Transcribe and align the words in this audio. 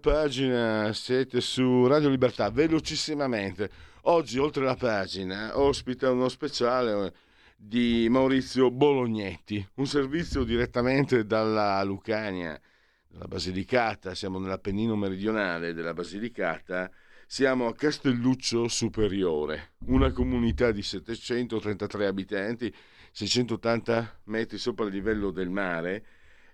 Pagina 0.00 0.92
siete 0.94 1.40
su 1.40 1.86
Radio 1.86 2.08
Libertà, 2.08 2.50
velocissimamente. 2.50 3.70
Oggi, 4.04 4.38
oltre 4.38 4.64
la 4.64 4.74
pagina, 4.74 5.58
ospita 5.58 6.10
uno 6.10 6.28
speciale 6.28 7.12
di 7.54 8.08
Maurizio 8.08 8.70
Bolognetti, 8.70 9.64
un 9.74 9.86
servizio 9.86 10.42
direttamente 10.42 11.26
dalla 11.26 11.82
Lucania, 11.84 12.58
dalla 13.06 13.26
Basilicata. 13.26 14.14
Siamo 14.14 14.38
nell'Appennino 14.38 14.96
meridionale 14.96 15.74
della 15.74 15.92
Basilicata. 15.92 16.90
Siamo 17.26 17.66
a 17.66 17.74
Castelluccio 17.74 18.66
Superiore, 18.66 19.74
una 19.86 20.10
comunità 20.10 20.72
di 20.72 20.82
733 20.82 22.06
abitanti, 22.06 22.74
680 23.12 24.20
metri 24.24 24.58
sopra 24.58 24.86
il 24.86 24.92
livello 24.92 25.30
del 25.30 25.50
mare 25.50 26.04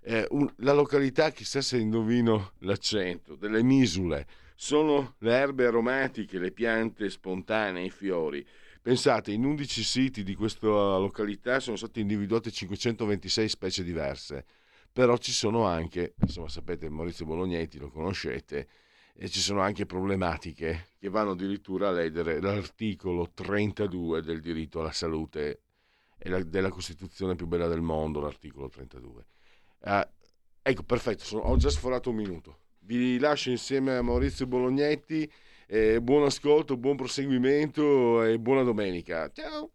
eh, 0.07 0.25
un, 0.29 0.49
la 0.59 0.71
località, 0.71 1.31
chissà 1.31 1.59
se 1.61 1.77
indovino 1.77 2.53
l'accento, 2.59 3.35
delle 3.35 3.61
misule, 3.61 4.25
sono 4.55 5.15
le 5.19 5.33
erbe 5.33 5.65
aromatiche, 5.65 6.39
le 6.39 6.51
piante 6.51 7.09
spontanee, 7.09 7.83
i 7.83 7.89
fiori. 7.89 8.45
Pensate, 8.81 9.33
in 9.33 9.43
11 9.43 9.83
siti 9.83 10.23
di 10.23 10.33
questa 10.33 10.67
località 10.67 11.59
sono 11.59 11.75
state 11.75 11.99
individuate 11.99 12.51
526 12.51 13.49
specie 13.49 13.83
diverse, 13.83 14.45
però 14.93 15.17
ci 15.17 15.33
sono 15.33 15.65
anche, 15.65 16.13
insomma 16.21 16.47
sapete 16.47 16.87
Maurizio 16.89 17.25
Bolognetti, 17.25 17.77
lo 17.77 17.89
conoscete, 17.89 18.67
e 19.13 19.27
ci 19.27 19.41
sono 19.41 19.59
anche 19.59 19.85
problematiche 19.85 20.91
che 20.97 21.09
vanno 21.09 21.31
addirittura 21.31 21.89
a 21.89 21.91
ledere 21.91 22.39
l'articolo 22.39 23.29
32 23.33 24.21
del 24.21 24.39
diritto 24.39 24.79
alla 24.79 24.93
salute 24.93 25.63
e 26.17 26.29
la, 26.29 26.41
della 26.41 26.69
Costituzione 26.69 27.35
più 27.35 27.45
bella 27.45 27.67
del 27.67 27.81
mondo, 27.81 28.21
l'articolo 28.21 28.69
32. 28.69 29.25
Uh, 29.79 30.01
ecco, 30.61 30.83
perfetto, 30.83 31.23
sono, 31.23 31.43
ho 31.43 31.57
già 31.57 31.69
sforato 31.69 32.09
un 32.09 32.15
minuto. 32.15 32.57
Vi 32.79 33.19
lascio 33.19 33.49
insieme 33.49 33.95
a 33.95 34.01
Maurizio 34.01 34.47
Bolognetti. 34.47 35.29
Eh, 35.67 35.99
buon 36.01 36.23
ascolto, 36.23 36.77
buon 36.77 36.95
proseguimento 36.95 38.23
e 38.23 38.39
buona 38.39 38.63
domenica. 38.63 39.29
Ciao! 39.33 39.71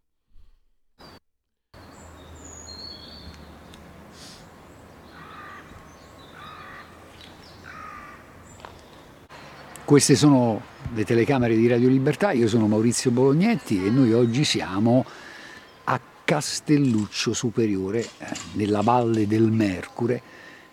Queste 9.84 10.14
sono 10.14 10.62
le 10.95 11.05
telecamere 11.05 11.55
di 11.55 11.69
Radio 11.69 11.89
Libertà, 11.91 12.33
io 12.33 12.48
sono 12.48 12.67
Maurizio 12.67 13.11
Bolognetti 13.11 13.85
e 13.85 13.91
noi 13.91 14.14
oggi 14.14 14.45
siamo 14.45 15.05
Castelluccio 16.32 17.34
Superiore, 17.34 18.00
eh, 18.00 18.26
nella 18.52 18.80
valle 18.80 19.26
del 19.26 19.50
Mercure. 19.50 20.22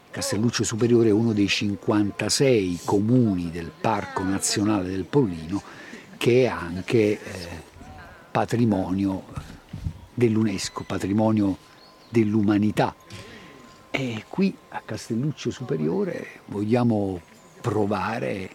Castelluccio 0.09 0.63
Superiore 0.63 1.09
è 1.09 1.11
uno 1.11 1.33
dei 1.33 1.49
56 1.49 2.79
comuni 2.85 3.51
del 3.51 3.69
Parco 3.69 4.23
Nazionale 4.23 4.87
del 4.87 5.03
Pollino 5.03 5.61
che 6.15 6.43
è 6.43 6.45
anche 6.45 6.97
eh, 6.97 7.19
patrimonio 8.31 9.25
dell'UNESCO, 10.13 10.85
patrimonio 10.85 11.57
dell'umanità. 12.07 12.95
E 13.91 14.23
qui 14.29 14.55
a 14.69 14.81
Castelluccio 14.85 15.51
Superiore 15.51 16.39
vogliamo 16.45 17.19
provare 17.59 18.49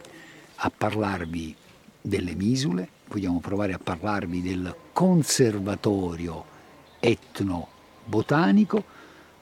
a 0.55 0.73
parlarvi 0.75 1.55
delle 2.01 2.35
misule, 2.35 2.89
vogliamo 3.09 3.41
provare 3.41 3.75
a 3.75 3.79
parlarvi 3.79 4.41
del 4.41 4.75
conservatorio 4.95 6.53
etno-botanico, 7.05 8.83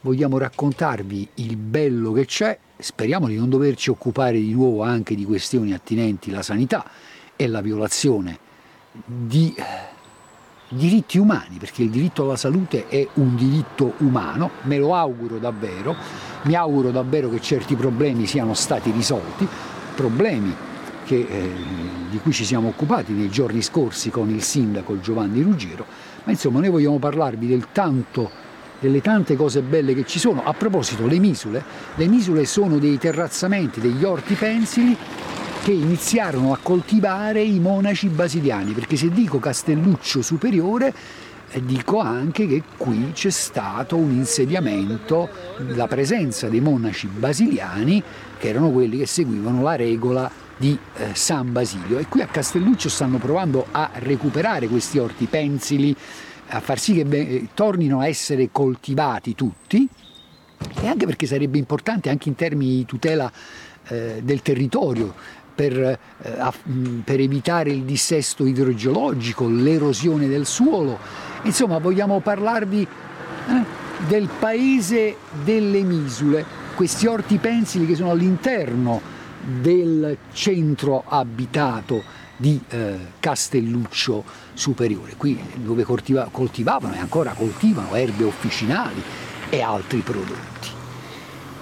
vogliamo 0.01 0.37
raccontarvi 0.37 1.29
il 1.35 1.57
bello 1.57 2.11
che 2.11 2.27
c'è, 2.27 2.59
speriamo 2.77 3.29
di 3.29 3.37
non 3.37 3.49
doverci 3.49 3.91
occupare 3.91 4.41
di 4.41 4.53
nuovo 4.53 4.83
anche 4.83 5.15
di 5.15 5.25
questioni 5.25 5.73
attinenti 5.73 6.31
alla 6.31 6.43
sanità 6.43 6.85
e 7.37 7.47
la 7.47 7.61
violazione 7.61 8.39
di 8.91 9.55
eh, 9.57 9.63
diritti 10.71 11.19
umani, 11.19 11.59
perché 11.59 11.83
il 11.83 11.91
diritto 11.91 12.25
alla 12.25 12.37
salute 12.37 12.89
è 12.89 13.07
un 13.15 13.37
diritto 13.37 13.95
umano, 13.99 14.51
me 14.63 14.79
lo 14.79 14.97
auguro 14.97 15.39
davvero, 15.39 15.95
mi 16.43 16.55
auguro 16.55 16.91
davvero 16.91 17.31
che 17.31 17.41
certi 17.41 17.77
problemi 17.77 18.27
siano 18.27 18.55
stati 18.55 18.91
risolti, 18.91 19.47
problemi 19.95 20.53
che, 21.05 21.27
eh, 21.29 21.51
di 22.11 22.19
cui 22.19 22.33
ci 22.33 22.45
siamo 22.45 22.69
occupati 22.69 23.13
nei 23.13 23.31
giorni 23.31 23.63
scorsi 23.63 24.11
con 24.11 24.31
il 24.31 24.43
sindaco 24.43 25.01
Giovanni 25.01 25.43
Ruggero, 25.43 25.87
ma 26.25 26.33
insomma 26.33 26.61
noi 26.61 26.71
vogliamo 26.71 26.99
parlarvi 26.99 27.47
del 27.47 27.69
tanto, 27.73 28.31
delle 28.79 29.01
tante 29.01 29.37
cose 29.37 29.61
belle 29.63 29.95
che 29.95 30.05
ci 30.07 30.19
sono. 30.19 30.45
A 30.45 30.53
proposito, 30.53 31.07
le 31.07 31.19
misule, 31.19 31.65
le 31.95 32.07
misule 32.07 32.45
sono 32.45 32.79
dei 32.79 32.99
terrazzamenti, 32.99 33.81
degli 33.81 34.05
orti 34.05 34.35
pensili 34.35 34.97
che 35.63 35.73
iniziarono 35.73 36.53
a 36.53 36.59
coltivare 36.61 37.43
i 37.43 37.61
monaci 37.61 38.09
basiliani, 38.09 38.73
perché 38.73 38.97
se 38.97 39.11
dico 39.11 39.39
Castelluccio 39.39 40.21
Superiore 40.21 40.93
eh, 41.51 41.65
dico 41.65 41.99
anche 41.99 42.47
che 42.47 42.63
qui 42.77 43.13
c'è 43.13 43.31
stato 43.31 43.97
un 43.97 44.11
insediamento, 44.11 45.29
la 45.75 45.87
presenza 45.87 46.49
dei 46.49 46.61
monaci 46.61 47.07
basiliani, 47.07 48.03
che 48.39 48.49
erano 48.49 48.71
quelli 48.71 48.99
che 48.99 49.07
seguivano 49.07 49.63
la 49.63 49.77
regola 49.77 50.42
di 50.63 50.79
eh, 50.99 51.09
San 51.15 51.51
Basilio. 51.51 51.99
E 51.99 52.07
qui 52.07 52.23
a 52.23 52.27
Castelluccio 52.27 52.89
stanno 52.89 53.19
provando 53.19 53.67
a 53.73 53.91
recuperare 53.95 54.69
questi 54.69 54.97
orti 54.99 55.27
pensili, 55.27 55.95
a 56.51 56.61
far 56.61 56.79
sì 56.79 56.95
che 56.95 57.05
eh, 57.09 57.49
tornino 57.53 57.99
a 57.99 58.07
essere 58.07 58.49
coltivati 58.53 59.35
tutti. 59.35 59.89
E 60.81 60.87
anche 60.87 61.05
perché 61.05 61.27
sarebbe 61.27 61.59
importante 61.59 62.11
anche 62.11 62.29
in 62.29 62.37
termini 62.37 62.77
di 62.77 62.85
tutela 62.85 63.31
eh, 63.89 64.21
del 64.23 64.41
territorio 64.43 65.13
per, 65.53 65.77
eh, 65.77 65.99
per, 67.03 67.19
evitare 67.19 67.71
il 67.71 67.83
dissesto 67.83 68.47
idrogeologico, 68.47 69.49
l'erosione 69.49 70.29
del 70.29 70.47
suolo. 70.47 70.97
Insomma, 71.43 71.79
vogliamo 71.79 72.21
parlarvi 72.21 72.83
eh, 72.83 73.65
del 74.07 74.29
paese 74.39 75.17
delle 75.43 75.83
misule, 75.83 76.45
questi 76.77 77.09
orti 77.09 77.39
pensili 77.39 77.85
che 77.85 77.97
sono 77.97 78.13
all'interno 78.13 79.12
del 79.45 80.17
centro 80.33 81.05
abitato 81.07 82.03
di 82.37 82.61
eh, 82.69 82.99
Castelluccio 83.21 84.25
Superiore, 84.55 85.15
qui 85.17 85.39
dove 85.57 85.85
coltiva, 85.85 86.29
coltivavano 86.31 86.95
e 86.95 86.99
ancora 86.99 87.33
coltivano 87.33 87.95
erbe 87.95 88.25
officinali 88.25 89.03
e 89.49 89.61
altri 89.61 90.01
prodotti 90.01 90.69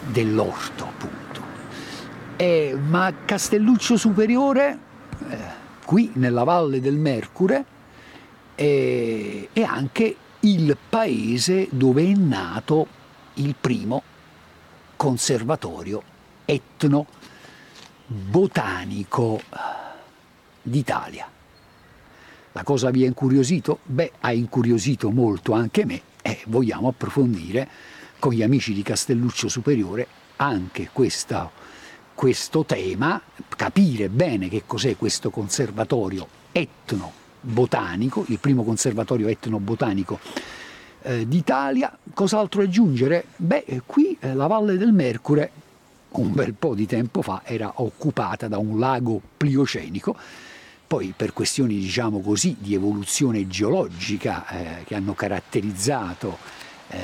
dell'orto 0.06 0.84
appunto. 0.84 1.41
Eh, 2.36 2.77
ma 2.88 3.12
Castelluccio 3.24 3.97
Superiore, 3.97 4.78
eh, 5.28 5.36
qui 5.84 6.10
nella 6.15 6.44
valle 6.44 6.80
del 6.80 6.97
Mercure, 6.97 7.65
è 8.54 9.62
anche 9.66 10.16
il 10.41 10.77
paese 10.88 11.68
dove 11.71 12.03
è 12.03 12.12
nato 12.15 12.86
il 13.34 13.54
primo 13.59 14.03
conservatorio 14.97 16.03
etno 16.44 17.06
botanico 18.12 19.41
d'Italia. 20.60 21.28
La 22.53 22.65
cosa 22.65 22.91
vi 22.91 23.04
ha 23.04 23.07
incuriosito? 23.07 23.78
Beh, 23.84 24.12
ha 24.21 24.33
incuriosito 24.33 25.10
molto 25.10 25.53
anche 25.53 25.84
me 25.84 26.03
e 26.21 26.41
vogliamo 26.47 26.89
approfondire 26.89 27.68
con 28.18 28.33
gli 28.33 28.42
amici 28.42 28.74
di 28.74 28.83
Castelluccio 28.83 29.48
Superiore 29.48 30.09
anche 30.36 30.91
questa, 30.92 31.48
questo 32.12 32.65
tema, 32.65 33.21
capire 33.48 34.09
bene 34.09 34.48
che 34.48 34.65
cos'è 34.66 34.97
questo 34.97 35.30
conservatorio 35.30 36.27
etno-botanico, 36.51 38.24
il 38.27 38.41
primo 38.41 38.65
conservatorio 38.65 39.28
etno-botanico 39.28 40.18
eh, 41.03 41.28
d'Italia. 41.28 41.97
Cos'altro 42.13 42.63
aggiungere? 42.63 43.27
Beh, 43.36 43.83
qui 43.86 44.16
eh, 44.18 44.34
la 44.34 44.48
Valle 44.48 44.77
del 44.77 44.92
Mercure 44.92 45.53
un 46.12 46.33
bel 46.33 46.54
po' 46.54 46.74
di 46.74 46.86
tempo 46.86 47.22
fa 47.22 47.42
era 47.45 47.72
occupata 47.77 48.48
da 48.48 48.59
un 48.59 48.78
lago 48.78 49.21
pliocenico. 49.36 50.16
Poi 50.86 51.15
per 51.16 51.33
questioni 51.33 51.77
diciamo 51.77 52.21
così 52.21 52.57
di 52.59 52.74
evoluzione 52.74 53.47
geologica 53.47 54.47
eh, 54.48 54.84
che 54.84 54.97
hanno 54.97 55.15
caratterizzato 55.15 56.36
eh, 56.89 56.98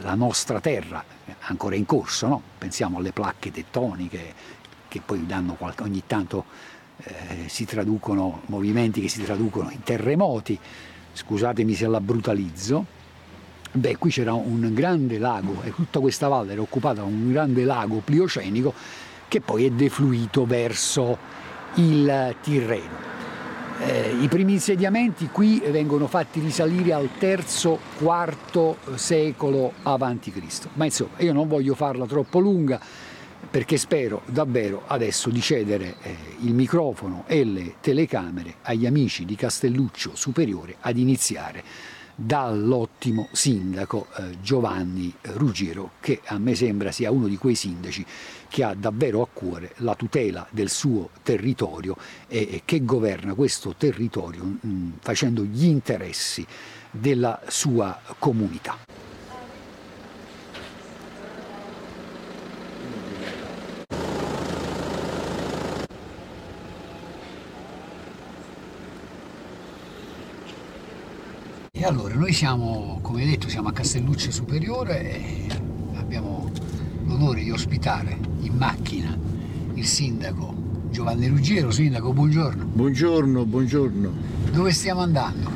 la 0.00 0.14
nostra 0.14 0.60
terra 0.60 1.02
ancora 1.40 1.76
in 1.76 1.86
corso, 1.86 2.26
no? 2.26 2.42
pensiamo 2.58 2.98
alle 2.98 3.12
placche 3.12 3.50
tettoniche 3.50 4.34
che 4.88 5.00
poi 5.04 5.26
qualche, 5.56 5.82
ogni 5.82 6.02
tanto 6.06 6.44
eh, 6.98 7.48
si 7.48 7.64
traducono, 7.64 8.42
movimenti 8.46 9.00
che 9.00 9.08
si 9.08 9.22
traducono 9.22 9.70
in 9.70 9.82
terremoti, 9.82 10.58
scusatemi 11.12 11.74
se 11.74 11.86
la 11.86 12.00
brutalizzo, 12.00 12.84
Beh, 13.70 13.96
qui 13.98 14.10
c'era 14.10 14.32
un 14.32 14.72
grande 14.72 15.18
lago 15.18 15.62
e 15.62 15.74
tutta 15.74 16.00
questa 16.00 16.26
valle 16.26 16.52
era 16.52 16.62
occupata 16.62 17.00
da 17.00 17.06
un 17.06 17.30
grande 17.30 17.64
lago 17.64 18.00
pliocenico 18.02 18.72
che 19.28 19.42
poi 19.42 19.66
è 19.66 19.70
defluito 19.70 20.46
verso 20.46 21.18
il 21.74 22.34
Tirreno. 22.40 23.06
Eh, 23.80 24.16
I 24.20 24.26
primi 24.28 24.54
insediamenti 24.54 25.28
qui 25.30 25.62
vengono 25.70 26.06
fatti 26.06 26.40
risalire 26.40 26.94
al 26.94 27.10
III-IV 27.20 28.94
secolo 28.94 29.72
a.C. 29.82 30.32
Ma 30.72 30.86
insomma, 30.86 31.18
io 31.18 31.32
non 31.34 31.46
voglio 31.46 31.74
farla 31.74 32.06
troppo 32.06 32.38
lunga 32.38 32.80
perché 33.50 33.76
spero 33.76 34.22
davvero 34.24 34.82
adesso 34.86 35.28
di 35.30 35.40
cedere 35.40 35.96
eh, 36.02 36.16
il 36.40 36.54
microfono 36.54 37.24
e 37.26 37.44
le 37.44 37.74
telecamere 37.80 38.56
agli 38.62 38.86
amici 38.86 39.24
di 39.24 39.36
Castelluccio 39.36 40.12
Superiore 40.14 40.76
ad 40.80 40.96
iniziare 40.96 41.62
dall'ottimo 42.20 43.28
sindaco 43.30 44.08
eh, 44.16 44.40
Giovanni 44.40 45.14
Ruggiero, 45.20 45.92
che 46.00 46.20
a 46.24 46.38
me 46.38 46.56
sembra 46.56 46.90
sia 46.90 47.12
uno 47.12 47.28
di 47.28 47.36
quei 47.36 47.54
sindaci 47.54 48.04
che 48.48 48.64
ha 48.64 48.74
davvero 48.74 49.22
a 49.22 49.28
cuore 49.32 49.74
la 49.76 49.94
tutela 49.94 50.44
del 50.50 50.68
suo 50.68 51.10
territorio 51.22 51.96
e, 52.26 52.62
che 52.64 52.84
governa 52.84 53.34
questo 53.34 53.76
territorio 53.78 54.42
mm, 54.66 54.90
facendo 54.98 55.44
gli 55.44 55.66
interessi 55.66 56.44
della 56.90 57.40
sua 57.46 58.00
comunità. 58.18 58.76
E 71.80 71.84
allora, 71.84 72.12
noi 72.16 72.32
siamo, 72.32 72.98
come 73.02 73.24
detto, 73.24 73.48
siamo 73.48 73.68
a 73.68 73.72
Castelluccio 73.72 74.32
Superiore 74.32 75.14
e 75.14 75.46
abbiamo 75.94 76.50
l'onore 77.06 77.44
di 77.44 77.52
ospitare 77.52 78.18
in 78.40 78.54
macchina 78.56 79.16
il 79.74 79.86
sindaco 79.86 80.52
Giovanni 80.90 81.28
Ruggiero. 81.28 81.70
Sindaco, 81.70 82.12
buongiorno. 82.12 82.64
Buongiorno, 82.64 83.44
buongiorno. 83.44 84.12
Dove 84.50 84.72
stiamo 84.72 85.02
andando? 85.02 85.48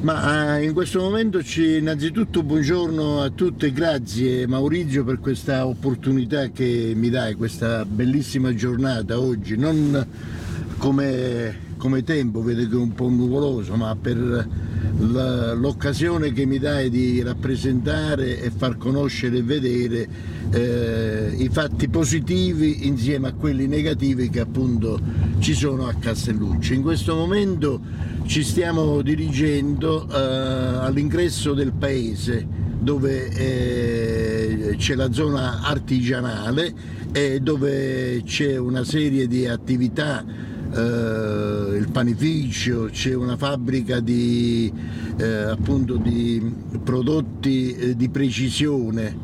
Ma 0.00 0.58
eh, 0.58 0.64
in 0.64 0.72
questo 0.72 0.98
momento 0.98 1.44
ci, 1.44 1.76
innanzitutto 1.76 2.42
buongiorno 2.42 3.20
a 3.20 3.30
tutti 3.30 3.66
e 3.66 3.72
grazie 3.72 4.48
Maurizio 4.48 5.04
per 5.04 5.20
questa 5.20 5.64
opportunità 5.64 6.48
che 6.48 6.92
mi 6.96 7.08
dai, 7.08 7.36
questa 7.36 7.84
bellissima 7.84 8.52
giornata 8.52 9.20
oggi, 9.20 9.56
non 9.56 10.04
come, 10.76 11.56
come 11.78 12.02
tempo, 12.04 12.42
vedo 12.42 12.68
che 12.68 12.74
è 12.74 12.78
un 12.78 12.92
po' 12.92 13.08
nuvoloso, 13.08 13.74
ma 13.76 13.96
per 13.96 14.46
l'occasione 14.98 16.32
che 16.32 16.44
mi 16.44 16.58
dai 16.58 16.90
di 16.90 17.22
rappresentare 17.22 18.42
e 18.42 18.50
far 18.50 18.76
conoscere 18.76 19.38
e 19.38 19.42
vedere 19.42 20.08
eh, 20.50 21.34
i 21.38 21.48
fatti 21.50 21.88
positivi 21.88 22.86
insieme 22.86 23.28
a 23.28 23.32
quelli 23.32 23.66
negativi 23.66 24.28
che 24.28 24.40
appunto 24.40 25.00
ci 25.38 25.54
sono 25.54 25.86
a 25.86 25.94
Castelluccio. 25.94 26.74
In 26.74 26.82
questo 26.82 27.14
momento 27.14 27.80
ci 28.26 28.42
stiamo 28.42 29.00
dirigendo 29.00 30.08
eh, 30.08 30.14
all'ingresso 30.84 31.54
del 31.54 31.72
paese 31.72 32.46
dove 32.80 33.28
eh, 33.28 34.76
c'è 34.76 34.94
la 34.94 35.12
zona 35.12 35.62
artigianale 35.62 36.72
e 37.12 37.40
dove 37.40 38.22
c'è 38.24 38.56
una 38.56 38.84
serie 38.84 39.26
di 39.26 39.46
attività 39.46 40.24
eh, 40.74 41.76
il 41.76 41.88
panificio, 41.90 42.88
c'è 42.90 43.14
una 43.14 43.36
fabbrica 43.36 44.00
di, 44.00 44.72
eh, 45.16 45.56
di 46.02 46.54
prodotti 46.82 47.74
eh, 47.74 47.96
di 47.96 48.08
precisione, 48.08 49.16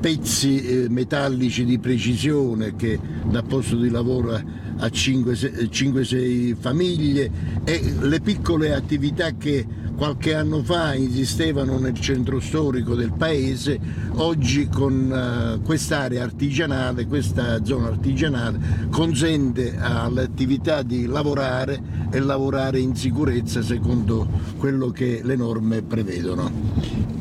pezzi 0.00 0.62
eh, 0.62 0.88
metallici 0.88 1.64
di 1.64 1.78
precisione 1.78 2.76
che 2.76 2.98
dà 3.30 3.42
posto 3.42 3.76
di 3.76 3.88
lavoro 3.88 4.34
a 4.34 4.86
5-6 4.86 6.54
famiglie 6.58 7.30
e 7.64 7.94
le 8.00 8.20
piccole 8.20 8.74
attività 8.74 9.32
che 9.36 9.66
qualche 10.00 10.34
anno 10.34 10.62
fa 10.62 10.94
esistevano 10.94 11.78
nel 11.78 12.00
centro 12.00 12.40
storico 12.40 12.94
del 12.94 13.12
paese, 13.12 13.78
oggi 14.14 14.66
con 14.66 15.58
uh, 15.58 15.60
quest'area 15.60 16.22
artigianale, 16.22 17.06
questa 17.06 17.62
zona 17.66 17.88
artigianale 17.88 18.88
consente 18.88 19.76
alle 19.78 20.22
attività 20.22 20.80
di 20.80 21.04
lavorare 21.04 22.08
e 22.10 22.18
lavorare 22.18 22.78
in 22.78 22.96
sicurezza 22.96 23.60
secondo 23.60 24.26
quello 24.56 24.88
che 24.88 25.20
le 25.22 25.36
norme 25.36 25.82
prevedono 25.82 27.19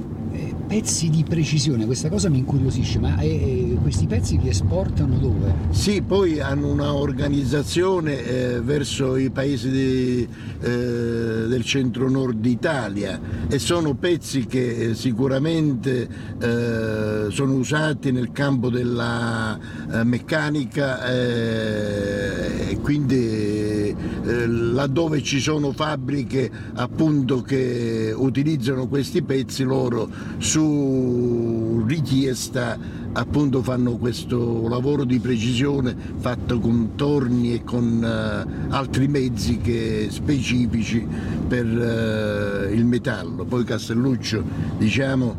pezzi 0.69 1.10
di 1.10 1.25
precisione, 1.27 1.88
questa 1.88 2.10
cosa 2.10 2.30
mi 2.30 2.38
incuriosisce, 2.38 3.00
ma 3.00 3.18
eh, 3.18 3.75
questi 3.81 4.06
pezzi 4.06 4.39
li 4.39 4.50
esportano 4.50 5.18
dove? 5.18 5.51
Sì, 5.71 6.04
poi 6.04 6.39
hanno 6.39 6.68
un'organizzazione 6.68 8.24
eh, 8.24 8.62
verso 8.62 9.18
i 9.18 9.31
paesi 9.31 9.71
di, 9.71 10.27
eh, 10.62 11.48
del 11.48 11.63
centro-nord 11.66 12.45
Italia 12.45 13.19
e 13.50 13.57
sono 13.57 13.95
pezzi 13.95 14.45
che 14.45 14.89
eh, 14.89 14.94
sicuramente 14.94 16.07
eh, 16.39 17.25
sono 17.31 17.54
usati 17.56 18.12
nel 18.12 18.31
campo 18.31 18.69
della 18.69 19.57
eh, 19.92 20.04
meccanica 20.04 21.04
e 21.04 22.77
quindi 22.80 23.95
laddove 24.24 25.24
ci 25.24 25.39
sono 25.39 25.72
fabbriche 25.72 26.50
appunto 26.75 27.42
che 27.42 28.13
utilizzano 28.15 28.88
questi 28.88 29.24
pezzi 29.24 29.63
loro 29.63 30.07
su 30.38 30.58
su 30.59 31.85
richiesta 31.88 32.77
appunto 33.13 33.63
fanno 33.63 33.95
questo 33.95 34.67
lavoro 34.67 35.05
di 35.05 35.17
precisione 35.19 35.95
fatto 36.17 36.60
con 36.60 36.91
torni 36.95 37.53
e 37.53 37.63
con 37.63 38.03
uh, 38.03 38.74
altri 38.74 39.07
mezzi 39.07 39.60
che, 39.60 40.10
specifici 40.12 41.07
per 41.48 41.65
uh, 41.65 42.74
il 42.74 42.84
metallo. 42.84 43.45
Poi 43.45 43.63
Castelluccio 43.63 44.43
diciamo 44.77 45.36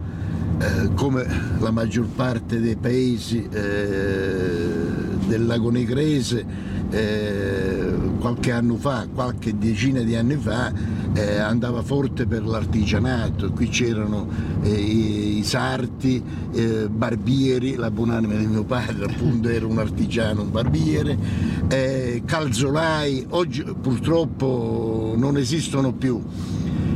uh, 0.58 0.94
come 0.94 1.26
la 1.58 1.70
maggior 1.70 2.06
parte 2.06 2.58
dei 2.58 2.76
paesi 2.76 3.46
del 3.46 5.44
lago 5.44 5.70
Negrese 5.70 6.78
qualche 6.90 8.50
anno 8.52 8.76
fa, 8.76 9.06
qualche 9.12 9.56
decina 9.56 10.00
di 10.00 10.16
anni 10.16 10.36
fa, 10.36 10.72
eh, 11.12 11.38
andava 11.38 11.82
forte 11.82 12.26
per 12.26 12.44
l'artigianato, 12.44 13.50
qui 13.52 13.68
c'erano 13.68 14.28
eh, 14.62 14.70
i, 14.70 15.38
i, 15.38 15.44
sarti, 15.44 16.22
eh, 16.52 16.88
barbieri, 16.88 17.76
la 17.76 17.90
buonanima 17.90 18.34
di 18.34 18.46
mio 18.46 18.64
padre 18.64 19.06
appunto 19.06 19.48
era 19.48 19.66
un 19.66 19.78
artigiano, 19.78 20.42
un 20.42 20.50
barbiere, 20.50 21.16
eh, 21.68 22.22
calzolai, 22.24 23.26
oggi 23.30 23.62
purtroppo 23.80 25.14
non 25.16 25.36
esistono 25.36 25.92
più. 25.92 26.22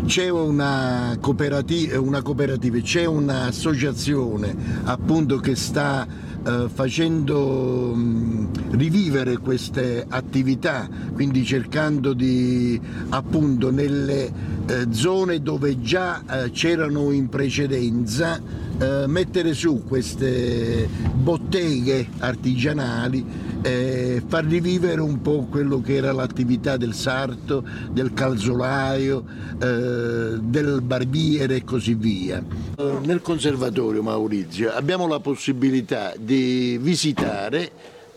C'è 0.06 0.28
una 0.28 1.16
cooperativa, 1.18 1.98
una 1.98 2.20
cooperativa 2.20 2.78
c'è 2.80 3.06
un'associazione 3.06 4.54
appunto 4.84 5.38
che 5.38 5.56
sta 5.56 6.06
eh, 6.46 6.68
facendo 6.72 7.94
mh, 7.94 8.76
rivivere 8.76 9.38
queste 9.38 10.04
attività, 10.08 10.88
quindi 11.12 11.44
cercando 11.44 12.12
di 12.12 12.80
appunto 13.10 13.70
nelle 13.70 14.32
eh, 14.66 14.86
zone 14.90 15.40
dove 15.42 15.80
già 15.80 16.22
eh, 16.28 16.50
c'erano 16.50 17.10
in 17.12 17.28
precedenza 17.28 18.40
eh, 18.78 19.04
mettere 19.06 19.54
su 19.54 19.84
queste 19.86 20.88
botteghe 21.14 22.08
artigianali 22.18 23.24
e 23.62 24.22
far 24.26 24.44
rivivere 24.44 25.00
un 25.00 25.22
po' 25.22 25.46
quello 25.50 25.80
che 25.80 25.94
era 25.94 26.12
l'attività 26.12 26.76
del 26.76 26.94
sarto, 26.94 27.64
del 27.90 28.12
calzolaio, 28.12 29.24
eh, 29.60 30.38
del 30.40 30.80
barbiere 30.82 31.56
e 31.56 31.64
così 31.64 31.94
via. 31.94 32.42
Eh, 32.76 32.98
nel 33.04 33.22
conservatorio 33.22 34.02
Maurizio 34.02 34.72
abbiamo 34.72 35.06
la 35.06 35.20
possibilità 35.20 36.12
di 36.18 36.78
visitare 36.80 37.70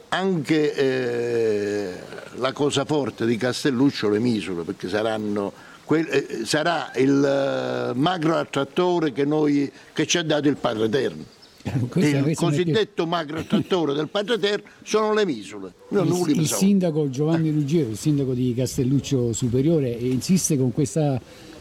anche 0.10 0.74
eh, 0.74 1.94
la 2.38 2.52
cosa 2.52 2.86
forte 2.86 3.26
di 3.26 3.38
Castelluccio, 3.38 4.10
le 4.10 4.20
misure, 4.20 4.64
perché 4.64 4.88
saranno 4.88 5.52
eh, 5.96 6.46
sarà 6.46 6.92
il 6.96 7.94
uh, 7.94 7.98
macro 7.98 8.36
attrattore 8.36 9.12
che, 9.12 9.26
noi, 9.26 9.72
che 9.94 10.06
ci 10.06 10.18
ha 10.18 10.24
dato 10.24 10.48
il 10.48 10.58
Padre 10.58 10.86
Eterno 10.86 11.36
il 11.96 12.36
cosiddetto 12.36 13.06
macrotrattore 13.06 13.94
del 13.94 14.08
Padre 14.10 14.36
Eterno 14.36 14.70
sono 14.84 15.14
le 15.14 15.26
misure. 15.26 15.74
Il, 15.90 16.40
il 16.40 16.48
sindaco 16.48 17.10
Giovanni 17.10 17.52
Ruggero, 17.52 17.90
il 17.90 17.98
sindaco 17.98 18.34
di 18.34 18.54
Castelluccio 18.56 19.34
Superiore, 19.34 19.90
insiste 19.90 20.58
con 20.58 20.72
questa 20.72 21.20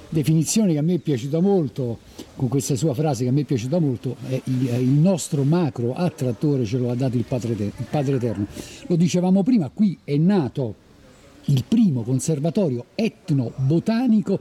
definizione 0.09 0.73
che 0.73 0.79
a 0.79 0.83
me 0.83 0.95
è 0.95 0.99
piaciuta 0.99 1.41
molto, 1.41 1.99
con 2.37 2.49
questa 2.49 2.77
sua 2.77 2.95
frase 2.95 3.25
che 3.25 3.31
a 3.31 3.33
me 3.33 3.41
è 3.41 3.45
piaciuta 3.45 3.79
molto, 3.79 4.17
è 4.29 4.41
il, 4.45 4.85
nostro 4.87 5.43
macro 5.43 5.95
attrattore 5.95 6.65
ce 6.65 6.79
lo 6.79 6.91
ha 6.91 6.95
dato 6.95 7.17
il 7.17 7.25
Padre 7.25 7.53
Eterno. 8.15 8.47
Lo 8.87 8.97
dicevamo 8.97 9.43
prima, 9.43 9.71
qui 9.73 9.99
è 10.05 10.17
nato 10.17 10.85
il 11.47 11.65
primo 11.67 12.03
conservatorio 12.03 12.87
etno-botanico 12.95 14.41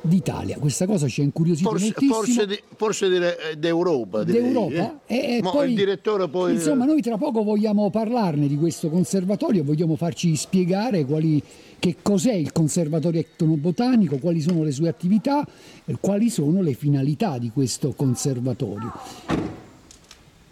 d'Italia. 0.00 0.58
Questa 0.58 0.86
cosa 0.86 1.08
ci 1.08 1.20
ha 1.20 1.24
incuriosito 1.24 1.68
forse, 1.68 1.84
moltissimo. 1.84 2.14
Forse, 2.14 2.62
forse 2.76 3.08
di, 3.08 3.18
d'Europa. 3.58 4.24
D'Europa. 4.24 5.00
Eh? 5.06 5.16
E, 5.16 5.36
e 5.36 5.40
poi, 5.42 5.70
il 5.70 5.74
direttore 5.74 6.28
poi... 6.28 6.54
Insomma, 6.54 6.84
noi 6.84 7.02
tra 7.02 7.18
poco 7.18 7.42
vogliamo 7.42 7.90
parlarne 7.90 8.46
di 8.46 8.56
questo 8.56 8.88
conservatorio, 8.88 9.64
vogliamo 9.64 9.96
farci 9.96 10.34
spiegare 10.36 11.04
quali, 11.04 11.42
che 11.78 11.96
cos'è 12.00 12.32
il 12.32 12.52
conservatorio 12.52 13.20
etnobotanico, 13.20 14.18
quali 14.18 14.40
sono 14.40 14.62
le 14.62 14.70
sue 14.72 14.88
attività, 14.88 15.46
e 15.84 15.96
quali 16.00 16.30
sono 16.30 16.62
le 16.62 16.74
finalità 16.74 17.38
di 17.38 17.50
questo 17.50 17.92
conservatorio. 17.94 18.92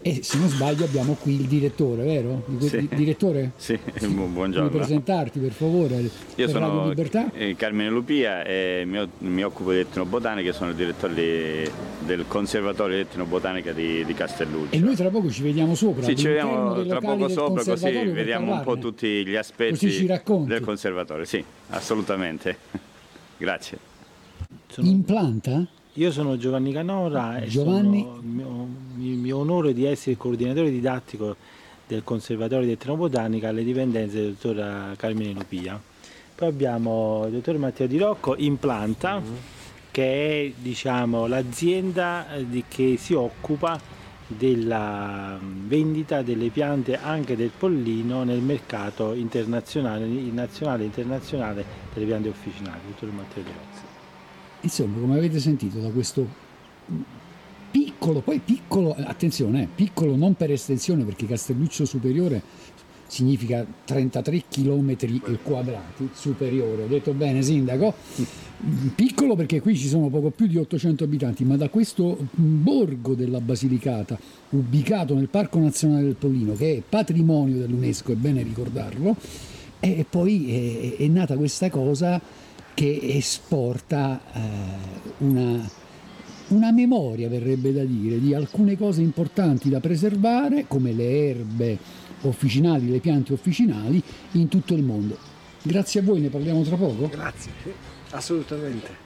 E 0.07 0.23
se 0.23 0.37
non 0.37 0.51
sbaglio 0.51 0.85
abbiamo 0.85 1.15
qui 1.15 1.33
il 1.33 1.47
direttore, 1.47 2.05
vero? 2.05 2.45
Il 2.61 2.69
sì. 2.69 2.87
direttore? 2.93 3.53
Sì, 3.57 3.79
buongiorno. 4.05 4.69
Puoi 4.69 4.81
presentarti 4.81 5.39
per 5.39 5.53
favore? 5.53 5.97
Io 5.97 6.11
per 6.35 6.51
sono 6.51 6.89
Libertà? 6.91 7.33
Carmine 7.57 7.89
Lupia 7.89 8.45
e 8.45 8.83
mi, 8.85 9.03
mi 9.21 9.43
occupo 9.43 9.73
di 9.73 9.79
etnobotanica, 9.79 10.53
sono 10.53 10.69
il 10.69 10.77
direttore 10.77 11.15
di, 11.15 11.71
del 12.05 12.27
Conservatorio 12.29 12.97
di 12.97 13.01
Etnobotanica 13.01 13.73
di, 13.73 14.05
di, 14.05 14.13
Castelluccio. 14.13 14.75
E 14.75 14.79
noi 14.79 14.95
tra 14.95 15.09
poco 15.09 15.31
ci 15.31 15.43
vediamo 15.43 15.75
sopra. 15.75 16.03
Sì, 16.03 16.15
ci 16.17 16.27
vediamo 16.27 16.85
tra 16.85 17.01
poco 17.01 17.29
sopra 17.31 17.65
così 17.65 17.91
vediamo 18.05 18.53
un 18.53 18.61
po' 18.63 18.77
tutti 18.77 19.27
gli 19.27 19.37
aspetti 19.37 20.07
del 20.07 20.61
conservatorio. 20.61 21.25
Sì, 21.25 21.43
assolutamente. 21.71 22.59
Grazie. 23.39 23.79
Sono... 24.67 24.87
Io 25.97 26.11
sono 26.11 26.37
Giovanni 26.37 26.73
Canora 26.73 27.39
e 27.39 27.47
Giovanni... 27.47 28.03
sono 28.03 28.21
mio, 28.21 28.69
mio 28.97 29.39
onore 29.39 29.73
di 29.73 29.85
essere 29.85 30.13
il 30.13 30.17
coordinatore 30.17 30.69
didattico 30.71 31.37
del 31.87 32.03
Conservatorio 32.03 32.67
di 32.67 32.73
Etnobotanica 32.73 33.51
alle 33.51 33.63
dipendenze 33.63 34.21
del 34.21 34.37
dottor 34.41 34.97
Carmine 34.97 35.33
Lupia. 35.33 35.81
Poi 36.35 36.49
abbiamo 36.49 37.27
il 37.27 37.35
dottor 37.35 37.59
Matteo 37.59 37.87
Di 37.87 37.99
Rocco 37.99 38.35
in 38.37 38.59
planta, 38.59 39.21
mm-hmm. 39.21 39.35
che 39.93 40.47
è 40.47 40.53
diciamo, 40.61 41.29
l'azienda 41.29 42.27
che 42.67 42.97
si 42.99 43.15
occupa 43.15 43.81
della 44.27 45.39
vendita 45.41 46.23
delle 46.23 46.49
piante 46.49 46.99
anche 46.99 47.37
del 47.37 47.53
pollino 47.57 48.25
nel 48.25 48.41
mercato 48.41 49.13
internazionale, 49.13 50.07
nazionale 50.07 50.83
e 50.83 50.87
internazionale 50.87 51.65
delle 51.93 52.07
piante 52.07 52.31
officinali, 52.31 52.81
dottor 52.89 53.13
Matteo 53.13 53.43
Di 53.45 53.51
Rocco. 53.51 53.94
Insomma, 54.64 54.99
come 54.99 55.16
avete 55.18 55.38
sentito 55.40 55.78
da 55.78 55.90
questo 55.90 56.26
piccolo, 57.71 58.21
poi 58.21 58.40
piccolo, 58.42 58.94
attenzione, 58.97 59.62
eh, 59.62 59.68
piccolo 59.73 60.16
non 60.16 60.35
per 60.35 60.50
estensione 60.50 61.04
perché 61.04 61.26
Castelluccio 61.26 61.85
Superiore 61.85 62.42
significa 63.06 63.64
33 63.85 64.44
km 64.49 64.97
quadrati 65.42 66.09
superiore, 66.14 66.85
ho 66.85 66.87
detto 66.87 67.12
bene 67.12 67.42
sindaco? 67.42 67.92
Piccolo 68.94 69.37
perché 69.37 69.61
qui 69.61 69.76
ci 69.76 69.88
sono 69.88 70.09
poco 70.09 70.30
più 70.30 70.47
di 70.47 70.56
800 70.56 71.04
abitanti, 71.04 71.44
ma 71.44 71.56
da 71.56 71.68
questo 71.68 72.16
borgo 72.33 73.14
della 73.14 73.40
Basilicata, 73.40 74.18
ubicato 74.50 75.14
nel 75.14 75.28
Parco 75.28 75.59
Nazionale 75.59 76.04
del 76.04 76.14
Pollino, 76.14 76.54
che 76.54 76.76
è 76.76 76.83
patrimonio 76.88 77.59
dell'UNESCO, 77.59 78.12
è 78.12 78.16
bene 78.16 78.42
ricordarlo, 78.42 79.14
e 79.78 80.06
poi 80.09 80.97
è, 80.97 81.02
è 81.02 81.06
nata 81.09 81.37
questa 81.37 81.68
cosa 81.68 82.18
che 82.75 82.99
esporta 83.02 84.21
eh, 84.33 84.40
una, 85.19 85.71
una 86.49 86.73
memoria, 86.73 87.28
verrebbe 87.28 87.73
da 87.73 87.85
dire, 87.85 88.19
di 88.19 88.35
alcune 88.35 88.76
cose 88.76 89.00
importanti 89.00 89.71
da 89.71 89.81
preservare, 89.81 90.66
come 90.66 90.93
le 90.93 91.28
erbe 91.28 91.78
officinali, 92.23 92.90
le 92.90 92.99
piante 92.99 93.33
officinali, 93.33 94.02
in 94.33 94.49
tutto 94.49 94.75
il 94.75 94.83
mondo. 94.83 95.16
Grazie 95.62 96.00
a 96.00 96.02
voi, 96.02 96.21
ne 96.21 96.28
parliamo 96.28 96.62
tra 96.62 96.76
poco? 96.76 97.09
Grazie, 97.09 97.52
assolutamente. 98.11 99.02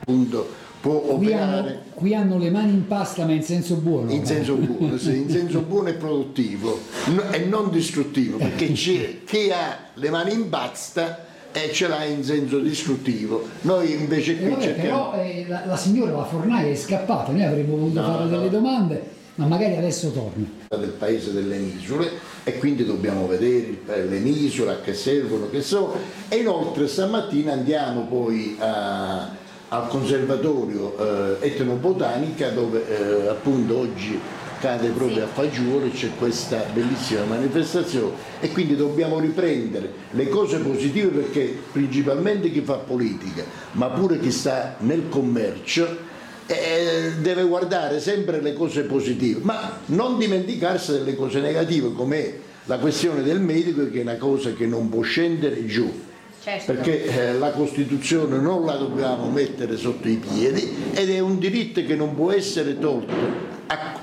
Appunto, 0.00 0.48
può 0.80 0.98
qui 1.16 1.32
hanno, 1.32 1.78
qui 1.94 2.14
hanno, 2.14 2.38
le 2.38 2.50
mani 2.50 2.72
in 2.72 2.86
pasta, 2.86 3.24
ma 3.24 3.32
in 3.32 3.42
senso 3.42 3.76
buono. 3.76 4.10
In 4.10 4.24
senso 4.24 4.56
buono, 4.56 4.96
sì, 4.96 5.18
in 5.18 5.30
senso 5.30 5.60
buono 5.68 5.88
e 5.88 5.94
produttivo 5.94 6.80
no, 7.08 7.30
e 7.30 7.44
non 7.44 7.70
distruttivo, 7.70 8.38
perché 8.38 8.72
chi 8.72 9.50
ha 9.50 9.90
le 9.94 10.10
mani 10.10 10.32
in 10.32 10.48
pasta 10.48 11.26
e 11.52 11.72
ce 11.72 11.88
l'ha 11.88 12.04
in 12.04 12.24
senso 12.24 12.58
distruttivo. 12.58 13.46
Noi 13.62 13.92
invece 13.92 14.36
qui 14.38 14.48
vabbè, 14.50 14.62
cerchiamo... 14.62 15.10
Però 15.10 15.22
eh, 15.22 15.44
la, 15.46 15.62
la, 15.66 15.76
signora, 15.76 16.12
la 16.12 16.24
fornaia 16.24 16.70
è 16.70 16.74
scappata, 16.74 17.32
noi 17.32 17.44
avremmo 17.44 17.76
voluto 17.76 18.00
no, 18.00 18.06
fare 18.06 18.24
no. 18.24 18.30
delle 18.30 18.50
domande, 18.50 19.02
ma 19.36 19.46
magari 19.46 19.76
adesso 19.76 20.10
torna. 20.10 20.46
Del 20.68 20.94
paese 20.98 21.32
delle 21.32 21.58
misure 21.58 22.10
e 22.44 22.58
quindi 22.58 22.84
dobbiamo 22.84 23.26
vedere 23.26 23.78
le 23.86 24.18
misure 24.18 24.72
a 24.72 24.80
che 24.80 24.94
servono, 24.94 25.48
che 25.50 25.62
sono. 25.62 25.94
E 26.28 26.36
inoltre 26.36 26.88
stamattina 26.88 27.52
andiamo 27.52 28.06
poi 28.06 28.56
a, 28.58 29.28
al 29.68 29.88
conservatorio 29.88 31.38
eh, 31.40 31.46
etnobotanica 31.46 32.50
dove 32.50 32.84
eh, 32.88 33.28
appunto 33.28 33.78
oggi 33.78 34.18
cade 34.62 34.90
proprio 34.90 35.24
a 35.24 35.26
fagiolo 35.26 35.90
c'è 35.90 36.10
questa 36.16 36.64
bellissima 36.72 37.24
manifestazione 37.24 38.14
e 38.38 38.52
quindi 38.52 38.76
dobbiamo 38.76 39.18
riprendere 39.18 39.90
le 40.12 40.28
cose 40.28 40.58
positive 40.58 41.08
perché 41.08 41.58
principalmente 41.72 42.48
chi 42.52 42.60
fa 42.60 42.76
politica 42.76 43.42
ma 43.72 43.88
pure 43.88 44.20
chi 44.20 44.30
sta 44.30 44.76
nel 44.78 45.08
commercio 45.08 46.10
eh, 46.46 47.10
deve 47.20 47.42
guardare 47.42 47.98
sempre 47.98 48.40
le 48.40 48.52
cose 48.52 48.82
positive 48.82 49.40
ma 49.42 49.80
non 49.86 50.16
dimenticarsi 50.16 50.92
delle 50.92 51.16
cose 51.16 51.40
negative 51.40 51.92
come 51.92 52.50
la 52.66 52.78
questione 52.78 53.24
del 53.24 53.40
medico 53.40 53.90
che 53.90 53.98
è 53.98 54.02
una 54.02 54.16
cosa 54.16 54.52
che 54.52 54.66
non 54.66 54.88
può 54.88 55.02
scendere 55.02 55.66
giù 55.66 56.10
Certo. 56.44 56.72
perché 56.72 57.04
eh, 57.04 57.38
la 57.38 57.52
Costituzione 57.52 58.38
non 58.38 58.64
la 58.64 58.74
dobbiamo 58.74 59.30
mettere 59.30 59.76
sotto 59.76 60.08
i 60.08 60.16
piedi 60.16 60.74
ed 60.92 61.08
è 61.08 61.20
un 61.20 61.38
diritto 61.38 61.84
che 61.84 61.94
non 61.94 62.16
può 62.16 62.32
essere 62.32 62.80
tolto 62.80 63.51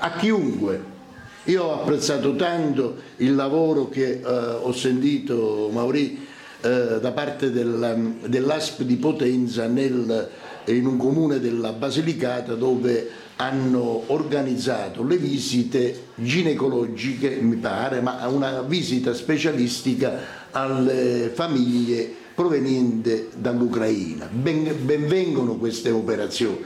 a, 0.00 0.12
chiunque. 0.16 0.98
Io 1.44 1.62
ho 1.62 1.80
apprezzato 1.80 2.36
tanto 2.36 2.96
il 3.16 3.34
lavoro 3.34 3.88
che 3.88 4.20
eh, 4.20 4.24
ho 4.24 4.72
sentito 4.72 5.70
Mauri 5.72 6.26
eh, 6.60 6.98
da 7.00 7.12
parte 7.12 7.50
del, 7.50 8.16
dell'ASP 8.26 8.82
di 8.82 8.96
Potenza 8.96 9.66
nel, 9.66 10.28
in 10.66 10.86
un 10.86 10.96
comune 10.98 11.40
della 11.40 11.72
Basilicata 11.72 12.54
dove 12.54 13.08
hanno 13.36 14.02
organizzato 14.08 15.02
le 15.02 15.16
visite 15.16 16.08
ginecologiche, 16.16 17.38
mi 17.40 17.56
pare, 17.56 18.02
ma 18.02 18.26
una 18.28 18.60
visita 18.60 19.14
specialistica 19.14 20.18
alle 20.50 21.30
famiglie 21.32 22.14
provenienti 22.34 23.28
dall'Ucraina. 23.34 24.28
Ben, 24.30 24.74
benvengono 24.84 25.56
queste 25.56 25.90
operazioni, 25.90 26.58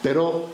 però 0.00 0.50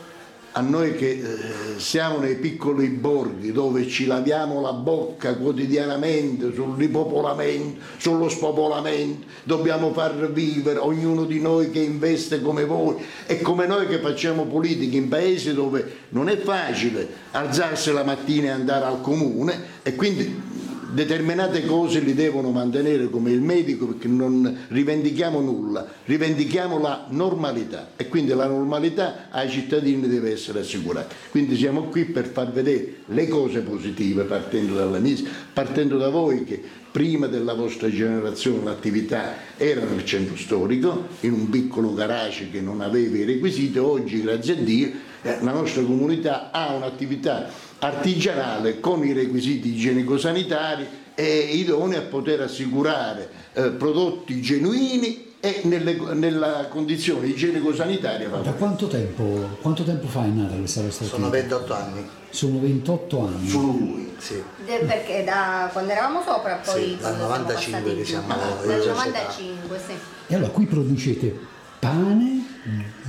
a 0.59 0.61
noi 0.61 0.93
che 0.95 1.09
eh, 1.09 1.79
siamo 1.79 2.17
nei 2.17 2.35
piccoli 2.35 2.89
borghi 2.89 3.53
dove 3.53 3.87
ci 3.87 4.05
laviamo 4.05 4.59
la 4.59 4.73
bocca 4.73 5.35
quotidianamente 5.35 6.53
sul 6.53 6.75
ripopolamento, 6.75 7.79
sullo 7.97 8.27
spopolamento, 8.27 9.25
dobbiamo 9.43 9.93
far 9.93 10.29
vivere 10.33 10.79
ognuno 10.79 11.23
di 11.23 11.39
noi 11.39 11.71
che 11.71 11.79
investe 11.79 12.41
come 12.41 12.65
voi 12.65 12.95
e 13.25 13.39
come 13.39 13.67
noi 13.67 13.87
che 13.87 13.99
facciamo 13.99 14.47
politica 14.47 14.97
in 14.97 15.07
paesi 15.07 15.53
dove 15.53 15.95
non 16.09 16.27
è 16.27 16.37
facile 16.37 17.07
alzarsi 17.31 17.93
la 17.93 18.03
mattina 18.03 18.47
e 18.47 18.51
andare 18.51 18.83
al 18.83 18.99
comune 18.99 19.77
e 19.81 19.95
quindi 19.95 20.67
determinate 20.91 21.65
cose 21.65 21.99
li 21.99 22.13
devono 22.13 22.51
mantenere 22.51 23.09
come 23.09 23.31
il 23.31 23.41
medico 23.41 23.87
perché 23.87 24.07
non 24.07 24.65
rivendichiamo 24.67 25.39
nulla, 25.39 25.87
rivendichiamo 26.05 26.79
la 26.79 27.05
normalità 27.09 27.91
e 27.95 28.07
quindi 28.07 28.31
la 28.33 28.47
normalità 28.47 29.27
ai 29.29 29.49
cittadini 29.49 30.07
deve 30.07 30.31
essere 30.31 30.59
assicurata. 30.59 31.13
Quindi 31.29 31.55
siamo 31.55 31.83
qui 31.83 32.05
per 32.05 32.27
far 32.27 32.51
vedere 32.51 32.97
le 33.07 33.27
cose 33.27 33.61
positive 33.61 34.23
partendo 34.23 34.75
dalla 34.75 34.99
MIS, 34.99 35.23
partendo 35.53 35.97
da 35.97 36.09
voi 36.09 36.43
che 36.43 36.61
prima 36.91 37.27
della 37.27 37.53
vostra 37.53 37.89
generazione 37.89 38.63
l'attività 38.63 39.35
era 39.57 39.83
nel 39.83 40.05
centro 40.05 40.35
storico, 40.35 41.07
in 41.21 41.33
un 41.33 41.49
piccolo 41.49 41.93
garage 41.93 42.49
che 42.49 42.61
non 42.61 42.81
aveva 42.81 43.17
i 43.17 43.25
requisiti, 43.25 43.77
oggi 43.77 44.21
grazie 44.21 44.53
a 44.53 44.57
Dio 44.57 44.91
eh, 45.21 45.37
la 45.41 45.51
nostra 45.51 45.83
comunità 45.83 46.51
ha 46.51 46.73
un'attività 46.73 47.49
artigianale 47.79 48.79
con 48.79 49.05
i 49.05 49.13
requisiti 49.13 49.69
igienico-sanitari 49.69 50.87
e 51.15 51.37
idonei 51.53 51.97
a 51.97 52.01
poter 52.03 52.41
assicurare 52.41 53.29
eh, 53.53 53.71
prodotti 53.71 54.41
genuini 54.41 55.27
e 55.41 55.61
nelle, 55.63 55.97
nella 56.13 56.67
condizione 56.69 57.27
igienico-sanitaria. 57.27 58.27
Da 58.27 58.51
quanto 58.53 58.87
tempo, 58.87 59.57
quanto 59.61 59.83
tempo 59.83 60.07
fa 60.07 60.25
è 60.25 60.27
nata 60.27 60.55
questa 60.55 60.81
restaurazione? 60.81 61.23
Sono 61.23 61.29
28 61.29 61.73
anni. 61.73 62.09
Sono 62.29 62.59
28 62.59 63.25
anni? 63.25 63.47
Solo 63.47 63.71
lui? 63.71 64.13
Sì. 64.17 64.43
perché 64.65 65.23
da 65.23 65.69
quando 65.71 65.91
eravamo 65.91 66.21
sopra 66.21 66.55
poi... 66.63 66.81
Sì, 66.81 66.97
dal 66.99 67.17
95 67.17 67.95
che 67.95 68.05
siamo 68.05 68.27
Dal 68.27 68.87
95, 68.87 69.79
sì. 69.85 69.93
E 70.27 70.35
allora 70.35 70.51
qui 70.51 70.65
producete 70.65 71.39
pane, 71.79 72.45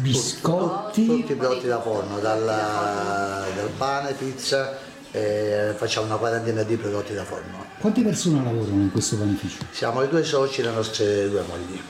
biscotti... 0.00 1.06
Tutti 1.06 1.32
i 1.32 1.34
prodotti 1.34 1.66
da 1.66 1.80
forno, 1.80 2.18
dal, 2.18 2.44
dal 2.44 3.70
pane, 3.76 4.12
pizza, 4.12 4.76
eh, 5.10 5.74
facciamo 5.76 6.06
una 6.06 6.16
quarantina 6.16 6.62
di 6.62 6.76
prodotti 6.76 7.14
da 7.14 7.24
forno. 7.24 7.64
Quante 7.78 8.02
persone 8.02 8.42
lavorano 8.42 8.82
in 8.82 8.90
questo 8.90 9.16
panificio? 9.16 9.58
Siamo 9.70 10.02
i 10.02 10.08
due 10.08 10.24
soci 10.24 10.60
e 10.60 10.64
le 10.64 10.70
nostre 10.70 11.28
due 11.28 11.42
mogli. 11.48 11.80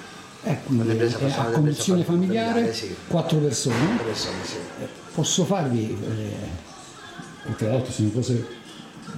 Eh, 0.42 0.58
quindi 0.64 0.96
è 0.96 1.04
a 1.36 1.44
condizione 1.50 2.02
familiare, 2.02 2.48
familiare 2.48 2.72
sì. 2.72 2.96
quattro 3.08 3.38
persone. 3.38 3.76
Quattro 3.76 4.04
persone 4.04 4.44
sì. 4.44 4.56
Eh, 4.80 4.88
posso 5.12 5.44
farvi, 5.44 5.98
eh, 6.02 7.54
tra 7.56 7.68
l'altro 7.68 7.92
sono 7.92 8.10
cose 8.10 8.58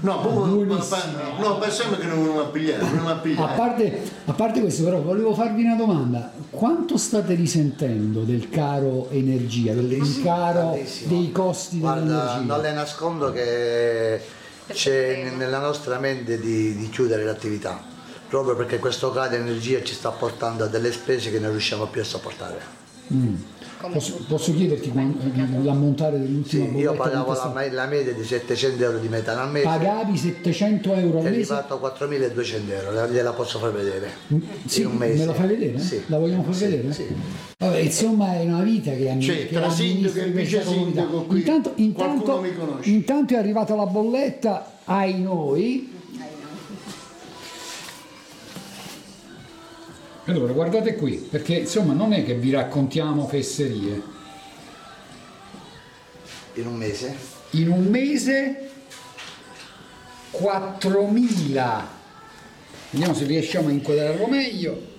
No, 0.01 0.21
no, 1.39 1.59
pensiamo 1.59 1.97
che 1.97 2.07
non 2.07 2.39
a 2.39 2.45
pigliare, 2.45 2.91
non 2.91 3.07
a 3.07 3.15
pigliare. 3.15 3.53
A 3.53 3.55
parte, 3.55 4.03
a 4.25 4.33
parte 4.33 4.61
questo 4.61 4.85
però 4.85 5.01
volevo 5.01 5.35
farvi 5.35 5.65
una 5.65 5.77
domanda, 5.77 6.33
quanto 6.51 6.97
state 6.97 7.35
risentendo 7.35 8.23
del 8.23 8.49
caro 8.49 9.09
energia, 9.11 9.75
del 9.75 10.23
caro 10.23 10.79
dei 11.05 11.31
costi 11.31 11.79
Guarda, 11.79 12.01
dell'energia? 12.01 12.41
Non 12.41 12.61
le 12.61 12.73
nascondo 12.73 13.33
che 13.33 14.21
c'è 14.73 15.31
nella 15.37 15.59
nostra 15.59 15.99
mente 15.99 16.41
di, 16.41 16.75
di 16.77 16.89
chiudere 16.89 17.25
l'attività, 17.25 17.81
proprio 18.29 18.57
perché 18.57 18.79
questo 18.79 19.13
caro 19.13 19.35
energia 19.35 19.83
ci 19.83 19.95
sta 19.95 20.11
portando 20.11 20.65
a 20.65 20.67
delle 20.67 20.91
spese 20.91 21.31
che 21.31 21.39
non 21.39 21.51
riusciamo 21.51 21.87
più 21.87 22.01
a 22.01 22.05
sopportare. 22.05 22.81
Mm. 23.13 23.35
Posso, 23.91 24.25
posso, 24.29 24.55
chiederti 24.55 24.93
l'ammontare 24.95 26.19
dell'ultima 26.19 26.67
sì, 26.67 26.77
Io 26.77 26.93
pagavo 26.95 27.33
la, 27.33 27.69
la, 27.71 27.87
media 27.87 28.13
di 28.13 28.25
700 28.25 28.83
euro 28.83 28.99
di 28.99 29.09
metano 29.09 29.41
al 29.41 29.51
mese. 29.51 29.65
Pagavi 29.67 30.17
700 30.17 30.95
euro 30.95 31.19
al 31.19 31.25
mese? 31.25 31.53
È 31.53 31.57
arrivato 31.57 31.75
a 31.75 31.95
4.200 32.07 32.71
euro, 32.71 33.09
gliela 33.09 33.33
posso 33.33 33.59
far 33.59 33.73
vedere. 33.73 34.11
Mm, 34.33 34.39
sì, 34.67 34.85
me 34.85 35.25
la 35.25 35.35
fai 35.35 35.49
vedere? 35.49 35.79
Sì. 35.79 36.03
La 36.07 36.19
vogliamo 36.19 36.43
far 36.45 36.55
sì, 36.55 36.65
vedere? 36.65 36.93
Sì. 36.93 37.07
Vabbè, 37.59 37.79
insomma 37.79 38.35
è 38.35 38.45
una 38.45 38.63
vita 38.63 38.91
che, 38.93 39.17
cioè, 39.21 39.47
che 39.47 39.55
tra 39.55 39.71
sindaco 39.71 40.19
e 40.19 40.27
vice 40.31 40.65
sindaco 40.65 41.23
qui 41.23 41.39
intanto, 41.39 41.73
intanto, 41.77 42.45
intanto 42.83 43.35
è 43.35 43.37
arrivata 43.37 43.75
la 43.75 43.87
bolletta 43.87 44.79
ai 44.85 45.21
noi 45.21 46.01
Allora, 50.33 50.55
guardate 50.55 50.95
qui, 50.95 51.17
perché 51.17 51.57
insomma 51.57 51.93
non 51.93 52.15
è 52.15 52.25
che 52.25 52.35
vi 52.35 52.51
raccontiamo 52.51 53.27
fesserie. 53.27 54.01
In 56.55 56.67
un 56.67 56.75
mese? 56.75 57.15
In 57.51 57.71
un 57.71 57.85
mese 57.85 58.71
4.000. 60.33 61.83
Vediamo 62.91 63.13
se 63.13 63.27
riusciamo 63.27 63.69
a 63.69 63.73
inquadrarlo 63.73 64.27
meglio. 64.27 64.91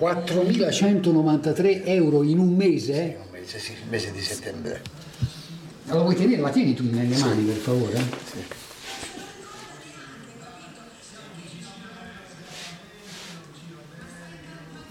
4.193 0.00 1.82
euro 1.84 2.24
in 2.24 2.40
un 2.40 2.56
mese? 2.56 2.92
Sì, 2.92 3.14
un 3.14 3.30
mese, 3.30 3.58
sì, 3.60 3.70
il 3.70 3.88
mese 3.88 4.10
di 4.10 4.20
settembre. 4.20 4.82
Allora 5.86 6.02
vuoi 6.02 6.16
tenere? 6.16 6.42
La 6.42 6.50
tieni 6.50 6.74
tu 6.74 6.82
nelle 6.90 7.16
mani 7.18 7.44
per 7.44 7.54
favore? 7.54 7.98
Sì. 8.32 8.65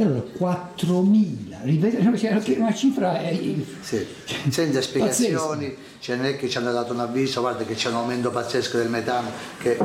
Allora 0.03 0.23
4.000, 0.37 1.55
ripeto, 1.63 2.57
una 2.59 2.73
cifra 2.73 3.19
è... 3.21 3.39
Sì, 3.79 4.05
senza 4.49 4.81
spiegazioni, 4.81 5.75
cioè 5.99 6.17
non 6.17 6.25
è 6.25 6.35
che 6.35 6.49
ci 6.49 6.57
hanno 6.57 6.71
dato 6.73 6.91
un 6.91 6.99
avviso, 6.99 7.39
guarda 7.39 7.63
che 7.63 7.75
c'è 7.75 7.89
un 7.89 7.95
aumento 7.95 8.29
pazzesco 8.29 8.77
del 8.77 8.89
metano, 8.89 9.29
che 9.57 9.77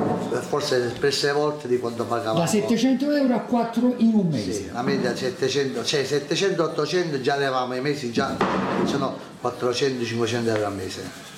forse 0.48 0.90
spesse 0.90 1.30
volte 1.32 1.68
di 1.68 1.78
quanto 1.78 2.04
pagavamo. 2.04 2.40
Da 2.40 2.46
700 2.46 3.10
euro 3.12 3.34
a 3.34 3.40
4 3.40 3.94
in 3.98 4.14
un 4.14 4.28
mese. 4.28 4.52
Sì, 4.52 4.70
la 4.72 4.82
media 4.82 5.14
700, 5.14 5.84
cioè 5.84 6.02
700-800 6.02 7.20
già 7.20 7.36
levavamo 7.36 7.76
i 7.76 7.80
mesi, 7.80 8.10
già 8.10 8.36
sono 8.84 9.16
400-500 9.42 10.46
euro 10.48 10.66
al 10.66 10.74
mese. 10.74 11.29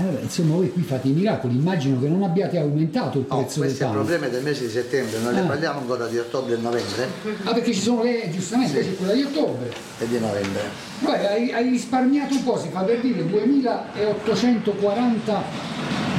Eh, 0.00 0.20
insomma 0.22 0.54
voi 0.54 0.72
qui 0.72 0.82
fate 0.82 1.08
i 1.08 1.10
miracoli, 1.10 1.56
immagino 1.56 2.00
che 2.00 2.08
non 2.08 2.22
abbiate 2.22 2.56
aumentato 2.56 3.18
il 3.18 3.24
prezzo 3.24 3.60
no, 3.60 3.66
del 3.66 3.76
pane. 3.76 3.76
Questo 3.76 3.84
è 3.84 3.86
il 3.86 3.92
problema 3.92 4.28
del 4.28 4.42
mese 4.42 4.64
di 4.64 4.70
settembre, 4.70 5.18
non 5.18 5.34
ah. 5.34 5.40
ne 5.40 5.46
parliamo 5.46 5.80
ancora 5.80 6.06
di 6.06 6.16
ottobre 6.16 6.54
e 6.54 6.56
novembre. 6.56 7.06
Ah 7.44 7.52
perché 7.52 7.74
ci 7.74 7.80
sono 7.80 8.02
le, 8.02 8.30
giustamente, 8.30 8.82
sì. 8.82 8.96
quella 8.96 9.12
di 9.12 9.24
ottobre. 9.24 9.70
E 9.98 10.08
di 10.08 10.18
novembre. 10.18 10.62
Beh, 11.00 11.28
hai, 11.28 11.52
hai, 11.52 11.68
risparmiato 11.68 12.34
un 12.34 12.44
po', 12.44 12.58
si 12.58 12.70
fa 12.70 12.80
per 12.80 13.00
dire 13.00 13.26
2840, 13.26 15.42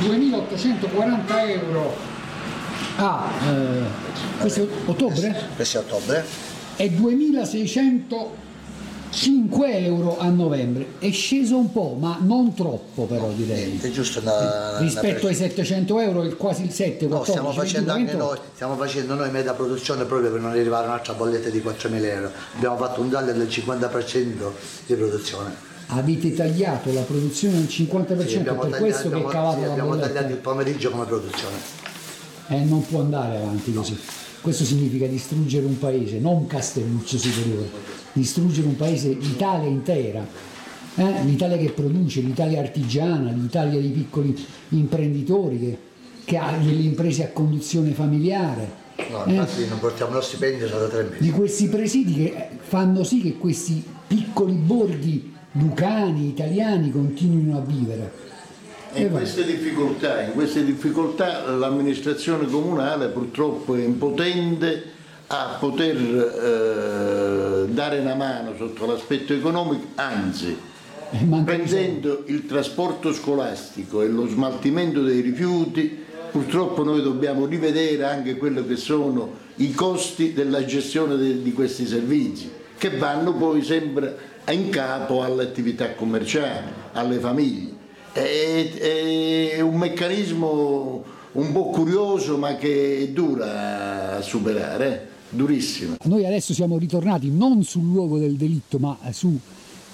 2840 0.02 1.50
euro. 1.50 1.96
Ah, 2.98 3.32
eh, 3.50 3.82
questo 4.40 4.62
è 4.62 4.68
ottobre? 4.86 5.36
Questo 5.56 5.80
è 5.80 5.82
ottobre. 5.82 6.24
E 6.76 6.92
2600 6.92 8.50
5 9.12 9.86
euro 9.86 10.18
a 10.18 10.30
novembre. 10.30 10.94
È 10.98 11.12
sceso 11.12 11.58
un 11.58 11.72
po' 11.72 11.98
ma 12.00 12.18
non 12.22 12.54
troppo 12.54 13.04
però 13.04 13.30
direi. 13.30 13.78
è 13.82 13.92
giusto 13.92 14.22
una, 14.22 14.80
rispetto 14.80 15.26
una 15.26 15.30
ai 15.30 15.36
700 15.36 16.00
euro 16.00 16.36
quasi 16.38 16.64
il 16.64 16.72
7 16.72 17.08
14, 17.08 17.10
no, 17.10 17.24
stiamo 17.24 17.52
facendo 17.52 17.94
20, 17.94 18.12
anche 18.12 18.24
noi 18.24 18.38
stiamo 18.54 18.76
facendo 18.78 19.14
noi 19.16 19.30
meta 19.32 19.54
produzione 19.54 20.06
proprio 20.06 20.32
per 20.32 20.40
non 20.40 20.52
arrivare 20.52 20.86
a 20.86 20.90
un'altra 20.90 21.14
bolletta 21.14 21.50
di 21.50 21.60
4.000 21.60 22.04
euro. 22.04 22.32
Abbiamo 22.56 22.78
fatto 22.78 23.02
un 23.02 23.10
taglio 23.10 23.34
del 23.34 23.48
50% 23.48 24.52
di 24.86 24.94
produzione. 24.96 25.70
Avete 25.88 26.34
tagliato 26.34 26.94
la 26.94 27.02
produzione 27.02 27.56
del 27.56 27.66
50% 27.66 28.28
sì, 28.28 28.38
per 28.40 28.56
tagliato, 28.56 28.78
questo 28.78 29.08
abbiamo, 29.08 29.24
che 29.26 29.30
è 29.30 29.34
calato 29.34 29.60
sì, 29.60 29.66
la 29.66 29.72
abbiamo 29.72 29.98
tagliato 29.98 30.32
il 30.32 30.38
pomeriggio 30.38 30.90
come 30.90 31.06
produzione. 31.06 31.58
Eh, 32.48 32.60
non 32.64 32.86
può 32.88 33.02
andare 33.02 33.38
avanti 33.38 33.74
così 33.74 34.00
questo 34.42 34.64
significa 34.64 35.06
distruggere 35.06 35.66
un 35.66 35.78
paese 35.78 36.20
non 36.20 36.48
Castelluccio 36.48 37.18
superiore 37.18 38.00
distruggere 38.14 38.68
un 38.68 38.76
paese, 38.76 39.10
l'Italia 39.10 39.70
intera, 39.70 40.26
eh? 40.96 41.24
l'Italia 41.24 41.58
che 41.58 41.72
produce, 41.72 42.22
l'Italia 42.22 42.60
artigiana, 42.60 43.32
l'Italia 43.32 43.80
dei 43.80 43.90
piccoli 43.90 44.46
imprenditori 44.70 45.60
che, 45.60 45.78
che 46.26 46.38
ha 46.38 46.58
delle 46.58 46.82
imprese 46.82 47.26
a 47.26 47.30
conduzione 47.30 47.92
familiare. 47.92 48.80
No, 49.10 49.24
infatti 49.26 49.64
eh? 49.64 49.68
non 49.68 49.80
portiamo 49.80 50.14
lo 50.14 50.22
stipendio 50.22 50.68
da 50.68 50.88
tre 50.88 51.04
mesi. 51.04 51.24
Di 51.24 51.32
questi 51.32 51.68
presidi 51.68 52.16
che 52.16 52.50
fanno 52.60 53.04
sì 53.04 53.22
che 53.22 53.38
questi 53.38 53.84
piccoli 54.08 54.54
borghi 54.54 55.34
lucani, 55.54 56.28
italiani 56.28 56.92
continuino 56.92 57.58
a 57.58 57.62
vivere. 57.62 58.30
In 58.94 59.10
queste, 59.10 59.46
difficoltà, 59.46 60.22
in 60.22 60.34
queste 60.34 60.66
difficoltà 60.66 61.50
l'amministrazione 61.50 62.48
comunale 62.48 63.08
purtroppo 63.08 63.76
è 63.76 63.84
impotente 63.84 64.84
a 65.28 65.56
poter 65.58 65.96
eh, 65.96 67.72
dare 67.72 68.00
una 68.00 68.16
mano 68.16 68.54
sotto 68.58 68.86
l'aspetto 68.86 69.34
economico, 69.34 69.88
anzi 69.96 70.58
prendendo 71.44 72.24
il 72.28 72.46
trasporto 72.46 73.14
scolastico 73.14 74.02
e 74.02 74.08
lo 74.08 74.28
smaltimento 74.28 75.02
dei 75.02 75.22
rifiuti, 75.22 76.04
purtroppo 76.30 76.84
noi 76.84 77.02
dobbiamo 77.02 77.46
rivedere 77.46 78.04
anche 78.04 78.36
quello 78.36 78.66
che 78.66 78.76
sono 78.76 79.38
i 79.58 79.72
costi 79.72 80.34
della 80.34 80.66
gestione 80.66 81.16
de, 81.16 81.42
di 81.42 81.54
questi 81.54 81.86
servizi, 81.86 82.52
che 82.78 82.98
vanno 82.98 83.34
poi 83.36 83.64
sempre 83.64 84.18
in 84.50 84.70
capo 84.70 85.24
alle 85.24 85.44
attività 85.44 85.92
commerciali, 85.92 86.68
alle 86.94 87.20
famiglie. 87.20 87.81
È, 88.14 89.58
è 89.58 89.62
un 89.62 89.78
meccanismo 89.78 91.04
un 91.34 91.52
po' 91.54 91.70
curioso 91.70 92.38
ma 92.38 92.56
che 92.56 93.12
dura 93.14 94.18
a 94.18 94.22
superare. 94.22 95.10
Durissima. 95.34 95.96
Noi 96.04 96.26
adesso 96.26 96.54
siamo 96.54 96.78
ritornati 96.78 97.32
non 97.32 97.64
sul 97.64 97.84
luogo 97.84 98.18
del 98.18 98.36
delitto, 98.36 98.80
ma 98.80 98.98
su, 99.12 99.40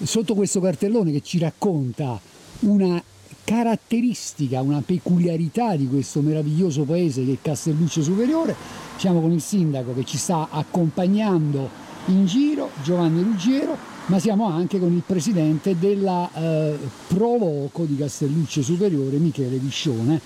sotto 0.01 0.33
questo 0.33 0.59
cartellone 0.59 1.11
che 1.11 1.21
ci 1.21 1.37
racconta 1.37 2.19
una 2.61 2.99
caratteristica, 3.43 4.61
una 4.61 4.81
peculiarità 4.83 5.75
di 5.75 5.87
questo 5.87 6.21
meraviglioso 6.21 6.83
paese 6.83 7.23
che 7.23 7.33
è 7.33 7.37
Castelluccio 7.39 8.01
Superiore. 8.01 8.55
Siamo 8.97 9.21
con 9.21 9.31
il 9.31 9.41
sindaco 9.41 9.93
che 9.93 10.03
ci 10.05 10.17
sta 10.17 10.47
accompagnando 10.49 11.69
in 12.07 12.25
giro, 12.25 12.71
Giovanni 12.83 13.21
Ruggiero, 13.21 13.77
ma 14.07 14.19
siamo 14.19 14.47
anche 14.47 14.79
con 14.79 14.93
il 14.93 15.03
presidente 15.05 15.77
della 15.77 16.29
eh, 16.33 16.77
Provoco 17.07 17.83
di 17.83 17.97
Castelluccio 17.97 18.61
Superiore, 18.61 19.17
Michele 19.17 19.57
Viscione, 19.57 20.19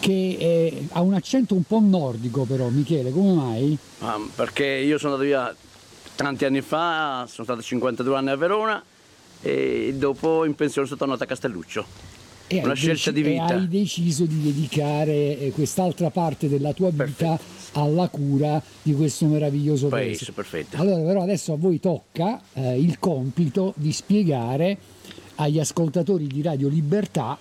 che 0.00 0.36
è, 0.38 0.82
ha 0.92 1.00
un 1.00 1.14
accento 1.14 1.54
un 1.54 1.62
po' 1.62 1.80
nordico 1.80 2.44
però, 2.44 2.68
Michele, 2.68 3.10
come 3.10 3.32
mai? 3.32 3.78
Ah, 4.00 4.20
perché 4.34 4.66
io 4.66 4.98
sono 4.98 5.14
andato 5.14 5.28
via 5.28 5.54
tanti 6.14 6.44
anni 6.44 6.60
fa, 6.60 7.26
sono 7.28 7.44
stato 7.44 7.62
52 7.62 8.16
anni 8.16 8.30
a 8.30 8.36
Verona 8.36 8.82
e 9.40 9.94
dopo 9.96 10.44
in 10.44 10.54
pensione 10.54 10.86
sono 10.86 10.98
tornato 10.98 11.22
a 11.22 11.26
Castelluccio. 11.26 11.86
e 12.48 12.60
una 12.62 12.74
scelta 12.74 13.10
dec- 13.10 13.24
di 13.24 13.32
vita. 13.32 13.54
E 13.54 13.56
hai 13.56 13.68
deciso 13.68 14.24
di 14.26 14.42
dedicare 14.42 15.38
eh, 15.38 15.52
quest'altra 15.54 16.10
parte 16.10 16.48
della 16.50 16.72
tua 16.74 16.90
vita 16.90 17.04
Perfetto. 17.04 17.61
Alla 17.72 18.08
cura 18.08 18.62
di 18.82 18.94
questo 18.94 19.26
meraviglioso 19.26 19.88
paese. 19.88 20.24
paese. 20.24 20.32
Perfetto. 20.32 20.76
Allora 20.80 21.02
però 21.02 21.22
adesso 21.22 21.52
a 21.52 21.56
voi 21.56 21.80
tocca 21.80 22.40
eh, 22.54 22.78
il 22.78 22.98
compito 22.98 23.72
di 23.76 23.92
spiegare 23.92 24.78
agli 25.36 25.58
ascoltatori 25.58 26.26
di 26.26 26.42
Radio 26.42 26.68
Libertà 26.68 27.38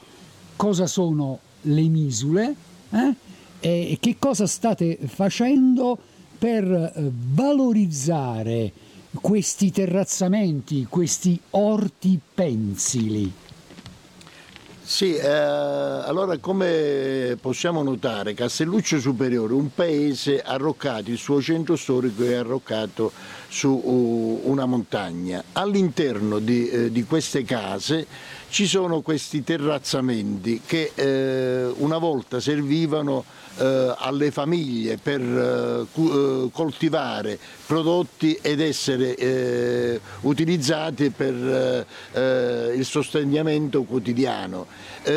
cosa 0.55 0.87
sono 0.87 1.39
le 1.61 1.87
misule 1.87 2.55
eh? 2.91 3.13
e 3.59 3.97
che 3.99 4.15
cosa 4.17 4.47
state 4.47 4.97
facendo 5.05 5.97
per 6.37 6.63
eh, 6.63 7.11
valorizzare 7.33 8.71
questi 9.19 9.71
terrazzamenti, 9.71 10.87
questi 10.89 11.39
orti 11.51 12.19
pensili. 12.33 13.31
Sì, 14.91 15.15
eh, 15.15 15.25
allora 15.25 16.37
come 16.39 17.37
possiamo 17.39 17.81
notare, 17.81 18.33
Castelluccio 18.33 18.99
Superiore, 18.99 19.53
un 19.53 19.73
paese 19.73 20.41
arroccato, 20.41 21.09
il 21.09 21.17
suo 21.17 21.41
centro 21.41 21.77
storico 21.77 22.25
è 22.25 22.33
arroccato 22.33 23.13
su 23.47 23.69
uh, 23.69 24.41
una 24.43 24.65
montagna. 24.65 25.41
All'interno 25.53 26.39
di, 26.39 26.67
eh, 26.69 26.91
di 26.91 27.05
queste 27.05 27.45
case 27.45 28.05
ci 28.49 28.67
sono 28.67 28.99
questi 28.99 29.45
terrazzamenti 29.45 30.61
che 30.65 30.91
eh, 30.93 31.71
una 31.77 31.97
volta 31.97 32.41
servivano 32.41 33.23
eh, 33.57 33.93
alle 33.97 34.31
famiglie 34.31 34.97
per 34.97 35.21
eh, 35.21 35.85
eh 35.93 36.49
coltivare 36.51 37.37
prodotti 37.65 38.37
ed 38.41 38.59
essere 38.59 39.15
eh, 39.15 39.99
utilizzati 40.21 41.09
per 41.09 41.85
eh, 42.13 42.73
il 42.75 42.85
sostentamento 42.85 43.83
quotidiano. 43.83 44.67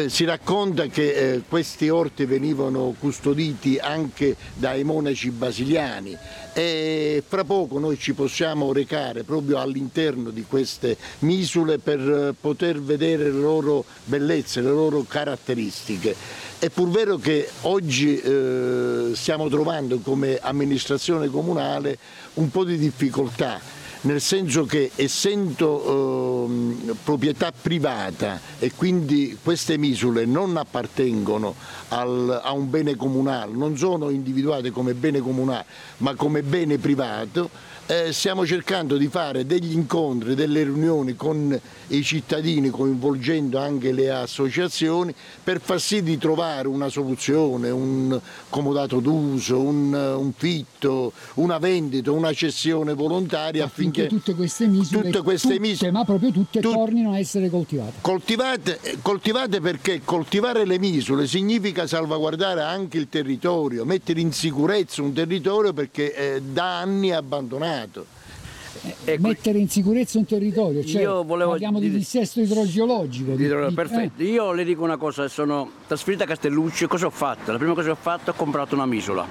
si 0.06 0.24
racconta 0.24 0.86
che 0.86 1.42
questi 1.48 1.88
orti 1.88 2.24
venivano 2.24 2.94
custoditi 2.98 3.78
anche 3.78 4.36
dai 4.54 4.84
monaci 4.84 5.30
basiliani 5.30 6.16
e 6.54 7.22
fra 7.26 7.42
poco 7.42 7.80
noi 7.80 7.98
ci 7.98 8.14
possiamo 8.14 8.72
recare 8.72 9.24
proprio 9.24 9.58
all'interno 9.58 10.30
di 10.30 10.44
queste 10.48 10.96
misure 11.20 11.78
per 11.78 12.34
poter 12.40 12.80
vedere 12.80 13.24
le 13.24 13.40
loro 13.40 13.84
bellezze, 14.04 14.60
le 14.60 14.70
loro 14.70 15.04
caratteristiche. 15.06 16.14
È 16.58 16.70
pur 16.70 16.88
vero 16.88 17.16
che 17.16 17.48
oggi 17.62 18.18
eh, 18.18 19.10
stiamo 19.14 19.48
trovando 19.48 19.98
come 19.98 20.38
amministrazione 20.40 21.28
comunale 21.28 21.98
un 22.34 22.50
po' 22.50 22.64
di 22.64 22.78
difficoltà 22.78 23.82
nel 24.04 24.20
senso 24.20 24.64
che 24.64 24.90
essendo 24.96 26.46
eh, 26.48 26.94
proprietà 27.02 27.52
privata 27.52 28.40
e 28.58 28.72
quindi 28.74 29.38
queste 29.42 29.78
misure 29.78 30.24
non 30.26 30.56
appartengono 30.56 31.54
al, 31.88 32.40
a 32.42 32.52
un 32.52 32.68
bene 32.68 32.96
comunale, 32.96 33.52
non 33.52 33.76
sono 33.76 34.10
individuate 34.10 34.70
come 34.70 34.94
bene 34.94 35.20
comunale 35.20 35.64
ma 35.98 36.14
come 36.14 36.42
bene 36.42 36.78
privato, 36.78 37.48
eh, 37.86 38.12
stiamo 38.12 38.46
cercando 38.46 38.96
di 38.96 39.08
fare 39.08 39.44
degli 39.44 39.72
incontri, 39.72 40.34
delle 40.34 40.64
riunioni 40.64 41.16
con 41.16 41.58
i 41.88 42.02
cittadini, 42.02 42.70
coinvolgendo 42.70 43.58
anche 43.58 43.92
le 43.92 44.10
associazioni, 44.10 45.14
per 45.42 45.60
far 45.60 45.80
sì 45.80 46.02
di 46.02 46.16
trovare 46.16 46.68
una 46.68 46.88
soluzione, 46.88 47.70
un 47.70 48.18
comodato 48.48 49.00
d'uso, 49.00 49.60
un, 49.60 49.92
un 49.92 50.32
fitto, 50.34 51.12
una 51.34 51.58
vendita, 51.58 52.10
una 52.10 52.32
cessione 52.32 52.94
volontaria 52.94 53.64
affinché, 53.64 54.06
affinché 54.06 54.16
tutte 54.16 54.34
queste 54.34 54.66
misure, 54.66 55.02
tutte 55.02 55.22
queste 55.22 55.58
tutte, 55.58 55.90
ma 55.90 56.04
proprio 56.04 56.30
tutte 56.30 56.60
tut, 56.60 56.72
tornino 56.72 57.12
a 57.12 57.18
essere 57.18 57.50
coltivate. 57.50 57.92
coltivate. 58.00 58.80
Coltivate 59.02 59.60
perché 59.60 60.00
coltivare 60.04 60.64
le 60.64 60.78
misure 60.78 61.26
significa 61.26 61.86
salvaguardare 61.86 62.62
anche 62.62 62.96
il 62.96 63.08
territorio, 63.08 63.84
mettere 63.84 64.20
in 64.20 64.32
sicurezza 64.32 65.02
un 65.02 65.12
territorio 65.12 65.72
perché 65.72 66.14
eh, 66.14 66.40
da 66.40 66.78
anni 66.78 67.08
è 67.08 67.12
abbandonato 67.12 67.73
Senato. 67.74 68.06
Eh, 69.04 69.18
mettere 69.18 69.58
in 69.58 69.68
sicurezza 69.68 70.18
un 70.18 70.26
territorio, 70.26 70.84
cioè 70.84 71.02
io 71.02 71.22
volevo 71.22 71.50
parliamo 71.52 71.78
di, 71.78 71.90
di 71.90 71.98
dissesto 71.98 72.40
idrogeologico. 72.40 73.34
Di, 73.34 73.46
di, 73.46 73.74
perfetto, 73.74 74.20
eh. 74.20 74.26
io 74.26 74.52
le 74.52 74.64
dico 74.64 74.82
una 74.82 74.96
cosa, 74.96 75.26
sono 75.28 75.70
trasferita 75.86 76.24
a 76.24 76.26
Castellucci, 76.26 76.86
cosa 76.86 77.06
ho 77.06 77.10
fatto? 77.10 77.52
La 77.52 77.58
prima 77.58 77.72
cosa 77.72 77.86
che 77.86 77.92
ho 77.92 77.98
fatto 78.00 78.30
è 78.30 78.34
ho 78.34 78.36
comprato 78.36 78.74
una 78.74 78.84
misola. 78.84 79.26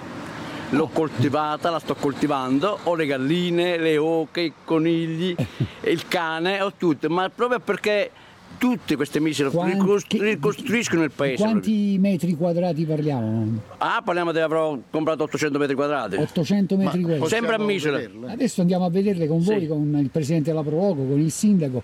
L'ho 0.70 0.88
coltivata, 0.88 1.70
la 1.70 1.80
sto 1.80 1.94
coltivando, 1.94 2.80
ho 2.84 2.96
le 2.96 3.06
galline, 3.06 3.78
le 3.78 3.98
oche, 3.98 4.42
i 4.42 4.54
conigli, 4.64 5.36
il 5.84 6.08
cane, 6.08 6.62
ho 6.62 6.74
tutto, 6.76 7.10
ma 7.10 7.30
proprio 7.30 7.60
perché 7.60 8.10
tutte 8.58 8.96
queste 8.96 9.20
misure 9.20 9.50
Quanti, 9.50 10.18
ricostruiscono 10.20 11.04
il 11.04 11.12
paese. 11.12 11.44
Quanti 11.44 11.98
metri 12.00 12.36
quadrati 12.36 12.86
parliamo? 12.86 13.60
Ah, 13.78 14.02
parliamo 14.04 14.32
di 14.32 14.40
avrò 14.40 14.78
comprato 14.90 15.24
800 15.24 15.58
metri 15.58 15.76
quadrati. 15.76 16.16
800 16.16 16.78
metri 16.78 17.02
Ma 17.02 17.08
quadrati. 17.08 17.30
Sempre 17.30 17.56
a 17.56 17.60
misura. 17.60 18.02
Adesso 18.28 18.62
andiamo 18.62 18.86
a 18.86 18.90
vederle 18.90 19.28
con 19.28 19.42
voi, 19.42 19.62
sì. 19.62 19.68
con 19.68 19.98
il 20.00 20.10
presidente 20.10 20.50
della 20.52 20.64
Proloco, 20.64 21.06
con 21.06 21.20
il 21.20 21.32
sindaco. 21.32 21.84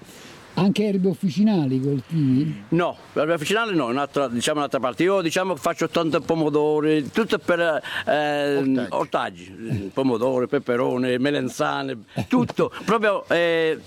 Anche 0.56 0.88
erbe 0.88 1.08
officinali 1.08 1.80
coltivi? 1.80 2.64
No, 2.70 2.98
erbe 3.14 3.34
officinali 3.34 3.76
no, 3.76 3.86
un'altra, 3.86 4.28
diciamo 4.28 4.58
un'altra 4.58 4.80
parte. 4.80 5.04
Io 5.04 5.22
diciamo 5.22 5.54
che 5.54 5.60
faccio 5.60 5.88
tanto 5.88 6.20
pomodori, 6.20 7.10
tutto 7.12 7.38
per 7.38 7.82
eh, 8.06 8.58
ortaggi. 8.58 8.88
ortaggi. 8.90 9.92
pomodori, 9.94 10.48
peperone, 10.48 11.18
melenzane, 11.18 12.00
tutto. 12.28 12.72
proprio 12.84 13.24
eh, 13.30 13.80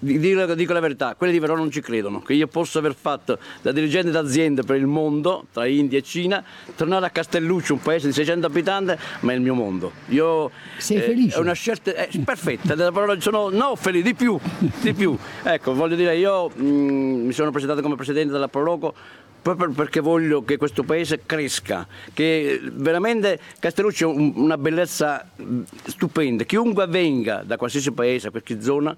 Dico, 0.00 0.54
dico, 0.54 0.72
la 0.72 0.80
verità, 0.80 1.14
quelli 1.16 1.32
di 1.32 1.40
Verona 1.40 1.60
non 1.60 1.70
ci 1.70 1.80
credono, 1.80 2.20
che 2.20 2.32
io 2.32 2.46
posso 2.46 2.78
aver 2.78 2.94
fatto 2.94 3.38
da 3.62 3.72
dirigente 3.72 4.10
d'azienda 4.10 4.62
per 4.62 4.76
il 4.76 4.86
mondo, 4.86 5.46
tra 5.52 5.66
India 5.66 5.98
e 5.98 6.02
Cina, 6.02 6.42
tornare 6.76 7.06
a 7.06 7.10
Castelluccio, 7.10 7.74
un 7.74 7.80
paese 7.80 8.06
di 8.06 8.12
600 8.12 8.46
abitanti, 8.46 8.94
ma 9.20 9.32
è 9.32 9.34
il 9.34 9.40
mio 9.40 9.54
mondo. 9.54 9.92
Io, 10.08 10.50
Sei 10.76 10.98
eh, 10.98 11.00
felice? 11.00 11.36
È 11.36 11.40
una 11.40 11.52
scelta 11.52 11.94
è 11.94 12.08
perfetta, 12.24 12.76
sono 13.18 13.48
no, 13.48 13.74
felice, 13.74 14.04
di 14.04 14.14
più, 14.14 14.38
di 14.80 14.94
più. 14.94 15.16
Ecco, 15.42 15.74
voglio 15.74 15.96
dire, 15.96 16.16
io 16.16 16.48
mh, 16.48 16.62
mm, 16.62 17.26
mi 17.26 17.32
sono 17.32 17.50
presentato 17.50 17.82
come 17.82 17.96
presidente 17.96 18.32
della 18.32 18.48
Proloco 18.48 18.94
proprio 19.40 19.70
perché 19.70 20.00
voglio 20.00 20.44
che 20.44 20.56
questo 20.56 20.82
paese 20.82 21.22
cresca, 21.24 21.86
che 22.12 22.60
veramente 22.62 23.38
Castelluccio 23.58 24.10
è 24.10 24.32
una 24.34 24.58
bellezza 24.58 25.28
mm, 25.40 25.62
stupenda. 25.86 26.44
Chiunque 26.44 26.86
venga 26.86 27.42
da 27.44 27.56
qualsiasi 27.56 27.92
paese, 27.92 28.28
a 28.28 28.30
qualche 28.30 28.60
zona, 28.60 28.96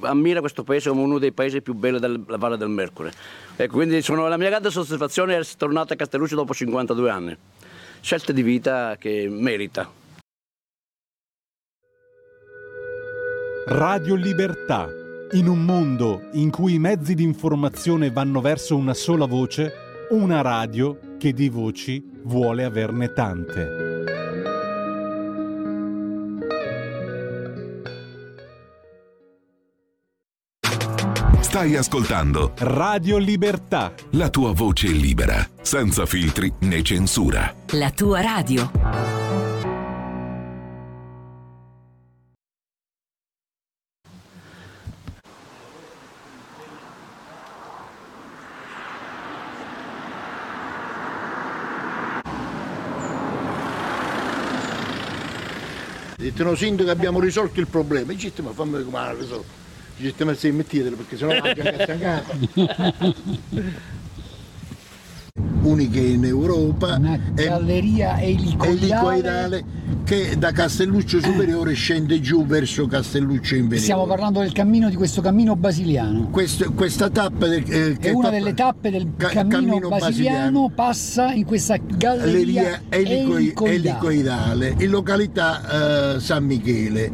ammira 0.00 0.40
questo 0.40 0.62
paese 0.62 0.88
come 0.88 1.02
uno 1.02 1.18
dei 1.18 1.32
paesi 1.32 1.60
più 1.60 1.74
belli 1.74 1.98
della 1.98 2.36
Valle 2.36 2.56
del 2.56 2.68
Mercury. 2.68 3.10
E 3.56 3.66
quindi 3.68 4.02
sono, 4.02 4.28
la 4.28 4.36
mia 4.36 4.48
grande 4.48 4.70
soddisfazione 4.70 5.34
è 5.34 5.38
essere 5.38 5.58
tornato 5.58 5.92
a 5.92 5.96
Castelluccio 5.96 6.34
dopo 6.34 6.54
52 6.54 7.10
anni. 7.10 7.36
Scelta 8.00 8.32
di 8.32 8.42
vita 8.42 8.96
che 8.98 9.26
merita. 9.28 9.90
Radio 13.66 14.14
Libertà. 14.14 14.88
In 15.32 15.48
un 15.48 15.64
mondo 15.64 16.28
in 16.34 16.50
cui 16.50 16.74
i 16.74 16.78
mezzi 16.78 17.14
di 17.14 17.24
informazione 17.24 18.12
vanno 18.12 18.40
verso 18.40 18.76
una 18.76 18.94
sola 18.94 19.26
voce, 19.26 19.72
una 20.10 20.40
radio 20.40 21.16
che 21.18 21.32
di 21.32 21.48
voci 21.48 22.00
vuole 22.22 22.62
averne 22.62 23.12
tante. 23.12 23.95
Stai 31.56 31.74
ascoltando 31.74 32.52
Radio 32.58 33.16
Libertà. 33.16 33.94
La 34.10 34.28
tua 34.28 34.52
voce 34.52 34.88
libera, 34.88 35.36
senza 35.62 36.04
filtri 36.04 36.52
né 36.58 36.82
censura. 36.82 37.50
La 37.70 37.90
tua 37.92 38.20
radio. 38.20 38.70
Dicono 56.16 56.54
sindaco 56.54 56.84
che 56.84 56.90
abbiamo 56.90 57.18
risolto 57.18 57.60
il 57.60 57.66
problema, 57.66 58.12
e 58.12 58.32
ma 58.42 58.50
fammi 58.50 58.84
come 58.84 58.98
l'ha 58.98 59.14
risolto 59.14 59.65
Giusto 59.98 60.24
messi 60.26 60.50
mettetelo 60.50 60.96
perché 60.96 61.16
sennò 61.16 61.32
la 61.40 61.52
già 61.54 62.22
uniche 65.62 66.00
in 66.00 66.24
Europa. 66.24 66.96
Una 66.96 67.18
galleria 67.34 68.20
elicoidale. 68.20 68.78
elicoidale 68.78 69.64
che 70.04 70.36
da 70.38 70.52
Castelluccio 70.52 71.20
Superiore 71.20 71.74
scende 71.74 72.20
giù 72.20 72.46
verso 72.46 72.86
Castelluccio 72.86 73.54
Inferiore. 73.56 73.82
Stiamo 73.82 74.06
parlando 74.06 74.40
del 74.40 74.52
cammino, 74.52 74.88
di 74.88 74.94
questo 74.94 75.20
cammino 75.20 75.56
basiliano. 75.56 76.28
Questo, 76.30 76.72
questa 76.72 77.10
tappa 77.10 77.48
del, 77.48 77.64
eh, 77.68 77.96
è 77.98 78.10
una 78.10 78.30
delle 78.30 78.54
tappe 78.54 78.90
del 78.90 79.08
ca- 79.16 79.28
cammino, 79.28 79.48
cammino 79.48 79.88
basiliano, 79.88 80.68
basiliano, 80.68 80.70
passa 80.72 81.32
in 81.32 81.44
questa 81.44 81.76
galleria 81.76 82.82
elicoidale. 82.88 83.74
elicoidale 83.74 84.74
in 84.78 84.90
località 84.90 86.14
eh, 86.14 86.20
San 86.20 86.44
Michele 86.44 87.10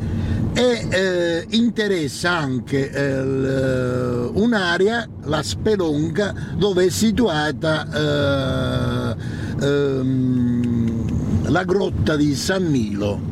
e 0.54 0.86
eh, 0.90 1.46
interessa 1.50 2.30
anche 2.30 2.90
eh, 2.90 3.20
un'area, 3.20 5.08
la 5.24 5.42
Spelonga, 5.42 6.34
dove 6.56 6.86
è 6.86 6.90
situata 6.90 7.86
eh, 9.10 9.16
ehm, 9.64 11.50
la 11.50 11.64
grotta 11.64 12.16
di 12.16 12.34
San 12.34 12.70
Nilo 12.70 13.31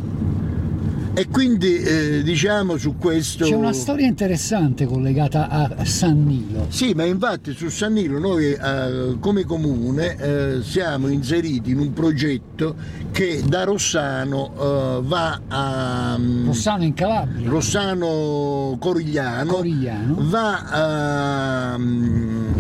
e 1.20 1.28
quindi 1.28 1.76
eh, 1.83 2.22
diciamo 2.22 2.78
su 2.78 2.96
questo... 2.96 3.44
C'è 3.44 3.54
una 3.54 3.74
storia 3.74 4.06
interessante 4.06 4.87
collegata 4.87 5.48
a 5.50 5.85
San 5.85 6.24
Nilo. 6.24 6.64
Sì, 6.70 6.94
ma 6.94 7.04
infatti 7.04 7.52
su 7.52 7.68
San 7.68 7.92
Nilo 7.92 8.18
noi 8.18 8.52
eh, 8.52 9.16
come 9.20 9.44
comune 9.44 10.16
eh, 10.16 10.62
siamo 10.62 11.09
inseriti 11.09 11.72
in 11.72 11.78
un 11.78 11.92
progetto 11.92 12.74
che 13.11 13.42
da 13.46 13.64
Rossano 13.64 14.50
eh, 14.59 15.00
va 15.02 15.40
a... 15.46 16.16
Mm, 16.18 16.46
Rossano 16.46 16.85
in 16.85 16.94
Calabria. 16.94 17.50
Rossano 17.50 18.78
Corigliano. 18.80 19.52
Corigliano. 19.52 20.16
Va 20.20 21.72
a, 21.74 21.78
mm, 21.78 22.52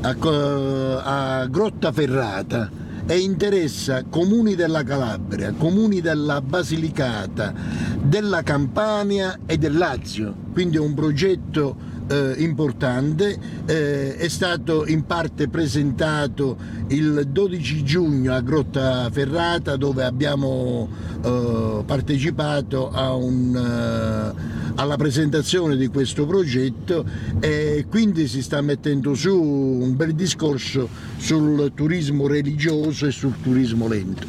a, 0.00 1.40
a 1.40 1.46
Grotta 1.46 1.92
Ferrata 1.92 2.86
e 3.10 3.20
interessa 3.20 4.04
comuni 4.04 4.54
della 4.54 4.82
Calabria, 4.82 5.54
comuni 5.56 6.02
della 6.02 6.42
Basilicata, 6.42 7.54
della 8.02 8.42
Campania 8.42 9.38
e 9.46 9.56
del 9.56 9.78
Lazio, 9.78 10.34
quindi 10.52 10.76
è 10.76 10.80
un 10.80 10.92
progetto 10.92 11.74
eh, 12.08 12.34
importante, 12.38 13.38
eh, 13.66 14.16
è 14.16 14.28
stato 14.28 14.86
in 14.86 15.04
parte 15.04 15.48
presentato 15.48 16.56
il 16.88 17.26
12 17.28 17.84
giugno 17.84 18.32
a 18.34 18.40
Grotta 18.40 19.08
Ferrata 19.10 19.76
dove 19.76 20.04
abbiamo 20.04 20.88
eh, 21.22 21.82
partecipato 21.84 22.90
un, 22.90 23.54
eh, 23.54 24.72
alla 24.76 24.96
presentazione 24.96 25.76
di 25.76 25.88
questo 25.88 26.26
progetto 26.26 27.04
e 27.40 27.86
quindi 27.88 28.26
si 28.26 28.42
sta 28.42 28.60
mettendo 28.60 29.14
su 29.14 29.34
un 29.40 29.94
bel 29.96 30.14
discorso 30.14 30.88
sul 31.18 31.72
turismo 31.74 32.26
religioso 32.26 33.06
e 33.06 33.10
sul 33.10 33.34
turismo 33.42 33.88
lento. 33.88 34.26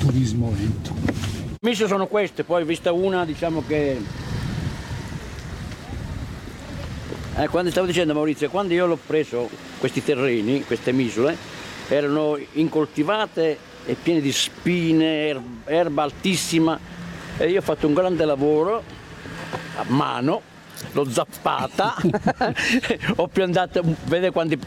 Turismo 0.00 0.52
lento. 0.56 0.94
Misse 1.60 1.86
sono 1.86 2.06
queste, 2.06 2.42
poi 2.44 2.64
vista 2.64 2.92
una 2.92 3.24
diciamo 3.24 3.62
che... 3.66 4.30
Eh, 7.34 7.48
quando 7.48 7.70
stavo 7.70 7.86
dicendo 7.86 8.12
Maurizio, 8.12 8.50
quando 8.50 8.74
io 8.74 8.84
l'ho 8.84 8.98
preso 9.06 9.48
questi 9.78 10.04
terreni, 10.04 10.64
queste 10.64 10.92
misole, 10.92 11.34
erano 11.88 12.38
incoltivate 12.52 13.56
e 13.86 13.94
piene 13.94 14.20
di 14.20 14.30
spine, 14.30 15.34
erba 15.64 16.02
altissima 16.02 16.78
e 17.38 17.48
io 17.48 17.60
ho 17.60 17.62
fatto 17.62 17.86
un 17.86 17.94
grande 17.94 18.26
lavoro 18.26 18.82
a 19.76 19.84
mano, 19.86 20.42
l'ho 20.92 21.08
zappata, 21.08 21.94
ho 23.16 23.28
piantato, 23.28 23.82
vede 24.04 24.30
quanti 24.30 24.58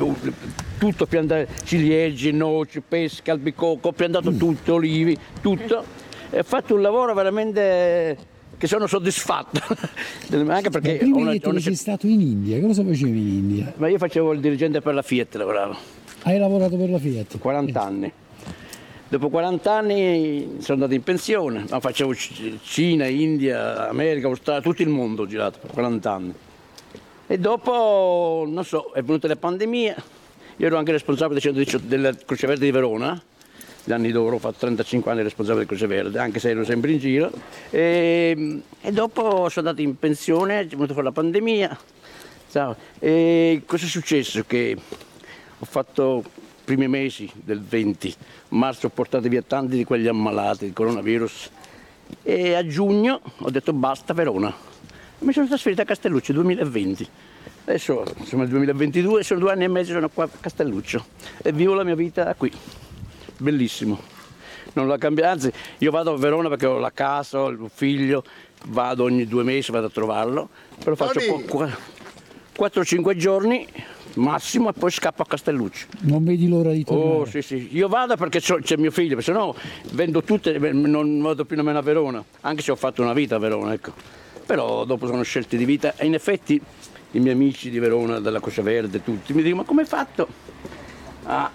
tutto 0.79 1.05
piantato, 1.05 1.47
ciliegie, 1.65 2.31
noci, 2.31 2.81
pesca, 2.81 3.31
albicocco, 3.31 3.89
ho 3.89 3.93
piantato 3.93 4.31
mm. 4.31 4.37
tutto, 4.37 4.73
olivi, 4.73 5.15
tutto. 5.39 5.85
E 6.31 6.39
ho 6.39 6.43
fatto 6.43 6.73
un 6.73 6.81
lavoro 6.81 7.13
veramente 7.13 8.17
che 8.57 8.67
sono 8.67 8.87
soddisfatto. 8.87 9.61
Anche 10.47 10.69
perché 10.69 10.93
Ma 10.93 10.97
prima 10.97 11.17
una, 11.17 11.31
detto 11.31 11.49
una... 11.49 11.59
sei 11.59 11.75
stato 11.75 12.07
in 12.07 12.21
India, 12.21 12.59
cosa 12.59 12.83
facevi 12.83 13.19
in 13.19 13.27
India? 13.27 13.73
Ma 13.77 13.87
io 13.87 13.97
facevo 13.97 14.33
il 14.33 14.39
dirigente 14.39 14.81
per 14.81 14.93
la 14.93 15.01
Fiat, 15.01 15.35
lavoravo. 15.35 15.75
Hai 16.23 16.37
lavorato 16.37 16.75
per 16.77 16.89
la 16.89 16.99
Fiat? 16.99 17.37
40 17.37 17.81
anni. 17.81 18.11
Dopo 19.07 19.29
40 19.29 19.71
anni 19.71 20.55
sono 20.59 20.73
andato 20.73 20.93
in 20.93 21.03
pensione, 21.03 21.65
ma 21.69 21.79
facevo 21.79 22.13
Cina, 22.63 23.05
India, 23.05 23.87
America, 23.87 24.27
Australia, 24.27 24.61
tutto 24.61 24.81
il 24.81 24.89
mondo 24.89 25.21
ho 25.21 25.27
girato 25.27 25.59
per 25.59 25.71
40 25.71 26.11
anni. 26.11 26.33
E 27.27 27.37
dopo, 27.37 28.45
non 28.47 28.65
so, 28.65 28.91
è 28.93 29.01
venuta 29.03 29.27
la 29.27 29.35
pandemia, 29.35 29.95
io 30.57 30.65
ero 30.65 30.77
anche 30.77 30.91
responsabile 30.91 31.39
della 31.83 32.13
Croce 32.13 32.47
Verde 32.47 32.65
di 32.65 32.71
Verona, 32.71 33.21
gli 33.85 33.91
anni 33.91 34.11
d'oro, 34.11 34.35
ho 34.35 34.39
fatto 34.39 34.57
35 34.59 35.11
anni 35.11 35.21
responsabile 35.21 35.65
del 35.65 35.77
Croce 35.77 35.87
Verde, 35.87 36.19
anche 36.19 36.39
se 36.39 36.49
ero 36.49 36.65
sempre 36.65 36.91
in 36.91 36.97
giro. 36.97 37.31
E, 37.69 38.61
e 38.81 38.91
dopo 38.91 39.47
sono 39.49 39.67
andato 39.67 39.81
in 39.81 39.97
pensione, 39.97 40.59
è 40.59 40.65
venuta 40.65 40.93
fuori 40.93 41.07
la 41.07 41.13
pandemia. 41.13 41.79
E 42.99 43.61
cosa 43.65 43.85
è 43.85 43.87
successo? 43.87 44.43
Che 44.47 44.77
ho 45.59 45.65
fatto 45.65 46.23
primi 46.63 46.87
mesi 46.87 47.29
del 47.35 47.61
20 47.61 48.15
marzo 48.49 48.87
ho 48.87 48.89
portato 48.89 49.27
via 49.27 49.41
tanti 49.41 49.75
di 49.75 49.83
quegli 49.83 50.07
ammalati 50.07 50.65
di 50.65 50.73
coronavirus 50.73 51.49
e 52.23 52.53
a 52.55 52.65
giugno 52.65 53.21
ho 53.37 53.49
detto 53.49 53.73
basta 53.73 54.13
Verona. 54.13 54.53
Mi 55.19 55.33
sono 55.33 55.47
trasferito 55.47 55.81
a 55.81 55.85
Castelluccio 55.85 56.33
2020. 56.33 57.07
Adesso 57.65 58.03
siamo 58.23 58.43
nel 58.43 58.51
2022, 58.51 59.23
sono 59.23 59.39
due 59.39 59.51
anni 59.51 59.63
e 59.63 59.67
mezzo 59.67 59.91
sono 59.91 60.09
qua 60.09 60.25
a 60.25 60.29
Castelluccio 60.39 61.05
e 61.41 61.51
vivo 61.51 61.73
la 61.73 61.83
mia 61.83 61.95
vita 61.95 62.33
qui. 62.35 62.51
Bellissimo. 63.37 64.13
Non 64.73 64.87
la 64.87 64.97
cambio, 64.97 65.25
anzi 65.27 65.51
io 65.77 65.91
vado 65.91 66.13
a 66.13 66.17
Verona 66.17 66.49
perché 66.49 66.65
ho 66.65 66.79
la 66.79 66.91
casa, 66.91 67.39
ho 67.39 67.49
il 67.49 67.69
figlio, 67.73 68.23
vado 68.65 69.03
ogni 69.03 69.25
due 69.25 69.43
mesi, 69.43 69.71
vado 69.71 69.85
a 69.87 69.89
trovarlo, 69.89 70.49
però 70.83 70.95
faccio 70.95 71.19
4-5 72.57 73.15
giorni 73.15 73.65
massimo 74.15 74.69
e 74.69 74.73
poi 74.73 74.91
scappo 74.91 75.21
a 75.21 75.25
Castelluccio. 75.25 75.87
Non 76.01 76.25
vedi 76.25 76.49
l'ora 76.49 76.71
di 76.71 76.83
tornare? 76.83 77.09
Oh 77.09 77.25
sì 77.25 77.41
sì, 77.41 77.69
io 77.71 77.87
vado 77.87 78.17
perché 78.17 78.39
c'è 78.39 78.75
mio 78.75 78.91
figlio, 78.91 79.21
se 79.21 79.31
no 79.31 79.55
vendo 79.91 80.23
tutte, 80.23 80.57
non 80.57 81.21
vado 81.21 81.45
più 81.45 81.55
nemmeno 81.55 81.77
a 81.77 81.81
Verona, 81.81 82.23
anche 82.41 82.61
se 82.61 82.71
ho 82.71 82.75
fatto 82.75 83.01
una 83.01 83.13
vita 83.13 83.35
a 83.35 83.39
Verona, 83.39 83.71
ecco. 83.71 83.93
Però 84.45 84.83
dopo 84.83 85.07
sono 85.07 85.23
scelte 85.23 85.55
di 85.57 85.65
vita 85.65 85.95
e 85.95 86.05
in 86.05 86.13
effetti 86.13 86.61
i 87.11 87.19
miei 87.19 87.33
amici 87.33 87.69
di 87.69 87.79
Verona, 87.79 88.19
della 88.19 88.41
Croce 88.41 88.61
Verde, 88.61 89.01
tutti 89.03 89.33
mi 89.33 89.41
dicono 89.41 89.61
ma 89.61 89.67
come 89.67 89.81
hai 89.81 89.87
fatto 89.87 90.27
a 91.23 91.49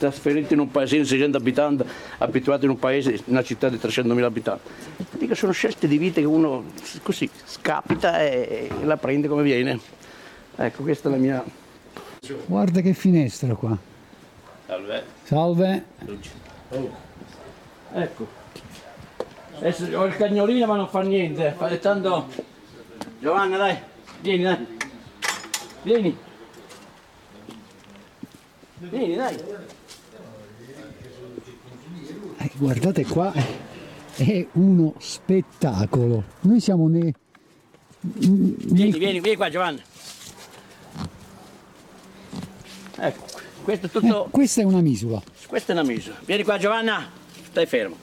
trasferirti 0.00 0.54
in 0.54 0.60
un 0.60 0.70
paesino 0.70 1.02
di 1.02 1.08
600 1.08 1.36
abitanti, 1.36 1.84
abituato 2.18 2.64
in 2.64 2.70
un 2.70 2.78
paese, 2.78 3.10
in 3.10 3.22
una 3.26 3.42
città 3.42 3.68
di 3.68 3.76
300.000 3.76 4.22
abitanti? 4.22 4.68
Dico 5.12 5.34
sono 5.34 5.52
scelte 5.52 5.86
di 5.86 5.98
vita 5.98 6.20
che 6.20 6.26
uno 6.26 6.64
così 7.02 7.28
scapita 7.44 8.18
e 8.22 8.70
la 8.82 8.96
prende 8.96 9.28
come 9.28 9.42
viene. 9.42 9.78
Ecco, 10.56 10.82
questa 10.82 11.08
è 11.08 11.12
la 11.12 11.18
mia 11.18 11.44
Guarda 12.46 12.80
che 12.80 12.92
finestra 12.94 13.54
qua. 13.54 13.76
Salve. 14.66 15.04
Salve. 15.24 15.84
Oh. 16.70 16.90
Ecco. 17.92 18.26
Adesso 19.56 19.84
ho 19.98 20.04
il 20.04 20.16
cagnolino 20.16 20.66
ma 20.66 20.76
non 20.76 20.88
fa 20.88 21.02
niente. 21.02 21.54
Fa 21.56 21.68
tanto... 21.76 22.28
Giovanna 23.18 23.56
dai, 23.58 23.76
vieni 24.20 24.42
dai. 24.44 24.66
Vieni. 25.82 26.16
Vieni 28.78 29.14
dai. 29.14 29.36
Eh, 32.42 32.50
guardate 32.56 33.04
qua, 33.04 33.34
è 34.16 34.46
uno 34.52 34.94
spettacolo. 34.98 36.24
Noi 36.40 36.58
siamo 36.58 36.88
nei... 36.88 37.12
Vieni, 38.00 38.92
vieni, 38.92 39.20
vieni 39.20 39.36
qua 39.36 39.50
Giovanna. 39.50 39.82
Ecco, 42.96 43.24
questo 43.62 43.86
è 43.86 43.90
tutto... 43.90 44.26
Eh, 44.26 44.30
questa 44.30 44.62
è 44.62 44.64
una 44.64 44.80
misura. 44.80 45.20
Questa 45.46 45.74
è 45.74 45.78
una 45.78 45.86
misura. 45.86 46.16
Vieni 46.24 46.42
qua 46.42 46.56
Giovanna, 46.56 47.10
stai 47.50 47.66
fermo. 47.66 47.96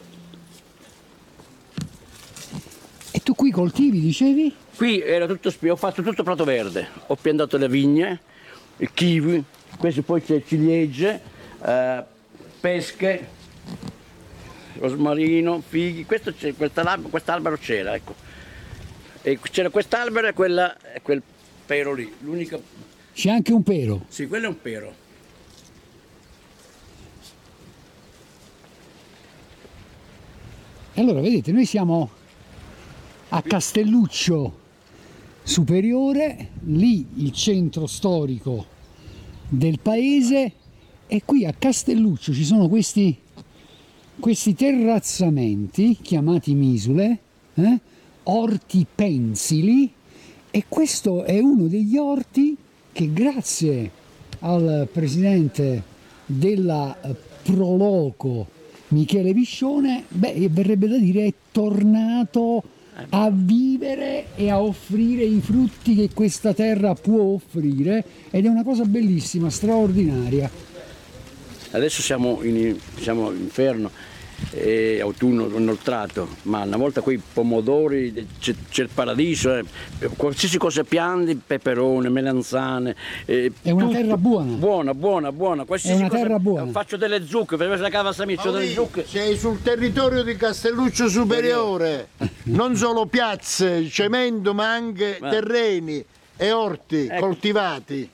E 3.10 3.20
tu 3.22 3.34
qui 3.34 3.50
coltivi, 3.50 4.00
dicevi? 4.00 4.54
Qui 4.76 5.02
era 5.02 5.26
tutto 5.26 5.52
ho 5.68 5.76
fatto 5.76 6.04
tutto 6.04 6.22
prato 6.22 6.44
verde. 6.44 6.88
Ho 7.08 7.16
piantato 7.16 7.58
le 7.58 7.68
vigne, 7.68 8.22
il 8.78 8.94
kiwi, 8.94 9.44
questo 9.80 10.04
poi 10.04 10.22
c'è 10.22 10.44
ciliegie, 10.46 11.20
eh, 11.66 12.04
pesche, 12.60 13.30
rosmarino, 14.78 15.62
fighi, 15.68 16.06
questo 16.06 16.34
quest'albero 16.56 17.58
c'era, 17.58 17.96
ecco. 17.96 18.16
E 19.22 19.40
c'era 19.52 19.70
quest'albero 19.70 20.28
e 20.28 20.34
quella, 20.34 20.76
quel 21.02 21.22
pero 21.66 21.94
lì, 21.94 22.12
l'unica 22.22 22.60
c'è 23.18 23.32
anche 23.32 23.52
un 23.52 23.64
pero. 23.64 24.06
Sì, 24.10 24.28
quello 24.28 24.46
è 24.46 24.50
un 24.50 24.62
pero. 24.62 24.94
Allora, 30.94 31.22
vedete, 31.22 31.52
noi 31.52 31.66
siamo 31.66 32.12
a 33.30 33.42
Castelluccio 33.42 34.60
Superiore, 35.42 36.50
lì 36.66 37.08
il 37.16 37.32
centro 37.32 37.88
storico 37.88 38.68
del 39.50 39.80
paese 39.80 40.52
e 41.08 41.24
qui 41.26 41.46
a 41.46 41.54
Castelluccio 41.58 42.34
ci 42.34 42.46
sono 42.46 42.68
questi, 42.70 43.18
questi 44.20 44.56
terrazzamenti 44.56 45.98
chiamati 46.02 46.54
misule, 46.54 47.20
eh? 47.54 47.80
orti 48.24 48.86
pensili 48.94 49.92
e 50.50 50.66
questo 50.68 51.24
è 51.24 51.40
uno 51.40 51.68
degli 51.68 51.98
orti 51.98 52.56
che 52.92 53.14
grazie 53.14 53.92
al 54.40 54.88
presidente 54.92 55.84
della 56.26 57.00
eh, 57.02 57.16
Proloco 57.44 58.48
Michele 58.90 59.34
Viscione, 59.34 60.04
beh, 60.08 60.50
verrebbe 60.50 60.88
da 60.88 60.98
dire 60.98 61.26
è 61.26 61.34
tornato 61.52 62.64
a 63.10 63.30
vivere 63.32 64.28
e 64.36 64.50
a 64.50 64.62
offrire 64.62 65.24
i 65.24 65.40
frutti 65.40 65.94
che 65.94 66.10
questa 66.14 66.54
terra 66.54 66.96
può 66.96 67.34
offrire 67.34 68.04
ed 68.32 68.46
è 68.46 68.50
una 68.50 68.64
cosa 68.64 68.86
bellissima, 68.86 69.50
straordinaria. 69.50 70.50
Adesso 71.72 72.02
siamo 72.02 72.40
in, 72.44 72.78
siamo 73.00 73.32
inferno 73.32 73.92
eh, 74.52 75.00
autunno 75.02 75.48
inoltrato, 75.58 76.28
ma 76.44 76.64
una 76.64 76.78
volta 76.78 77.02
quei 77.02 77.20
pomodori, 77.34 78.28
c'è, 78.40 78.54
c'è 78.70 78.84
il 78.84 78.90
paradiso, 78.94 79.56
eh, 79.56 79.66
qualsiasi 80.16 80.58
cosa 80.58 80.84
pianti, 80.84 81.36
peperone, 81.36 82.10
melanzane. 82.10 82.96
Eh, 83.26 83.52
è 83.62 83.72
una 83.72 83.86
tutto, 83.86 83.98
terra 83.98 84.18
buona. 84.18 84.52
Buona, 84.54 84.94
buona, 84.94 85.32
buona. 85.32 85.66
Qualsiasi 85.66 85.96
è 85.96 86.00
una 86.00 86.10
cosa, 86.10 86.22
terra 86.22 86.40
buona. 86.40 86.72
Faccio 86.72 86.98
delle 86.98 87.26
zucche, 87.26 87.58
per 87.58 87.80
la 87.80 87.90
cava 87.90 88.14
Samiccio 88.14 88.52
delle 88.52 88.72
zucche. 88.72 89.06
Sei 89.06 89.38
sul 89.38 89.62
territorio 89.62 90.24
di 90.24 90.36
Castelluccio 90.36 91.10
Superiore, 91.10 92.10
non 92.44 92.76
solo 92.76 93.06
piazze, 93.06 93.88
cemento, 93.90 94.54
ma 94.54 94.72
anche 94.72 95.18
ma... 95.20 95.30
terreni 95.30 96.04
e 96.40 96.52
orti 96.52 97.08
ecco. 97.08 97.26
coltivati 97.26 98.10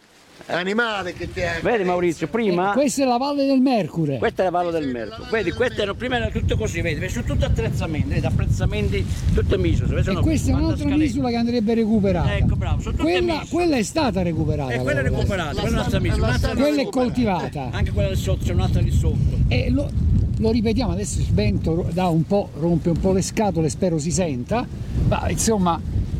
animale 0.47 1.13
che 1.13 1.31
ti 1.31 1.41
ha. 1.41 1.59
Vedi 1.61 1.83
Maurizio, 1.83 2.27
prima. 2.27 2.71
Eh, 2.71 2.73
questa 2.73 3.03
è 3.03 3.05
la 3.05 3.17
valle 3.17 3.45
del 3.45 3.59
Mercure. 3.59 4.17
Questa 4.17 4.41
è 4.41 4.45
la 4.45 4.51
valle 4.51 4.71
del 4.71 4.87
Mercure. 4.87 5.27
Vedi, 5.31 5.51
queste 5.51 5.81
erano 5.81 5.95
prima 5.95 6.15
erano 6.15 6.31
tutte 6.31 6.55
così, 6.55 6.81
vedi, 6.81 7.07
sono 7.09 7.25
tutti 7.25 7.43
attrezzamenti, 7.43 8.09
vedi, 8.09 8.25
apprezzamenti, 8.25 9.05
tutte 9.33 9.57
misure. 9.57 10.01
E 10.01 10.15
questa 10.15 10.51
è 10.51 10.53
un'altra 10.55 10.95
misura 10.95 11.29
che 11.29 11.35
andrebbe 11.35 11.73
recuperata. 11.73 12.35
Ecco, 12.35 12.55
bravo, 12.55 12.81
sono 12.81 12.95
tutte 12.95 13.11
quella, 13.11 13.45
quella 13.49 13.77
è 13.77 13.83
stata 13.83 14.21
recuperata. 14.21 14.71
E 14.71 14.75
eh, 14.75 14.79
quella 14.79 14.99
è 14.99 15.03
recuperata, 15.03 15.61
quella 15.61 15.67
è 15.67 15.71
un'altra 15.71 15.99
misura. 15.99 16.39
Quella 16.55 16.81
è 16.81 16.89
coltivata. 16.89 17.69
Anche 17.71 17.91
quella 17.91 18.09
lì 18.09 18.15
sotto, 18.15 18.43
c'è 18.43 18.53
un'altra 18.53 18.81
lì 18.81 18.91
sotto. 18.91 19.37
E 19.47 19.69
lo, 19.69 19.89
lo 20.37 20.51
ripetiamo, 20.51 20.91
adesso 20.91 21.19
il 21.19 21.31
vento 21.31 21.87
dà 21.91 22.07
un 22.07 22.25
po', 22.25 22.49
rompe 22.59 22.89
un 22.89 22.99
po' 22.99 23.13
le 23.13 23.21
scatole, 23.21 23.69
spero 23.69 23.97
si 23.97 24.11
senta, 24.11 24.65
ma 25.07 25.29
insomma 25.29 25.79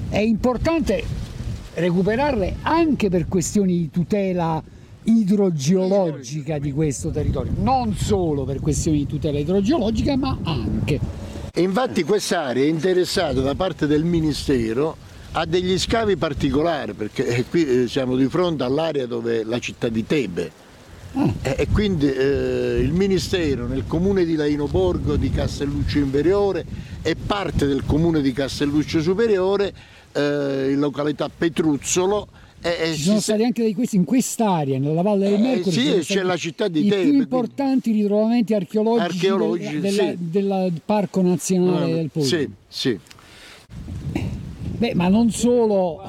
è 0.09 0.19
importante 0.19 1.03
recuperarle 1.73 2.57
anche 2.61 3.09
per 3.09 3.27
questioni 3.27 3.77
di 3.77 3.89
tutela 3.89 4.61
idrogeologica 5.03 6.59
di 6.59 6.71
questo 6.71 7.09
territorio, 7.09 7.51
non 7.57 7.95
solo 7.95 8.45
per 8.45 8.59
questioni 8.59 8.99
di 8.99 9.07
tutela 9.07 9.39
idrogeologica, 9.39 10.15
ma 10.15 10.37
anche. 10.43 10.99
E 11.53 11.61
infatti 11.61 12.03
quest'area 12.03 12.63
è 12.63 12.67
interessata 12.67 13.41
da 13.41 13.53
parte 13.55 13.85
del 13.85 14.03
Ministero 14.03 14.95
a 15.33 15.45
degli 15.45 15.77
scavi 15.77 16.15
particolari, 16.15 16.93
perché 16.93 17.45
qui 17.49 17.83
eh, 17.83 17.87
siamo 17.87 18.15
di 18.15 18.27
fronte 18.27 18.63
all'area 18.63 19.05
dove 19.05 19.43
la 19.43 19.59
città 19.59 19.89
di 19.89 20.05
Tebe. 20.05 20.51
Ah. 21.15 21.31
E 21.41 21.67
quindi 21.71 22.11
eh, 22.11 22.79
il 22.81 22.91
Ministero 22.91 23.67
nel 23.67 23.83
comune 23.85 24.25
di 24.25 24.35
Laino 24.35 24.67
Borgo 24.67 25.15
di 25.15 25.29
Castelluccio 25.29 25.99
Inferiore 25.99 26.65
e 27.03 27.15
parte 27.15 27.67
del 27.67 27.83
comune 27.85 28.21
di 28.21 28.31
Castelluccio 28.31 28.99
Superiore 29.01 29.73
eh, 30.13 30.71
in 30.71 30.79
località 30.79 31.29
Petruzzolo. 31.29 32.27
Eh, 32.61 32.93
ci 32.93 33.01
sono 33.01 33.19
stati 33.19 33.43
anche 33.43 33.61
dei 33.61 33.73
questi 33.73 33.97
in 33.97 34.05
quest'area, 34.05 34.79
nella 34.79 35.01
Valle 35.01 35.29
del 35.29 35.39
Mercurio. 35.41 36.01
sì, 36.01 36.13
c'è 36.13 36.23
la 36.23 36.37
città 36.37 36.69
di 36.69 36.85
I 36.85 36.89
Tebe. 36.89 37.01
I 37.01 37.09
più 37.09 37.19
importanti 37.19 37.91
ritrovamenti 37.91 38.53
archeologici, 38.53 39.25
archeologici 39.25 39.79
del, 39.79 39.91
sì. 39.91 40.15
del, 40.17 40.81
Parco 40.85 41.21
Nazionale 41.21 41.87
no, 41.87 41.95
del 41.95 42.09
Polo. 42.09 42.25
Sì, 42.25 42.49
sì. 42.67 42.97
Beh, 44.77 44.95
ma 44.95 45.09
non 45.09 45.29
solo 45.31 46.01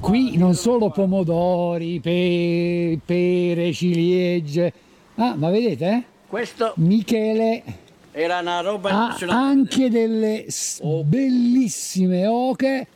qui 0.00 0.36
non 0.36 0.54
solo 0.54 0.90
pomodori, 0.90 2.00
pe, 2.00 2.98
pere, 3.04 3.72
ciliegie. 3.72 4.72
Ah, 5.16 5.34
ma 5.36 5.50
vedete? 5.50 5.86
Eh? 5.86 6.02
Questo 6.26 6.72
Michele 6.76 7.62
era 8.10 8.40
una 8.40 8.60
roba 8.60 9.14
ha 9.14 9.26
anche 9.28 9.90
delle 9.90 10.46
bellissime 11.04 12.26
oche 12.26 12.86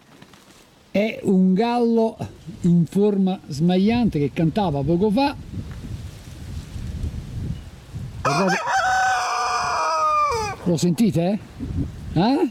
è 0.91 1.21
un 1.23 1.55
gallo 1.55 2.17
in 2.63 2.85
forma 2.87 3.39
smagliante 3.47 4.19
che 4.19 4.33
cantava 4.33 4.83
poco 4.83 5.11
fa. 5.11 5.37
Guardate. 8.23 8.59
Lo 10.65 10.77
sentite? 10.77 11.39
Eh? 12.13 12.51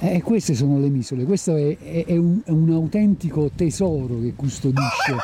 Eh, 0.00 0.22
queste 0.22 0.54
sono 0.54 0.78
le 0.78 0.88
misole, 0.88 1.24
questo 1.24 1.56
è, 1.56 1.76
è, 1.76 2.04
è, 2.06 2.16
un, 2.16 2.40
è, 2.44 2.50
un, 2.50 2.70
autentico 2.70 3.50
tesoro 3.52 4.20
che 4.20 4.32
custodisce 4.36 5.16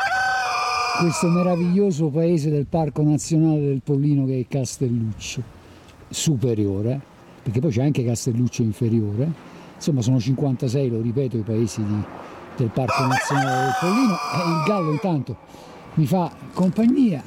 questo 0.98 1.28
meraviglioso 1.28 2.08
paese 2.08 2.50
del 2.50 2.66
Parco 2.66 3.02
Nazionale 3.02 3.60
del 3.60 3.82
Pollino 3.84 4.26
che 4.26 4.40
è 4.40 4.46
Castelluccio 4.48 5.42
superiore, 6.08 7.00
perché 7.40 7.60
poi 7.60 7.70
c'è 7.70 7.84
anche 7.84 8.04
Castelluccio 8.04 8.62
inferiore 8.62 9.53
insomma 9.74 10.02
sono 10.02 10.18
56, 10.18 10.90
lo 10.90 11.00
ripeto, 11.00 11.36
i 11.36 11.42
paesi 11.42 11.84
di, 11.84 12.02
del 12.56 12.68
Parco 12.68 13.04
Nazionale 13.06 13.64
del 13.64 13.74
Pollino 13.80 14.14
e 14.14 14.50
il 14.50 14.62
gallo 14.66 14.90
intanto 14.90 15.36
mi 15.94 16.06
fa 16.06 16.30
compagnia. 16.52 17.22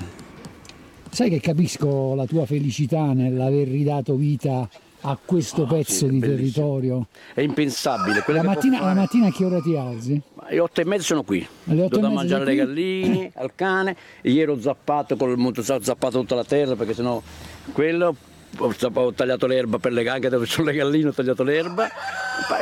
Sai 1.09 1.29
che 1.29 1.39
capisco 1.39 2.13
la 2.15 2.25
tua 2.25 2.45
felicità 2.45 3.13
nell'aver 3.13 3.67
ridato 3.67 4.15
vita 4.15 4.67
a 5.01 5.17
questo 5.23 5.61
oh, 5.61 5.67
pezzo 5.67 6.05
sì, 6.05 6.09
di 6.09 6.19
bellissimo. 6.19 6.35
territorio. 6.35 7.07
È 7.33 7.41
impensabile. 7.41 8.23
La 8.27 8.43
mattina, 8.43 8.81
la 8.81 8.93
mattina, 8.93 9.27
a 9.27 9.31
che 9.31 9.45
ora 9.45 9.61
ti 9.61 9.75
alzi? 9.75 10.21
Alle 10.35 10.59
otto 10.59 10.81
e 10.81 10.85
mezza 10.85 11.03
sono 11.03 11.23
qui. 11.23 11.47
Alle 11.67 11.87
Do 11.87 11.99
da 11.99 12.09
mangiare 12.09 12.43
alle 12.43 12.55
galline, 12.55 13.31
al 13.35 13.51
cane. 13.55 13.95
Ieri 14.21 14.51
ho 14.51 14.59
zappato 14.59 15.15
con 15.15 15.29
il 15.29 15.37
motosacco, 15.37 15.79
ho 15.79 15.83
zappato 15.83 16.19
tutta 16.19 16.35
la 16.35 16.43
terra 16.43 16.75
perché 16.75 16.93
sennò 16.93 17.21
quello 17.71 18.15
ho 18.59 19.13
tagliato 19.13 19.45
l'erba 19.45 19.77
per 19.77 19.91
le 19.91 20.07
anche 20.07 20.29
dove 20.29 20.45
sono 20.45 20.67
le 20.67 20.73
galline 20.73 21.09
ho 21.09 21.13
tagliato 21.13 21.43
l'erba 21.43 21.89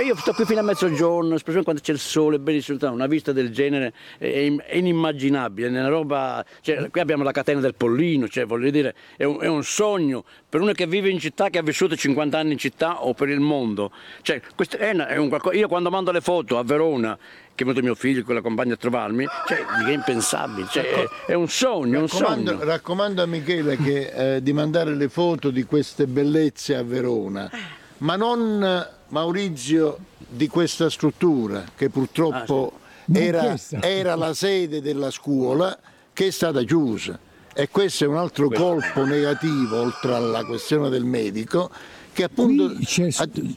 io 0.04 0.16
sto 0.16 0.34
qui 0.34 0.46
fino 0.46 0.60
a 0.60 0.64
mezzogiorno 0.64 1.38
specialmente 1.38 1.64
quando 1.64 1.82
c'è 1.82 1.92
il 1.92 2.00
sole 2.00 2.40
benissimo 2.40 2.78
una 2.92 3.08
vista 3.08 3.32
del 3.32 3.52
genere 3.52 3.94
è, 4.18 4.28
inimmaginabile 4.72 5.70
è 5.70 5.88
roba, 5.88 6.44
cioè, 6.62 6.90
qui 6.90 7.00
abbiamo 7.00 7.24
la 7.24 7.32
catena 7.32 7.60
del 7.60 7.76
pollino 7.76 8.28
cioè, 8.28 8.46
voglio 8.46 8.70
dire 8.70 8.96
è 9.18 9.24
un, 9.24 9.40
è 9.42 9.48
un, 9.48 9.64
sogno 9.64 10.24
per 10.48 10.62
uno 10.62 10.72
che 10.74 10.88
vive 10.88 11.10
in 11.10 11.20
città 11.20 11.50
che 11.50 11.58
ha 11.58 11.62
vissuto 11.62 11.96
50 11.96 12.38
anni 12.38 12.54
in 12.54 12.58
città 12.58 13.04
o 13.04 13.14
per 13.14 13.30
il 13.30 13.40
mondo 13.40 13.92
cioè, 14.22 14.42
una, 14.80 15.08
è 15.08 15.18
un, 15.18 15.36
io 15.54 15.68
quando 15.68 15.90
mando 15.90 16.12
le 16.12 16.22
foto 16.22 16.58
a 16.58 16.64
Verona 16.64 17.18
che 17.56 17.64
è 17.64 17.66
venuto 17.66 17.84
mio 17.84 17.96
figlio 17.96 18.24
con 18.24 18.36
la 18.36 18.42
compagna 18.42 18.74
a 18.74 18.76
trovarmi, 18.76 19.26
cioè, 19.48 19.66
è 19.88 19.92
impensabile, 19.92 20.68
cioè, 20.70 20.84
è, 20.84 21.08
è, 21.28 21.34
un 21.36 21.48
sogno, 21.48 22.02
un 22.02 22.10
sogno. 22.10 22.62
Raccomando 22.62 23.24
a 23.24 23.26
Michele 23.26 23.78
che, 23.78 24.36
eh, 24.36 24.44
di 24.44 24.52
mandare 24.52 24.94
le 24.94 25.08
foto 25.08 25.52
di 25.52 25.64
queste 25.64 26.06
bellezze 26.06 26.76
a 26.76 26.84
Verona, 26.84 27.50
ma 28.00 28.18
non 28.18 28.86
Maurizio 29.10 29.98
di 30.18 30.48
questa 30.48 30.90
struttura 30.90 31.64
che 31.76 31.90
purtroppo 31.90 32.74
ah, 32.76 33.14
sì. 33.14 33.20
era, 33.20 33.56
era 33.82 34.16
la 34.16 34.34
sede 34.34 34.82
della 34.82 35.12
scuola 35.12 35.78
che 36.14 36.28
è 36.28 36.32
stata 36.32 36.64
chiusa. 36.64 37.20
E 37.58 37.70
questo 37.70 38.04
è 38.04 38.08
un 38.08 38.18
altro 38.18 38.50
colpo 38.50 39.06
negativo, 39.06 39.80
oltre 39.80 40.14
alla 40.14 40.44
questione 40.44 40.90
del 40.90 41.06
medico, 41.06 41.72
che 42.16 42.24
appunto... 42.24 42.72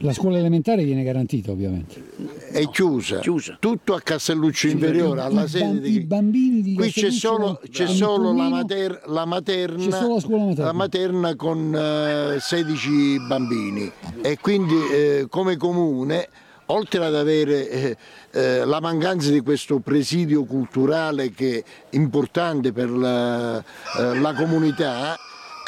la 0.01 0.11
scuola 0.11 0.37
elementare 0.37 0.83
viene 0.83 1.01
garantita 1.01 1.49
ovviamente. 1.49 2.03
È 2.51 2.67
chiusa, 2.69 3.19
chiusa. 3.19 3.55
tutto 3.57 3.93
a 3.93 4.01
Castelluccio 4.01 4.67
Inferiore, 4.67 5.21
alla 5.21 5.47
sede 5.47 5.79
di... 5.79 5.95
I 5.95 5.99
bambini 6.01 6.61
di 6.61 6.73
Qui 6.73 6.91
c'è 6.91 7.09
solo, 7.09 7.61
c'è 7.71 7.87
solo 7.87 8.33
la, 8.33 8.49
mater, 8.49 9.03
la, 9.05 9.23
materna, 9.23 9.95
solo 9.95 10.15
la, 10.15 10.19
scuola 10.19 10.43
materna. 10.43 10.65
la 10.65 10.73
materna 10.73 11.35
con 11.35 11.73
uh, 11.73 12.33
eh, 12.33 12.39
16 12.41 13.19
bambini 13.27 13.89
e 14.21 14.37
quindi 14.41 14.75
eh, 14.91 15.27
come 15.29 15.55
comune 15.55 16.27
oltre 16.65 17.05
ad 17.05 17.15
avere 17.15 17.69
eh, 17.69 17.97
eh, 18.31 18.65
la 18.65 18.81
mancanza 18.81 19.29
di 19.29 19.39
questo 19.39 19.79
presidio 19.79 20.43
culturale 20.43 21.31
che 21.31 21.59
è 21.89 21.95
importante 21.95 22.73
per 22.73 22.89
la, 22.89 23.57
eh, 23.57 24.19
la 24.19 24.33
comunità, 24.33 25.17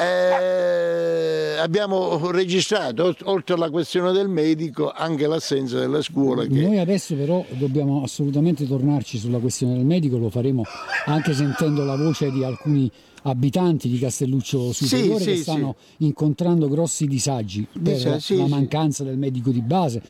eh, 0.02 1.58
abbiamo 1.58 2.32
registrato, 2.32 3.16
oltre 3.24 3.56
alla 3.56 3.70
questione 3.70 4.12
del 4.12 4.28
medico, 4.28 4.92
anche 4.92 5.28
l'assenza 5.28 5.78
della 5.78 6.02
scuola. 6.02 6.46
Che... 6.46 6.60
Noi 6.60 6.80
adesso 6.80 7.16
però 7.16 7.46
dobbiamo 7.50 8.02
assolutamente 8.04 8.68
tornarci 8.68 9.18
sulla 9.18 9.38
questione 9.38 9.76
del 9.76 9.86
medico, 9.86 10.18
lo 10.18 10.30
faremo 10.30 10.64
anche 11.06 11.34
sentendo 11.34 11.84
la 11.84 11.96
voce 11.96 12.32
di 12.32 12.44
alcuni 12.44 12.92
abitanti 13.24 13.88
di 13.88 14.00
Castelluccio 14.00 14.74
Superiore 14.74 15.20
sì, 15.20 15.26
che 15.26 15.36
sì, 15.36 15.42
stanno 15.44 15.76
sì. 15.78 16.06
incontrando 16.06 16.68
grossi 16.68 17.06
disagi 17.06 17.68
per 17.82 18.20
la 18.30 18.48
mancanza 18.48 19.04
del 19.04 19.18
medico 19.18 19.52
di 19.52 19.62
base. 19.62 20.02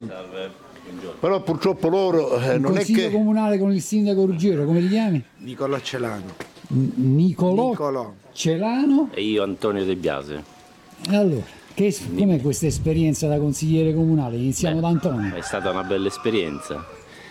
Però 1.19 1.41
purtroppo 1.41 1.89
loro 1.89 2.39
eh, 2.39 2.57
non 2.57 2.77
è 2.77 2.83
che... 2.85 3.11
comunale 3.11 3.57
con 3.57 3.73
il 3.73 3.81
sindaco 3.81 4.25
Ruggiero, 4.25 4.65
come 4.65 4.79
li 4.79 4.87
chiami? 4.87 5.23
Nicolò 5.39 5.79
Celano. 5.79 6.33
Nicolò, 6.69 7.69
Nicolò. 7.69 8.13
Celano 8.33 9.09
e 9.13 9.21
io 9.23 9.43
Antonio 9.43 9.83
De 9.85 9.95
Biase. 9.95 10.43
Allora, 11.09 11.43
che, 11.73 11.95
com'è 12.15 12.41
questa 12.41 12.67
esperienza 12.67 13.27
da 13.27 13.37
consigliere 13.37 13.93
comunale? 13.93 14.37
Iniziamo 14.37 14.75
Beh, 14.75 14.81
da 14.81 14.87
Antonio. 14.87 15.35
È 15.35 15.41
stata 15.41 15.71
una 15.71 15.83
bella 15.83 16.07
esperienza, 16.07 16.85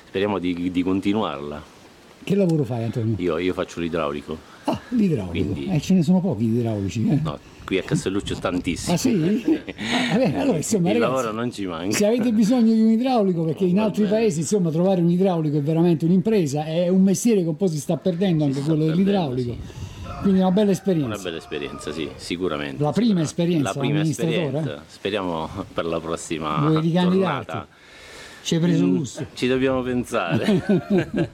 speriamo 0.06 0.38
di, 0.38 0.70
di 0.70 0.82
continuarla. 0.82 1.78
Che 2.22 2.34
lavoro 2.34 2.64
fai 2.64 2.84
Antonio? 2.84 3.14
Io, 3.18 3.38
io 3.38 3.52
faccio 3.54 3.80
l'idraulico. 3.80 4.36
Ah, 4.64 4.78
l'idraulico. 4.90 5.52
Quindi... 5.52 5.72
Eh, 5.72 5.80
ce 5.80 5.94
ne 5.94 6.02
sono 6.02 6.20
pochi 6.20 6.50
di 6.50 6.58
idraulici. 6.58 7.08
Eh. 7.08 7.18
No, 7.22 7.38
qui 7.64 7.78
a 7.78 7.82
Castelluccio 7.82 8.34
tantissimi. 8.34 8.94
Ah 8.94 8.98
sì? 8.98 9.62
ah, 10.12 10.16
beh, 10.16 10.38
allora, 10.38 10.58
insomma, 10.58 10.90
Il 10.90 11.00
ragazzi, 11.00 11.14
lavoro 11.14 11.32
non 11.32 11.50
ci 11.50 11.66
manca. 11.66 11.96
Se 11.96 12.06
avete 12.06 12.30
bisogno 12.32 12.74
di 12.74 12.80
un 12.80 12.90
idraulico, 12.90 13.44
perché 13.44 13.64
in 13.64 13.78
altri 13.78 14.04
paesi 14.04 14.40
insomma 14.40 14.70
trovare 14.70 15.00
un 15.00 15.10
idraulico 15.10 15.56
è 15.56 15.62
veramente 15.62 16.04
un'impresa, 16.04 16.66
è 16.66 16.88
un 16.88 17.02
mestiere 17.02 17.40
che 17.42 17.48
un 17.48 17.56
po' 17.56 17.68
si 17.68 17.78
sta 17.78 17.96
perdendo 17.96 18.44
anche 18.44 18.60
sta 18.60 18.66
quello 18.66 18.84
perdendo, 18.84 19.10
dell'idraulico. 19.10 19.52
sì. 19.52 19.79
Quindi 20.20 20.40
una 20.40 20.50
bella 20.50 20.70
esperienza. 20.70 21.06
Una 21.14 21.18
bella 21.22 21.36
esperienza, 21.38 21.92
sì, 21.92 22.08
sicuramente. 22.16 22.82
La 22.82 22.92
prima 22.92 23.20
esperienza 23.22 23.72
La 23.72 23.78
prima 23.78 23.98
amministratore? 23.98 24.36
esperienza. 24.46 24.82
Speriamo 24.86 25.48
per 25.72 25.84
la 25.86 26.00
prossima 26.00 26.56
Vuoi 26.58 26.80
ricandidarti? 26.80 27.58
Ci 28.42 28.54
hai 28.54 28.60
preso 28.60 28.84
Mm, 28.86 28.96
gusto. 28.96 29.26
Ci 29.34 29.46
dobbiamo 29.48 29.82
pensare. 29.82 30.62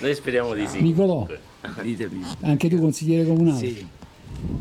Noi 0.00 0.14
speriamo 0.14 0.54
di 0.54 0.66
sì. 0.66 0.80
Nicolò, 0.82 1.26
Ditemi. 1.82 2.22
anche 2.42 2.68
tu 2.68 2.78
consigliere 2.78 3.26
comunale. 3.26 3.58
Sì. 3.58 3.86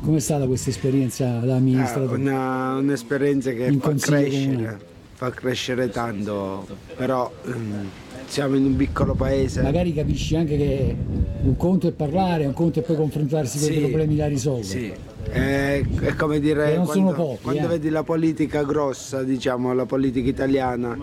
Com'è 0.01 0.19
stata 0.19 0.45
questa 0.47 0.69
esperienza 0.69 1.39
da 1.39 1.53
Ah, 1.53 1.57
amministratore? 1.57 2.15
una- 2.21 2.75
un'esperienza 2.77 3.51
che 3.51 3.65
In 3.65 3.79
fa 3.79 3.89
crescere, 3.93 4.29
comunale. 4.29 4.85
Fa 5.23 5.29
crescere 5.29 5.89
tanto, 5.89 6.67
però 6.97 7.31
ehm, 7.45 7.89
siamo 8.25 8.57
in 8.57 8.65
un 8.65 8.75
piccolo 8.75 9.13
paese. 9.13 9.61
Magari 9.61 9.93
capisci 9.93 10.35
anche 10.35 10.57
che 10.57 10.95
un 11.43 11.55
conto 11.55 11.87
è 11.87 11.91
parlare, 11.91 12.45
un 12.45 12.53
conto 12.53 12.79
è 12.79 12.81
poi 12.81 12.97
confrontarsi 12.97 13.59
con 13.59 13.71
i 13.71 13.75
Sì, 13.75 13.79
problemi 13.79 14.15
da 14.17 14.27
risolvere. 14.27 14.65
Sì. 14.65 14.93
È, 15.23 15.81
è 16.01 16.15
come 16.15 16.41
dire 16.41 16.81
quando, 16.83 17.13
pochi, 17.13 17.41
quando 17.41 17.63
eh. 17.63 17.67
vedi 17.67 17.89
la 17.89 18.03
politica 18.03 18.63
grossa, 18.63 19.23
diciamo 19.23 19.73
la 19.73 19.85
politica 19.85 20.27
italiana, 20.27 20.97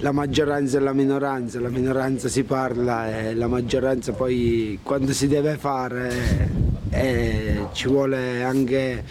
la 0.00 0.12
maggioranza 0.12 0.76
e 0.76 0.80
la 0.80 0.92
minoranza, 0.92 1.58
la 1.58 1.70
minoranza 1.70 2.28
si 2.28 2.44
parla 2.44 3.18
e 3.18 3.34
la 3.34 3.48
maggioranza 3.48 4.12
poi 4.12 4.78
quando 4.82 5.14
si 5.14 5.26
deve 5.28 5.56
fare 5.56 6.50
eh, 6.90 7.66
ci 7.72 7.88
vuole 7.88 8.42
anche 8.42 9.02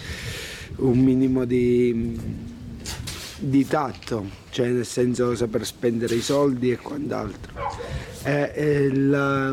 un 0.75 0.99
minimo 0.99 1.45
di, 1.45 2.41
di 3.43 3.65
tatto, 3.67 4.25
cioè 4.51 4.69
nel 4.69 4.85
senso 4.85 5.35
saper 5.35 5.65
spendere 5.65 6.15
i 6.15 6.21
soldi 6.21 6.71
e 6.71 6.77
quant'altro. 6.77 7.51
Eh, 8.23 8.51
eh, 8.55 8.95
la- 8.95 9.51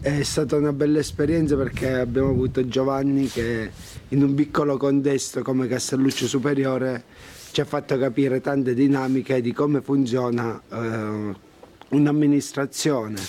è 0.00 0.22
stata 0.22 0.56
una 0.56 0.72
bella 0.72 0.98
esperienza 0.98 1.56
perché 1.56 1.94
abbiamo 1.94 2.30
avuto 2.30 2.66
Giovanni 2.66 3.28
che 3.28 3.70
in 4.08 4.22
un 4.22 4.34
piccolo 4.34 4.76
contesto 4.76 5.42
come 5.42 5.68
Castelluccio 5.68 6.26
Superiore 6.26 7.04
ci 7.52 7.60
ha 7.60 7.64
fatto 7.64 7.96
capire 7.96 8.40
tante 8.40 8.74
dinamiche 8.74 9.40
di 9.40 9.52
come 9.52 9.80
funziona 9.80 10.60
eh, 10.70 11.34
un'amministrazione 11.88 13.20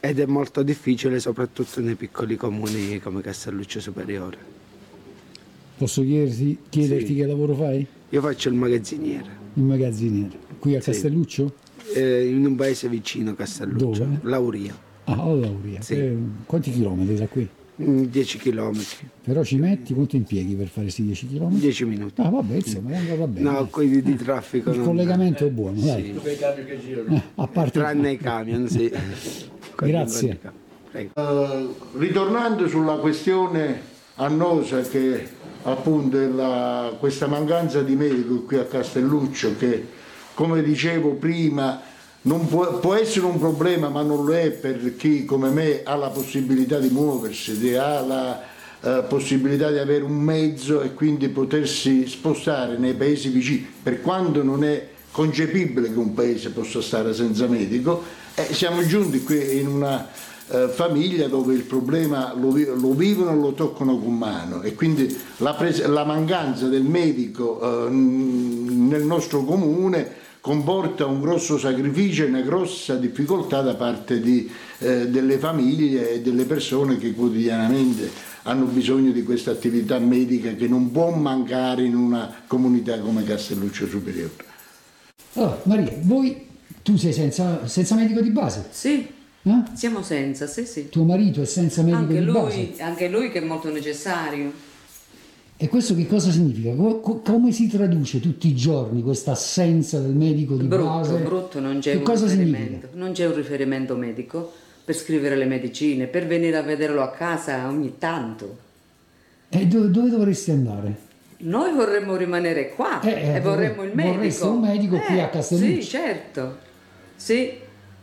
ed 0.00 0.20
è 0.20 0.26
molto 0.26 0.62
difficile 0.62 1.18
soprattutto 1.20 1.80
nei 1.80 1.94
piccoli 1.94 2.36
comuni 2.36 3.00
come 3.00 3.22
Castelluccio 3.22 3.80
Superiore. 3.80 4.53
Posso 5.76 6.02
chiederti, 6.02 6.58
chiederti 6.68 7.06
Sì. 7.06 7.14
che 7.14 7.26
lavoro 7.26 7.54
fai? 7.54 7.86
Io 8.10 8.20
faccio 8.20 8.48
il 8.48 8.54
magazziniere 8.54 9.42
Il 9.54 9.62
magazziniere. 9.64 10.36
Qui 10.58 10.76
a 10.76 10.80
Sì. 10.80 10.90
Castelluccio? 10.90 11.52
eh, 11.94 12.26
in 12.28 12.44
un 12.46 12.54
paese 12.56 12.88
vicino 12.88 13.30
a 13.32 13.34
Castelluccio, 13.34 14.04
Dove? 14.04 14.18
Lauria, 14.22 14.74
Ah, 15.04 15.12
a 15.22 15.32
Lauria. 15.34 15.82
Sì. 15.82 15.94
Eh, 15.94 16.16
quanti 16.46 16.70
chilometri 16.72 17.14
da 17.16 17.26
qui? 17.28 17.46
mm, 17.82 18.04
10 18.04 18.38
km, 18.38 18.80
Però 19.22 19.44
ci 19.44 19.56
metti, 19.58 19.92
quanto 19.94 20.16
impieghi 20.16 20.54
per 20.54 20.68
fare 20.68 20.82
questi 20.82 21.02
10 21.04 21.26
km? 21.28 21.50
10 21.58 21.84
minuti. 21.84 22.20
Ah, 22.22 22.30
vabbè, 22.30 22.54
insomma, 22.54 22.96
eh, 22.96 23.14
va 23.16 23.26
bene. 23.26 23.50
No, 23.50 23.66
qui 23.66 24.00
di, 24.02 24.16
traffico 24.16 24.70
Il 24.70 24.76
non- 24.78 24.86
collegamento 24.86 25.44
è 25.46 25.50
buono, 25.50 25.78
dai. 25.80 26.14
Sì. 26.22 26.30
Eh, 26.30 27.22
a 27.34 27.46
parte 27.48 27.78
Tranne 27.80 28.12
i 28.12 28.16
camion, 28.16 28.66
sì. 28.68 28.90
Grazie. 29.76 30.38
Prego. 30.90 31.10
Eh, 31.14 31.68
ritornando 31.98 32.66
sulla 32.68 32.96
questione 32.96 33.80
annosa 34.14 34.80
che 34.82 35.26
appunto 35.64 36.18
la- 36.34 36.94
questa 36.98 37.26
mancanza 37.26 37.82
di 37.82 37.94
medico 37.96 38.42
qui 38.42 38.58
a 38.58 38.64
Castelluccio 38.64 39.56
che 39.58 39.86
come 40.34 40.62
dicevo 40.62 41.10
prima 41.12 41.80
può, 42.22 42.78
può 42.78 42.94
essere 42.94 43.26
un 43.26 43.38
problema 43.38 43.88
ma 43.88 44.02
non 44.02 44.24
lo 44.24 44.34
è 44.34 44.50
per 44.50 44.96
chi 44.96 45.24
come 45.24 45.50
me 45.50 45.82
ha 45.84 45.94
la 45.94 46.08
possibilità 46.08 46.78
di 46.78 46.88
muoversi, 46.88 47.74
ha 47.74 48.00
la 48.00 48.42
eh, 48.82 49.04
possibilità 49.08 49.70
di 49.70 49.78
avere 49.78 50.04
un 50.04 50.16
mezzo 50.16 50.82
e 50.82 50.92
quindi 50.92 51.28
potersi 51.28 52.06
spostare 52.06 52.76
nei 52.76 52.94
paesi 52.94 53.28
vicini, 53.28 53.66
per 53.82 54.00
quanto 54.02 54.42
non 54.42 54.64
è 54.64 54.88
concepibile 55.10 55.92
che 55.92 55.98
un 55.98 56.12
paese 56.12 56.50
possa 56.50 56.82
stare 56.82 57.14
senza 57.14 57.46
medico, 57.46 58.02
eh, 58.34 58.52
siamo 58.52 58.84
giunti 58.84 59.22
qui 59.22 59.58
in 59.58 59.68
una 59.68 60.08
eh, 60.48 60.68
famiglia 60.68 61.28
dove 61.28 61.54
il 61.54 61.62
problema 61.62 62.34
lo, 62.34 62.54
lo 62.74 62.92
vivono 62.92 63.32
e 63.32 63.36
lo 63.36 63.52
toccano 63.52 63.98
con 63.98 64.16
mano 64.16 64.62
e 64.62 64.74
quindi 64.74 65.16
la, 65.38 65.54
pres- 65.54 65.84
la 65.86 66.04
mancanza 66.04 66.68
del 66.68 66.82
medico 66.82 67.86
eh, 67.86 67.90
nel 67.90 69.04
nostro 69.04 69.42
comune 69.44 70.22
comporta 70.40 71.06
un 71.06 71.22
grosso 71.22 71.56
sacrificio 71.56 72.24
e 72.24 72.26
una 72.26 72.42
grossa 72.42 72.96
difficoltà 72.96 73.62
da 73.62 73.74
parte 73.76 74.20
di, 74.20 74.50
eh, 74.80 75.08
delle 75.08 75.38
famiglie 75.38 76.12
e 76.12 76.20
delle 76.20 76.44
persone 76.44 76.98
che 76.98 77.14
quotidianamente 77.14 78.10
hanno 78.42 78.66
bisogno 78.66 79.10
di 79.10 79.22
questa 79.22 79.52
attività 79.52 79.98
medica 79.98 80.52
che 80.52 80.68
non 80.68 80.90
può 80.90 81.10
mancare 81.10 81.84
in 81.84 81.96
una 81.96 82.42
comunità 82.46 82.98
come 82.98 83.24
Castelluccio 83.24 83.86
Superiore. 83.86 84.32
Allora, 85.32 85.60
Maria, 85.62 85.92
voi, 86.02 86.46
tu 86.82 86.96
sei 86.96 87.14
senza, 87.14 87.66
senza 87.66 87.94
medico 87.94 88.20
di 88.20 88.30
base? 88.30 88.66
Sì, 88.70 89.08
Eh? 89.46 89.62
siamo 89.74 90.02
senza, 90.02 90.46
sì, 90.46 90.64
sì. 90.64 90.88
Tuo 90.88 91.04
marito 91.04 91.42
è 91.42 91.44
senza 91.44 91.82
medico 91.82 92.00
Anche 92.02 92.14
di 92.18 92.24
lui, 92.24 92.32
base? 92.32 92.72
anche 92.78 93.08
lui 93.08 93.30
che 93.30 93.40
è 93.40 93.44
molto 93.44 93.70
necessario. 93.70 94.52
E 95.56 95.68
questo 95.68 95.94
che 95.94 96.06
cosa 96.06 96.30
significa? 96.30 96.72
Co- 96.74 97.00
co- 97.00 97.18
come 97.20 97.52
si 97.52 97.68
traduce 97.68 98.20
tutti 98.20 98.48
i 98.48 98.54
giorni 98.54 99.02
questa 99.02 99.32
assenza 99.32 100.00
del 100.00 100.14
medico 100.14 100.56
di 100.56 100.66
Brutto, 100.66 100.84
base? 100.84 101.16
brutto, 101.18 101.60
non 101.60 101.78
c'è 101.78 101.92
Che 101.92 101.96
un 101.98 102.02
cosa 102.02 102.24
riferimento. 102.24 102.64
significa? 102.66 102.88
Non 102.94 103.12
c'è 103.12 103.26
un 103.26 103.34
riferimento 103.34 103.96
medico 103.96 104.52
per 104.84 104.96
scrivere 104.96 105.36
le 105.36 105.44
medicine, 105.44 106.06
per 106.06 106.26
venire 106.26 106.56
a 106.56 106.62
vederlo 106.62 107.02
a 107.02 107.10
casa 107.10 107.68
ogni 107.68 107.94
tanto. 107.98 108.58
E 109.50 109.66
dove, 109.66 109.90
dove 109.90 110.08
dovresti 110.10 110.50
andare? 110.50 110.96
Noi 111.38 111.72
vorremmo 111.74 112.16
rimanere 112.16 112.70
qua 112.70 113.00
Eh, 113.02 113.10
eh, 113.10 113.34
e 113.36 113.40
vorremmo 113.40 113.82
il 113.84 113.92
medico. 113.94 114.14
vorreste 114.16 114.44
un 114.46 114.60
medico 114.60 114.98
qui 114.98 115.20
a 115.20 115.28
Castelluccio. 115.28 115.80
Sì, 115.82 115.86
certo. 115.86 116.56
Sì, 117.14 117.52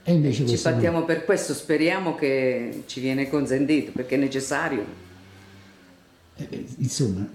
E 0.03 0.13
invece 0.13 0.47
ci 0.47 0.59
battiamo 0.61 1.03
per 1.03 1.25
questo, 1.25 1.53
speriamo 1.53 2.15
che 2.15 2.83
ci 2.87 2.99
viene 2.99 3.29
consentito 3.29 3.91
perché 3.93 4.15
è 4.15 4.17
necessario. 4.17 4.83
Eh, 6.37 6.65
Insomma, 6.77 7.27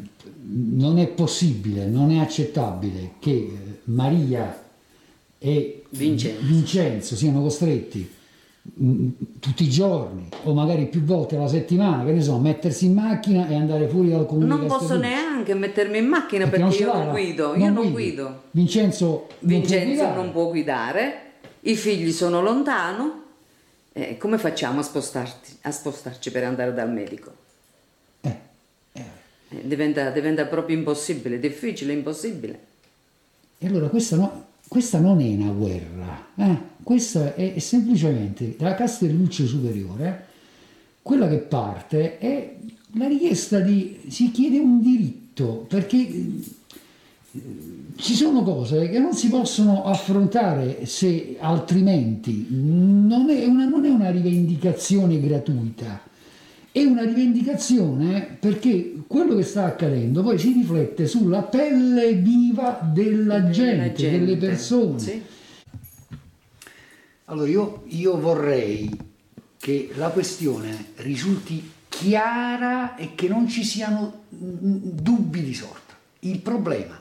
non 0.49 0.99
è 0.99 1.07
possibile, 1.09 1.87
non 1.87 2.11
è 2.11 2.19
accettabile 2.19 3.13
che 3.21 3.31
eh, 3.31 3.53
Maria 3.85 4.63
e 5.39 5.85
Vincenzo. 5.91 6.45
Vincenzo 6.45 7.15
siano 7.15 7.41
costretti 7.43 8.11
mm, 8.83 9.09
tutti 9.39 9.63
i 9.65 9.69
giorni 9.69 10.29
o 10.43 10.53
magari 10.53 10.87
più 10.87 11.03
volte 11.05 11.37
alla 11.37 11.47
settimana, 11.47 12.05
che 12.05 12.13
ne 12.13 12.23
so, 12.23 12.37
mettersi 12.39 12.87
in 12.87 12.95
macchina 12.95 13.47
e 13.49 13.55
andare 13.55 13.87
fuori 13.87 14.09
dal 14.11 14.27
comune 14.27 14.47
Non 14.47 14.67
posso 14.67 14.97
neanche 14.97 15.55
mettermi 15.55 15.99
in 15.99 16.07
macchina 16.07 16.47
Perché 16.49 16.59
non 16.61 16.69
perché, 16.71 16.85
ce 16.85 16.91
io 16.91 16.97
non 16.99 17.11
guido, 17.11 17.47
non 17.49 17.61
io 17.61 17.67
non 17.67 17.75
guidi. 17.75 17.93
guido. 17.93 18.43
Vincenzo, 18.51 19.07
non 19.07 19.51
Vincenzo 19.51 20.15
non 20.15 20.33
può 20.33 20.49
guidare, 20.49 21.26
i 21.67 21.77
figli 21.77 22.13
sono 22.13 22.43
lontano. 22.43 23.25
Eh, 23.93 24.19
come 24.19 24.39
facciamo 24.39 24.81
a, 24.81 24.83
spostarti- 24.83 25.57
a 25.63 25.71
spostarci 25.71 26.31
per 26.31 26.45
andare 26.45 26.75
dal 26.75 26.93
medico? 26.93 27.45
Eh, 28.21 29.63
diventa, 29.63 30.11
diventa 30.11 30.45
proprio 30.47 30.77
impossibile, 30.77 31.39
difficile, 31.39 31.93
impossibile. 31.93 32.61
E 33.59 33.67
allora 33.67 33.89
questa, 33.89 34.17
no- 34.17 34.47
questa 34.69 34.99
non 34.99 35.21
è 35.21 35.29
una 35.29 35.53
guerra, 35.53 36.27
eh? 36.37 36.59
questa 36.83 37.35
è, 37.35 37.55
è 37.55 37.59
semplicemente 37.59 38.57
la 38.59 38.75
Castelluccio 38.75 39.47
Superiore, 39.47 40.27
quella 41.01 41.29
che 41.29 41.39
parte 41.39 42.19
è 42.19 42.55
la 42.95 43.07
richiesta 43.07 43.61
di, 43.61 44.01
si 44.09 44.31
chiede 44.31 44.59
un 44.59 44.83
diritto, 44.83 45.65
perché 45.69 45.97
eh, 45.97 46.43
ci 47.97 48.15
sono 48.15 48.43
cose 48.43 48.89
che 48.91 48.99
non 48.99 49.15
si 49.15 49.29
possono 49.29 49.85
affrontare 49.85 50.85
se 50.87 51.37
altrimenti 51.41 52.47
non 52.51 53.31
è 53.31 53.45
una, 53.47 53.65
non 53.67 53.85
è 53.85 53.89
una 53.89 54.11
rivendicazione 54.11 55.19
gratuita, 55.21 56.03
è 56.71 56.85
una 56.85 57.05
rivendicazione 57.05 58.37
perché 58.39 59.03
quello 59.07 59.35
che 59.37 59.43
sta 59.43 59.65
accadendo 59.65 60.23
poi 60.23 60.39
si 60.39 60.53
riflette 60.53 61.07
sulla 61.07 61.43
pelle 61.43 62.15
viva 62.15 62.81
della 62.93 63.49
gente, 63.49 63.95
gente, 63.95 64.19
delle 64.19 64.37
persone. 64.37 64.99
sì. 64.99 65.23
Allora 67.29 67.49
io, 67.49 67.83
io 67.89 68.21
vorrei 68.21 68.89
che 69.59 69.91
la 69.97 70.11
questione 70.11 70.93
risulti 70.97 71.73
chiara 71.89 72.95
e 72.95 73.15
che 73.15 73.27
non 73.27 73.49
ci 73.49 73.65
siano 73.65 74.25
mm, 74.35 74.77
dubbi 75.01 75.43
di 75.43 75.55
sorta. 75.55 75.95
Il 76.21 76.39
problema, 76.39 77.01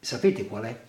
sapete 0.00 0.46
qual 0.46 0.64
è? 0.64 0.80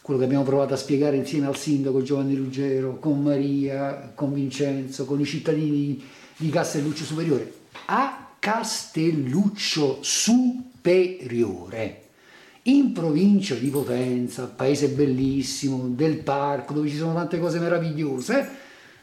Quello 0.00 0.20
che 0.20 0.26
abbiamo 0.26 0.44
provato 0.44 0.74
a 0.74 0.76
spiegare 0.76 1.16
insieme 1.16 1.46
al 1.46 1.56
sindaco 1.56 2.02
Giovanni 2.02 2.34
Ruggero, 2.34 2.98
con 2.98 3.22
Maria, 3.22 4.12
con 4.14 4.32
Vincenzo, 4.32 5.04
con 5.04 5.20
i 5.20 5.24
cittadini 5.24 6.02
di 6.36 6.50
Castelluccio 6.50 7.04
Superiore. 7.04 7.52
A 7.86 8.36
Castelluccio 8.38 9.98
Superiore, 10.02 12.02
in 12.64 12.92
provincia 12.92 13.54
di 13.54 13.70
Potenza, 13.70 14.46
paese 14.46 14.88
bellissimo, 14.88 15.88
del 15.88 16.18
parco, 16.18 16.74
dove 16.74 16.90
ci 16.90 16.96
sono 16.96 17.14
tante 17.14 17.38
cose 17.38 17.58
meravigliose, 17.58 18.48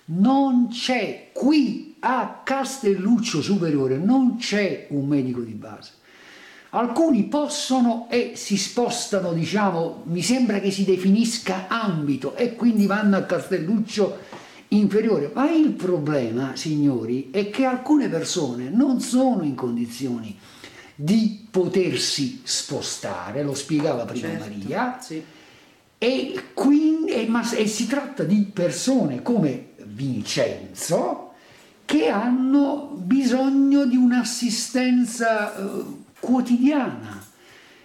non 0.05 0.67
c'è 0.69 1.29
qui 1.33 1.95
a 1.99 2.41
Castelluccio 2.43 3.41
Superiore, 3.41 3.97
non 3.97 4.37
c'è 4.37 4.87
un 4.89 5.07
medico 5.07 5.41
di 5.41 5.53
base. 5.53 5.93
Alcuni 6.73 7.23
possono 7.25 8.07
e 8.09 8.33
si 8.35 8.55
spostano, 8.55 9.33
diciamo, 9.33 10.03
mi 10.05 10.21
sembra 10.21 10.61
che 10.61 10.71
si 10.71 10.85
definisca 10.85 11.67
ambito 11.67 12.35
e 12.35 12.55
quindi 12.55 12.85
vanno 12.85 13.17
a 13.17 13.23
Castelluccio 13.23 14.19
inferiore. 14.69 15.31
Ma 15.33 15.51
il 15.51 15.71
problema, 15.71 16.55
signori, 16.55 17.29
è 17.29 17.49
che 17.49 17.65
alcune 17.65 18.07
persone 18.07 18.69
non 18.69 19.01
sono 19.01 19.43
in 19.43 19.53
condizioni 19.53 20.37
di 20.95 21.45
potersi 21.51 22.39
spostare, 22.43 23.43
lo 23.43 23.53
spiegava 23.53 24.05
prima 24.05 24.29
certo, 24.29 24.45
Maria, 24.45 24.97
sì. 25.01 25.21
e, 25.97 26.43
quindi, 26.53 27.11
e, 27.11 27.27
ma, 27.27 27.49
e 27.51 27.67
si 27.67 27.85
tratta 27.85 28.23
di 28.23 28.49
persone 28.53 29.21
come 29.21 29.71
Vincenzo 29.87 31.31
che 31.83 32.07
hanno 32.07 32.93
bisogno 32.95 33.85
di 33.85 33.97
un'assistenza 33.97 35.57
eh, 35.57 35.83
quotidiana. 36.21 37.21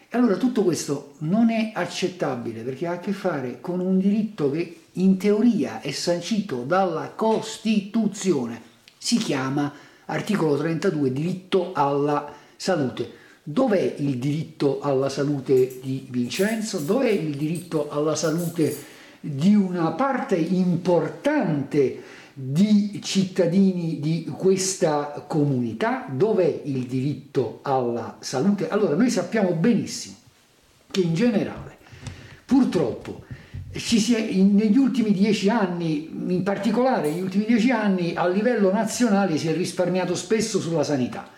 E 0.09 0.17
allora 0.17 0.37
tutto 0.37 0.63
questo 0.63 1.15
non 1.19 1.51
è 1.51 1.73
accettabile 1.75 2.63
perché 2.63 2.87
ha 2.87 2.93
a 2.93 2.99
che 3.01 3.13
fare 3.13 3.61
con 3.61 3.81
un 3.81 3.99
diritto 3.99 4.51
che 4.53 4.83
in 4.93 5.17
teoria 5.17 5.81
è 5.81 5.91
sancito 5.91 6.63
dalla 6.63 7.11
Costituzione. 7.11 8.63
Si 8.97 9.17
chiama 9.17 9.73
articolo 10.05 10.57
32 10.57 11.13
diritto 11.13 11.73
alla 11.75 12.33
salute. 12.55 13.25
Dov'è 13.43 13.97
il 13.99 14.19
diritto 14.19 14.81
alla 14.81 15.09
salute 15.09 15.81
di 15.83 16.07
Vincenzo? 16.09 16.79
Dov'è 16.79 17.11
il 17.11 17.37
diritto 17.37 17.89
alla 17.91 18.15
salute 18.15 18.95
di 19.21 19.55
una 19.55 19.93
parte 19.93 20.37
importante 20.37 22.03
di 22.39 23.01
cittadini 23.03 23.99
di 23.99 24.31
questa 24.37 25.25
comunità, 25.27 26.07
dov'è 26.11 26.61
il 26.65 26.85
diritto 26.85 27.61
alla 27.63 28.19
salute? 28.21 28.69
Allora 28.69 28.95
noi 28.95 29.09
sappiamo 29.09 29.53
benissimo 29.53 30.17
che 30.91 31.01
in 31.01 31.15
generale, 31.15 31.79
purtroppo, 32.45 33.25
è, 33.71 34.33
negli 34.35 34.77
ultimi 34.77 35.13
dieci 35.13 35.49
anni, 35.49 36.11
in 36.13 36.43
particolare 36.43 37.09
negli 37.09 37.23
ultimi 37.23 37.47
dieci 37.47 37.71
anni, 37.71 38.15
a 38.15 38.29
livello 38.29 38.71
nazionale 38.71 39.39
si 39.39 39.49
è 39.49 39.55
risparmiato 39.55 40.15
spesso 40.15 40.61
sulla 40.61 40.85
sanità. 40.85 41.31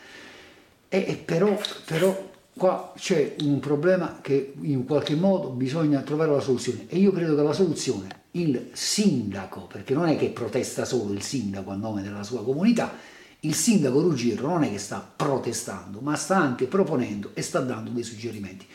E, 0.88 1.22
però, 1.24 1.56
però 1.84 2.28
qua 2.56 2.92
c'è 2.96 3.36
un 3.42 3.60
problema 3.60 4.18
che 4.20 4.52
in 4.62 4.84
qualche 4.84 5.14
modo 5.14 5.50
bisogna 5.50 6.00
trovare 6.00 6.32
la 6.32 6.40
soluzione 6.40 6.86
e 6.88 6.98
io 6.98 7.12
credo 7.12 7.36
che 7.36 7.42
la 7.42 7.52
soluzione 7.52 8.17
il 8.38 8.70
sindaco, 8.72 9.62
perché 9.62 9.94
non 9.94 10.08
è 10.08 10.16
che 10.16 10.28
protesta 10.28 10.84
solo 10.84 11.12
il 11.12 11.22
sindaco 11.22 11.70
a 11.70 11.74
nome 11.74 12.02
della 12.02 12.22
sua 12.22 12.42
comunità, 12.44 12.92
il 13.40 13.54
sindaco 13.54 14.00
Ruggiero 14.00 14.48
non 14.48 14.64
è 14.64 14.70
che 14.70 14.78
sta 14.78 15.06
protestando, 15.16 16.00
ma 16.00 16.16
sta 16.16 16.36
anche 16.36 16.66
proponendo 16.66 17.30
e 17.34 17.42
sta 17.42 17.60
dando 17.60 17.90
dei 17.90 18.02
suggerimenti. 18.02 18.66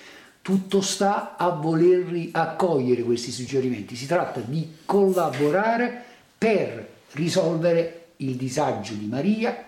Tutto 0.41 0.82
sta 0.82 1.36
a 1.38 1.49
volerli 1.49 2.30
accogliere 2.34 3.03
questi 3.03 3.32
suggerimenti, 3.32 3.95
si 3.95 4.05
tratta 4.05 4.41
di 4.41 4.76
collaborare 4.86 6.03
per 6.38 6.89
risolvere 7.11 8.07
il 8.18 8.36
disagio 8.36 8.93
di 8.93 9.05
Maria, 9.05 9.66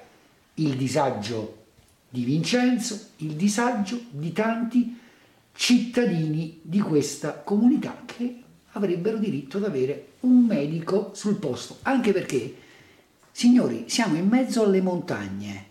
il 0.55 0.75
disagio 0.75 1.63
di 2.09 2.23
Vincenzo, 2.23 2.99
il 3.17 3.33
disagio 3.33 3.99
di 4.09 4.31
tanti 4.31 4.99
cittadini 5.53 6.59
di 6.61 6.79
questa 6.79 7.33
comunità 7.33 8.03
che 8.05 8.43
avrebbero 8.75 9.17
diritto 9.17 9.57
ad 9.57 9.63
avere 9.63 10.07
un 10.21 10.45
medico 10.45 11.11
sul 11.13 11.35
posto, 11.35 11.77
anche 11.83 12.11
perché, 12.11 12.55
signori, 13.31 13.85
siamo 13.87 14.15
in 14.15 14.27
mezzo 14.27 14.63
alle 14.63 14.81
montagne. 14.81 15.63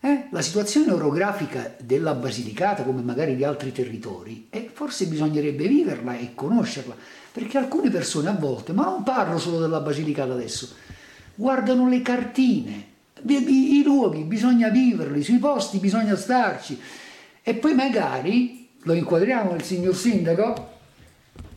Eh? 0.00 0.26
La 0.30 0.40
situazione 0.40 0.92
orografica 0.92 1.74
della 1.78 2.14
Basilicata, 2.14 2.84
come 2.84 3.02
magari 3.02 3.34
di 3.34 3.44
altri 3.44 3.72
territori, 3.72 4.46
eh, 4.48 4.70
forse 4.72 5.06
bisognerebbe 5.06 5.66
viverla 5.66 6.16
e 6.16 6.30
conoscerla, 6.34 6.94
perché 7.32 7.58
alcune 7.58 7.90
persone 7.90 8.28
a 8.28 8.34
volte, 8.34 8.72
ma 8.72 8.84
non 8.84 9.02
parlo 9.02 9.38
solo 9.38 9.58
della 9.58 9.80
Basilicata 9.80 10.32
adesso, 10.32 10.68
guardano 11.34 11.88
le 11.88 12.00
cartine, 12.00 12.86
i, 13.26 13.78
i 13.78 13.82
luoghi, 13.82 14.22
bisogna 14.22 14.68
viverli, 14.68 15.22
sui 15.22 15.38
posti 15.38 15.78
bisogna 15.78 16.16
starci, 16.16 16.80
e 17.42 17.54
poi 17.54 17.74
magari, 17.74 18.68
lo 18.84 18.92
inquadriamo 18.92 19.54
il 19.56 19.62
signor 19.62 19.96
sindaco, 19.96 20.69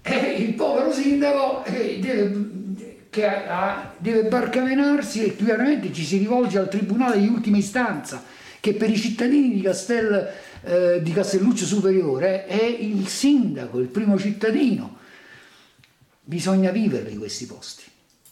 e 0.04 0.16
il 0.38 0.54
povero 0.54 0.92
sindaco 0.92 1.64
eh, 1.64 1.98
deve, 2.00 2.52
che 3.10 3.26
ha, 3.26 3.94
deve 3.98 4.24
barcamenarsi 4.24 5.24
e 5.24 5.36
chiaramente 5.36 5.94
ci 5.94 6.04
si 6.04 6.18
rivolge 6.18 6.58
al 6.60 6.68
tribunale 6.68 7.20
di 7.20 7.28
ultima 7.28 7.58
istanza 7.58 8.24
che 8.60 8.74
per 8.74 8.90
i 8.90 8.98
cittadini 8.98 9.54
di, 9.54 9.62
Castel, 9.62 10.32
eh, 10.64 11.02
di 11.02 11.12
Castelluccio 11.12 11.66
Superiore 11.66 12.46
è 12.46 12.64
il 12.64 13.08
sindaco, 13.08 13.80
il 13.80 13.88
primo 13.88 14.18
cittadino. 14.18 14.98
Bisogna 16.24 16.72
viverli 16.72 17.18
questi 17.18 17.46
posti. 17.46 17.84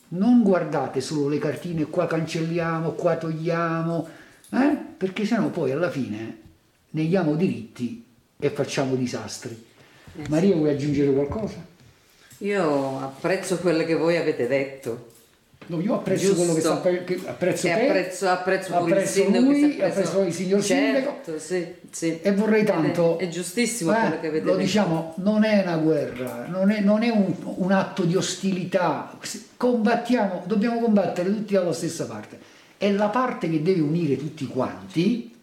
Non 0.10 0.42
guardate 0.42 1.02
solo 1.02 1.28
le 1.28 1.38
cartine, 1.38 1.86
qua 1.86 2.08
cancelliamo, 2.08 2.92
qua 2.92 3.18
togliamo, 3.18 4.08
eh? 4.52 4.78
perché 4.98 5.26
sennò 5.26 5.50
poi 5.50 5.72
alla 5.72 5.90
fine 5.90 6.38
neghiamo 6.92 7.36
diritti 7.36 8.04
e 8.38 8.50
facciamo 8.50 8.96
disastri. 8.96 9.71
Eh, 10.18 10.28
Maria, 10.30 10.56
vuoi 10.56 10.72
aggiungere 10.72 11.14
qualcosa? 11.14 11.66
Io 12.40 13.00
apprezzo 13.00 13.58
quello 13.58 13.84
che 13.86 13.96
voi 13.96 14.18
avete 14.18 14.48
detto. 14.48 15.10
No, 15.68 15.80
io 15.80 15.94
apprezzo 15.94 16.34
Giusto. 16.34 16.38
quello 16.38 16.54
che 16.54 16.60
sta 16.60 16.82
che 16.82 17.22
apprezzo 17.26 17.68
te, 17.68 17.72
apprezzo, 17.72 18.30
apprezzo, 18.30 18.76
apprezzo 18.76 19.30
lui, 19.30 19.80
apprezzo 19.80 20.22
il 20.22 20.34
signor 20.34 20.62
certo, 20.62 21.38
sindaco 21.38 21.40
sì, 21.40 21.74
sì. 21.92 22.20
e 22.22 22.34
vorrei 22.34 22.66
tanto 22.66 23.20
è, 23.20 23.26
è 23.26 23.28
giustissimo 23.30 23.94
eh, 23.94 24.00
quello 24.00 24.20
che 24.20 24.28
avete 24.28 24.46
lo 24.46 24.52
detto. 24.52 24.64
diciamo 24.64 25.14
non 25.18 25.46
è 25.46 25.62
una 25.62 25.78
guerra 25.78 26.48
non 26.48 26.72
è, 26.72 26.82
non 26.82 27.04
è 27.04 27.10
un, 27.10 27.34
un, 27.44 27.72
atto 27.72 28.04
di 28.04 28.16
ostilità 28.16 29.18
combattiamo 29.56 30.44
dobbiamo 30.46 30.82
combattere 30.82 31.30
tutti 31.30 31.54
dalla 31.54 31.74
stessa 31.74 32.06
parte 32.06 32.38
e 32.78 32.92
la 32.92 33.10
parte 33.10 33.50
che 33.50 33.62
deve 33.62 33.82
unire 33.82 34.18
tutti 34.18 34.48
quanti 34.48 35.34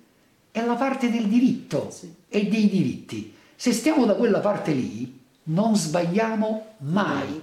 è 0.51 0.62
la 0.62 0.75
parte 0.75 1.11
del 1.11 1.27
diritto 1.27 1.91
sì. 1.91 2.12
e 2.29 2.49
dei 2.49 2.69
diritti 2.69 3.37
se 3.61 3.73
stiamo 3.73 4.07
da 4.07 4.15
quella 4.15 4.39
parte 4.39 4.71
lì, 4.71 5.19
non 5.45 5.75
sbagliamo 5.75 6.77
mai. 6.79 7.43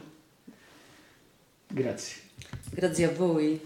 Grazie. 1.68 2.22
Grazie 2.70 3.04
a 3.04 3.12
voi. 3.12 3.60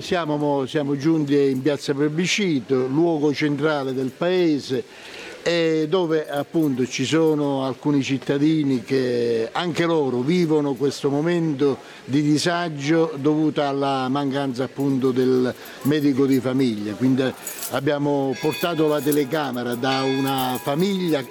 Siamo, 0.00 0.66
siamo 0.66 0.96
giunti 0.96 1.34
in 1.50 1.62
piazza 1.62 1.94
Plebiscito, 1.94 2.86
luogo 2.86 3.34
centrale 3.34 3.92
del 3.92 4.10
paese 4.10 4.84
dove 5.88 6.28
appunto 6.28 6.86
ci 6.86 7.04
sono 7.04 7.64
alcuni 7.64 8.02
cittadini 8.02 8.82
che 8.82 9.48
anche 9.52 9.84
loro 9.84 10.20
vivono 10.20 10.74
questo 10.74 11.08
momento 11.08 11.78
di 12.04 12.22
disagio 12.22 13.14
dovuto 13.16 13.62
alla 13.62 14.08
mancanza 14.08 14.64
appunto 14.64 15.10
del 15.10 15.52
medico 15.82 16.26
di 16.26 16.40
famiglia. 16.40 16.92
Quindi 16.92 17.32
abbiamo 17.70 18.36
portato 18.38 18.86
la 18.86 19.00
telecamera 19.00 19.74
da 19.74 20.02
una 20.02 20.58
famiglia 20.62 21.24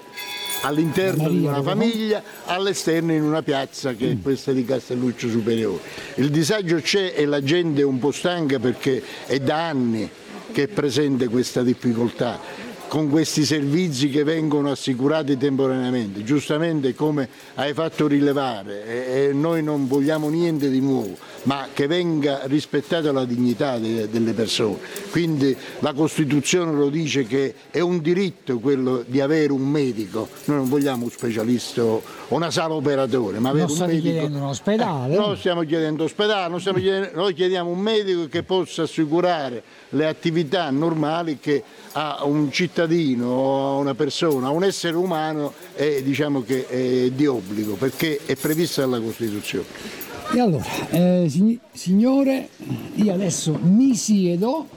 all'interno 0.61 1.29
di 1.29 1.45
una 1.45 1.61
famiglia, 1.61 2.21
all'esterno 2.45 3.13
in 3.13 3.23
una 3.23 3.41
piazza 3.41 3.93
che 3.93 4.11
è 4.11 4.15
mm. 4.15 4.21
questa 4.21 4.51
di 4.51 4.65
Castelluccio 4.65 5.29
Superiore. 5.29 5.81
Il 6.15 6.29
disagio 6.31 6.77
c'è 6.77 7.13
e 7.15 7.25
la 7.25 7.41
gente 7.41 7.81
è 7.81 7.85
un 7.85 7.99
po' 7.99 8.11
stanca 8.11 8.59
perché 8.59 9.01
è 9.25 9.39
da 9.39 9.67
anni 9.67 10.09
che 10.51 10.63
è 10.63 10.67
presente 10.67 11.27
questa 11.27 11.61
difficoltà 11.61 12.67
con 12.89 13.09
questi 13.09 13.45
servizi 13.45 14.09
che 14.09 14.23
vengono 14.23 14.71
assicurati 14.71 15.37
temporaneamente. 15.37 16.23
Giustamente 16.23 16.95
come 16.95 17.29
hai 17.55 17.73
fatto 17.73 18.07
rilevare, 18.07 19.31
noi 19.31 19.63
non 19.63 19.87
vogliamo 19.87 20.27
niente 20.27 20.69
di 20.69 20.81
nuovo, 20.81 21.15
ma 21.43 21.67
che 21.73 21.87
venga 21.87 22.41
rispettata 22.45 23.11
la 23.11 23.25
dignità 23.25 23.77
de, 23.77 24.09
delle 24.09 24.33
persone. 24.33 24.77
Quindi 25.11 25.55
la 25.79 25.93
Costituzione 25.93 26.71
lo 26.73 26.89
dice 26.89 27.25
che 27.25 27.53
è 27.71 27.79
un 27.79 28.01
diritto 28.01 28.59
quello 28.59 29.03
di 29.05 29.21
avere 29.21 29.51
un 29.51 29.67
medico, 29.67 30.27
noi 30.45 30.57
non 30.57 30.69
vogliamo 30.69 31.05
un 31.05 31.11
specialista 31.11 31.83
o 31.83 32.01
una 32.29 32.51
sala 32.51 32.73
operatore, 32.73 33.39
ma 33.39 33.49
avere 33.49 33.67
non 33.67 33.77
un 33.79 33.87
medico. 33.87 34.01
chiedendo 34.01 34.37
un 34.37 34.43
ospedale. 34.43 35.13
Eh, 35.13 35.17
noi 35.17 35.37
stiamo 35.37 35.61
chiedendo 35.63 36.03
ospedale, 36.03 36.57
chiedendo, 36.59 37.09
noi 37.13 37.33
chiediamo 37.33 37.69
un 37.69 37.79
medico 37.79 38.27
che 38.27 38.43
possa 38.43 38.83
assicurare 38.83 39.63
le 39.89 40.05
attività 40.05 40.69
normali 40.69 41.39
che 41.39 41.63
a 41.93 42.19
un 42.23 42.51
cittadino, 42.51 43.73
a 43.73 43.75
una 43.77 43.95
persona, 43.95 44.47
a 44.47 44.51
un 44.51 44.63
essere 44.63 44.95
umano 44.95 45.53
è, 45.73 46.01
diciamo 46.03 46.43
che 46.43 46.67
è 46.67 47.09
di 47.09 47.25
obbligo 47.25 47.73
perché 47.73 48.19
è 48.25 48.35
prevista 48.35 48.81
dalla 48.81 48.99
Costituzione. 48.99 50.08
E 50.31 50.39
allora, 50.39 50.63
eh, 50.91 51.59
signore, 51.73 52.49
io 52.95 53.13
adesso 53.13 53.57
mi 53.63 53.95
siedo. 53.95 54.67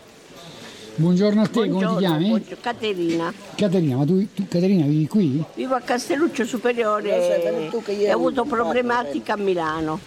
Buongiorno 0.94 1.42
a 1.42 1.46
te, 1.46 1.66
buongiorno, 1.66 1.86
come 1.88 1.98
ti 1.98 2.04
chiami? 2.06 2.28
Buongiorno, 2.28 2.56
Caterina. 2.58 3.34
Caterina, 3.54 3.96
ma 3.96 4.04
tu, 4.06 4.32
tu 4.32 4.48
Caterina 4.48 4.86
vivi 4.86 5.06
qui? 5.06 5.44
Vivo 5.54 5.74
a 5.74 5.80
Castelluccio 5.80 6.46
Superiore 6.46 7.70
e 7.84 8.10
ho 8.10 8.14
avuto 8.14 8.44
problematica 8.44 9.34
a 9.34 9.36
Milano, 9.36 10.00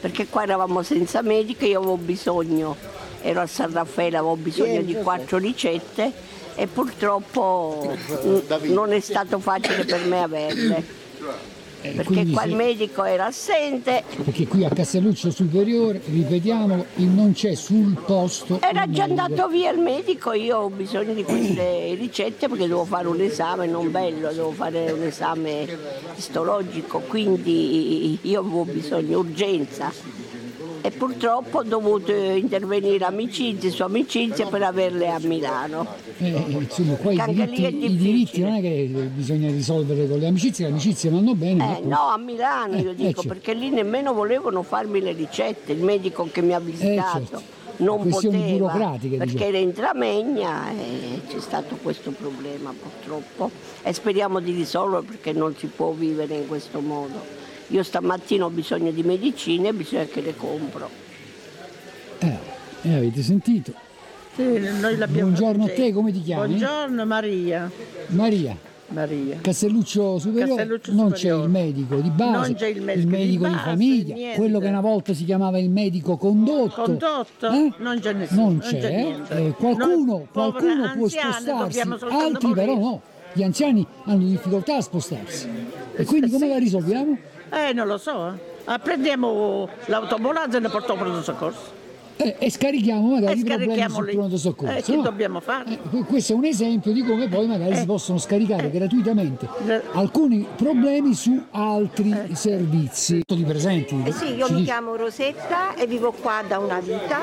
perché 0.00 0.26
qua 0.26 0.42
eravamo 0.42 0.82
senza 0.82 1.22
medico 1.22 1.64
e 1.64 1.68
io 1.68 1.78
avevo 1.78 1.96
bisogno, 1.96 2.74
ero 3.22 3.40
a 3.40 3.46
San 3.46 3.72
Raffaele, 3.72 4.16
avevo 4.16 4.34
bisogno 4.34 4.82
di 4.82 4.94
quattro 4.94 5.38
ricette 5.38 6.12
e 6.56 6.66
purtroppo 6.66 7.96
non 8.62 8.92
è 8.92 8.98
stato 8.98 9.38
facile 9.38 9.84
per 9.84 10.04
me 10.06 10.22
averle. 10.22 10.84
Eh, 11.80 11.90
perché 11.90 12.26
qua 12.30 12.42
se... 12.42 12.48
il 12.48 12.54
medico 12.54 13.04
era 13.04 13.26
assente. 13.26 14.02
Perché 14.24 14.46
qui 14.46 14.64
a 14.64 14.70
Castelluccio 14.70 15.30
Superiore, 15.30 16.00
ripetiamo, 16.04 16.84
non 16.96 17.32
c'è 17.32 17.54
sul 17.54 17.96
posto. 18.04 18.60
Era 18.60 18.88
già 18.90 19.06
medico. 19.06 19.22
andato 19.22 19.48
via 19.48 19.70
il 19.70 19.78
medico, 19.78 20.32
io 20.32 20.58
ho 20.58 20.70
bisogno 20.70 21.12
di 21.12 21.22
queste 21.22 21.94
ricette 21.94 22.48
perché 22.48 22.66
devo 22.66 22.84
fare 22.84 23.06
un 23.06 23.20
esame 23.20 23.66
non 23.66 23.90
bello, 23.90 24.32
devo 24.32 24.50
fare 24.50 24.90
un 24.90 25.02
esame 25.02 25.66
histologico, 26.16 27.00
quindi 27.00 28.18
io 28.22 28.40
avevo 28.40 28.64
bisogno, 28.64 29.18
urgenza 29.18 29.92
e 30.80 30.90
purtroppo 30.90 31.58
ho 31.58 31.62
dovuto 31.62 32.12
intervenire 32.12 33.04
amicizie 33.04 33.70
su 33.70 33.82
amicizie 33.82 34.46
per 34.46 34.62
averle 34.62 35.08
a 35.08 35.18
Milano. 35.20 35.86
Eh, 36.20 36.32
eh 36.32 36.50
insomma, 36.50 36.94
qua 36.94 37.12
i 37.12 37.22
diritti, 37.26 37.84
i 37.84 37.96
diritti, 37.96 38.40
non 38.40 38.54
è 38.54 38.60
che 38.60 38.88
bisogna 39.14 39.50
risolvere 39.50 40.08
con 40.08 40.18
le 40.18 40.26
amicizie, 40.26 40.66
le 40.66 40.72
amicizie 40.72 41.10
vanno 41.10 41.34
bene. 41.34 41.78
Eh, 41.78 41.84
no, 41.84 42.08
a 42.08 42.18
Milano 42.18 42.76
io 42.76 42.90
eh, 42.90 42.94
dico, 42.94 43.22
certo. 43.22 43.28
perché 43.28 43.54
lì 43.54 43.70
nemmeno 43.70 44.12
volevano 44.12 44.62
farmi 44.62 45.00
le 45.00 45.12
ricette, 45.12 45.72
il 45.72 45.82
medico 45.82 46.28
che 46.30 46.42
mi 46.42 46.54
ha 46.54 46.60
visitato. 46.60 47.26
Certo 47.26 47.56
non 47.78 48.08
poteva 48.08 48.72
perché 48.72 49.08
diciamo. 49.08 49.44
era 49.44 49.58
intramegna 49.58 50.70
e 50.70 51.20
c'è 51.28 51.40
stato 51.40 51.76
questo 51.76 52.10
problema 52.10 52.72
purtroppo 52.72 53.50
e 53.82 53.92
speriamo 53.92 54.40
di 54.40 54.52
risolverlo 54.52 55.06
perché 55.06 55.32
non 55.32 55.54
si 55.56 55.66
può 55.66 55.92
vivere 55.92 56.36
in 56.36 56.48
questo 56.48 56.80
modo. 56.80 57.36
Io 57.68 57.82
stamattina 57.82 58.46
ho 58.46 58.50
bisogno 58.50 58.90
di 58.90 59.02
medicine 59.02 59.68
e 59.68 59.72
bisogna 59.72 60.04
che 60.06 60.20
le 60.22 60.34
compro. 60.34 60.88
Eh, 62.18 62.36
eh 62.82 62.94
avete 62.94 63.22
sentito? 63.22 63.86
Sì, 64.38 64.44
noi 64.80 64.96
l'abbiamo 64.96 65.30
Buongiorno 65.30 65.64
a 65.64 65.68
te, 65.68 65.92
come 65.92 66.12
ti 66.12 66.22
chiami? 66.22 66.46
Buongiorno 66.46 67.04
Maria. 67.04 67.68
Maria. 68.06 68.56
Maria. 68.90 69.38
Castelluccio 69.40 70.20
Superiore 70.20 70.54
Castelluccio 70.54 70.92
non 70.92 71.10
c'è 71.10 71.34
il 71.34 71.48
medico 71.48 71.96
di 71.96 72.08
base, 72.10 72.46
non 72.46 72.54
c'è 72.54 72.68
il 72.68 72.80
medico, 72.80 73.00
il 73.00 73.06
medico 73.08 73.44
di, 73.44 73.50
base, 73.50 73.56
di 73.56 73.68
famiglia, 73.68 74.14
niente. 74.14 74.38
quello 74.38 74.60
che 74.60 74.68
una 74.68 74.80
volta 74.80 75.12
si 75.12 75.24
chiamava 75.24 75.58
il 75.58 75.68
medico 75.70 76.16
condotto. 76.16 76.82
Condotto? 76.82 77.50
Eh? 77.50 77.72
Non 77.78 77.98
c'è 77.98 78.12
nessuno. 78.12 78.42
Non 78.42 78.58
c'è. 78.60 79.02
Non 79.02 79.24
c'è 79.26 79.40
eh, 79.40 79.50
qualcuno, 79.58 80.28
qualcuno 80.32 80.92
può 80.96 81.08
spostarsi, 81.08 81.80
altri 81.80 82.52
però 82.52 82.78
no. 82.78 83.02
Gli 83.32 83.42
anziani 83.42 83.84
hanno 84.04 84.24
difficoltà 84.24 84.76
a 84.76 84.80
spostarsi. 84.80 85.48
E 85.96 86.04
quindi 86.04 86.30
come 86.30 86.46
la 86.46 86.58
risolviamo? 86.58 87.18
Eh, 87.50 87.72
non 87.72 87.88
lo 87.88 87.98
so. 87.98 88.28
Eh. 88.28 88.78
Prendiamo 88.78 89.68
l'autoambulanza 89.86 90.58
e 90.58 90.60
ne 90.60 90.68
portiamo 90.68 91.00
pronto 91.00 91.22
soccorso. 91.22 91.77
Eh, 92.20 92.34
e 92.38 92.50
scarichiamo 92.50 93.12
magari 93.12 93.38
i 93.38 93.44
problemi 93.44 93.88
sul 93.88 94.10
pronto 94.10 94.36
soccorso. 94.36 94.76
Eh, 94.76 94.82
che 94.82 94.96
no? 94.96 95.02
dobbiamo 95.02 95.38
fare? 95.38 95.78
Eh, 95.92 96.04
questo 96.04 96.32
è 96.32 96.34
un 96.34 96.44
esempio 96.44 96.92
di 96.92 97.04
come 97.04 97.28
poi 97.28 97.46
magari 97.46 97.76
si 97.76 97.82
eh. 97.82 97.86
possono 97.86 98.18
scaricare 98.18 98.66
eh. 98.66 98.70
gratuitamente 98.70 99.48
alcuni 99.92 100.44
problemi 100.56 101.14
su 101.14 101.40
altri 101.50 102.12
servizi. 102.32 103.22
Di 103.24 103.44
presenti, 103.44 104.02
sì, 104.12 104.34
io 104.34 104.46
mi 104.48 104.56
dice... 104.56 104.64
chiamo 104.64 104.96
Rosetta 104.96 105.74
e 105.74 105.86
vivo 105.86 106.12
qua 106.12 106.42
da 106.46 106.58
una 106.58 106.80
vita. 106.80 107.18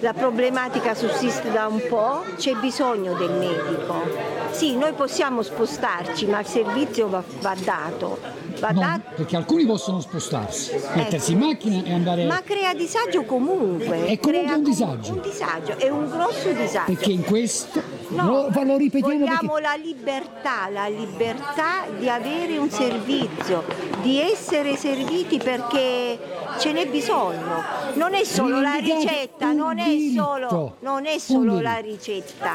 La 0.00 0.12
problematica 0.12 0.94
sussiste 0.94 1.52
da 1.52 1.68
un 1.68 1.80
po', 1.88 2.24
c'è 2.36 2.54
bisogno 2.54 3.14
del 3.14 3.30
medico. 3.30 4.02
Sì, 4.50 4.76
noi 4.76 4.92
possiamo 4.92 5.42
spostarci, 5.42 6.26
ma 6.26 6.40
il 6.40 6.46
servizio 6.46 7.08
va, 7.08 7.22
va 7.40 7.54
dato 7.62 8.18
No, 8.58 9.00
perché 9.14 9.36
alcuni 9.36 9.66
possono 9.66 10.00
spostarsi, 10.00 10.72
mettersi 10.94 11.32
in 11.32 11.38
macchina 11.38 11.82
e 11.84 11.92
andare. 11.92 12.24
Ma 12.24 12.42
crea 12.42 12.74
disagio 12.74 13.24
comunque. 13.24 14.06
È 14.06 14.18
comunque 14.18 14.54
un 14.54 14.62
disagio. 14.62 15.12
Un 15.12 15.20
disagio, 15.20 15.78
è 15.78 15.88
un 15.88 16.08
grosso 16.08 16.50
disagio. 16.52 16.92
Perché 16.92 17.12
in 17.12 17.24
questo 17.24 17.82
no, 18.08 18.48
lo, 18.50 18.62
lo 18.62 18.76
ripetiamo. 18.76 19.18
Vogliamo 19.18 19.52
perché... 19.52 19.60
la 19.60 19.74
libertà, 19.74 20.68
la 20.70 20.86
libertà 20.88 21.84
di 21.98 22.08
avere 22.08 22.56
un 22.56 22.70
servizio, 22.70 23.64
di 24.02 24.20
essere 24.20 24.76
serviti 24.76 25.38
perché 25.38 26.18
ce 26.58 26.72
n'è 26.72 26.86
bisogno. 26.86 27.62
Non 27.94 28.14
è 28.14 28.24
solo 28.24 28.60
la 28.60 28.74
ricetta, 28.74 29.52
non 29.52 29.78
è 29.78 29.96
solo, 30.14 30.76
non 30.80 31.06
è 31.06 31.18
solo 31.18 31.60
la 31.60 31.76
ricetta. 31.76 32.54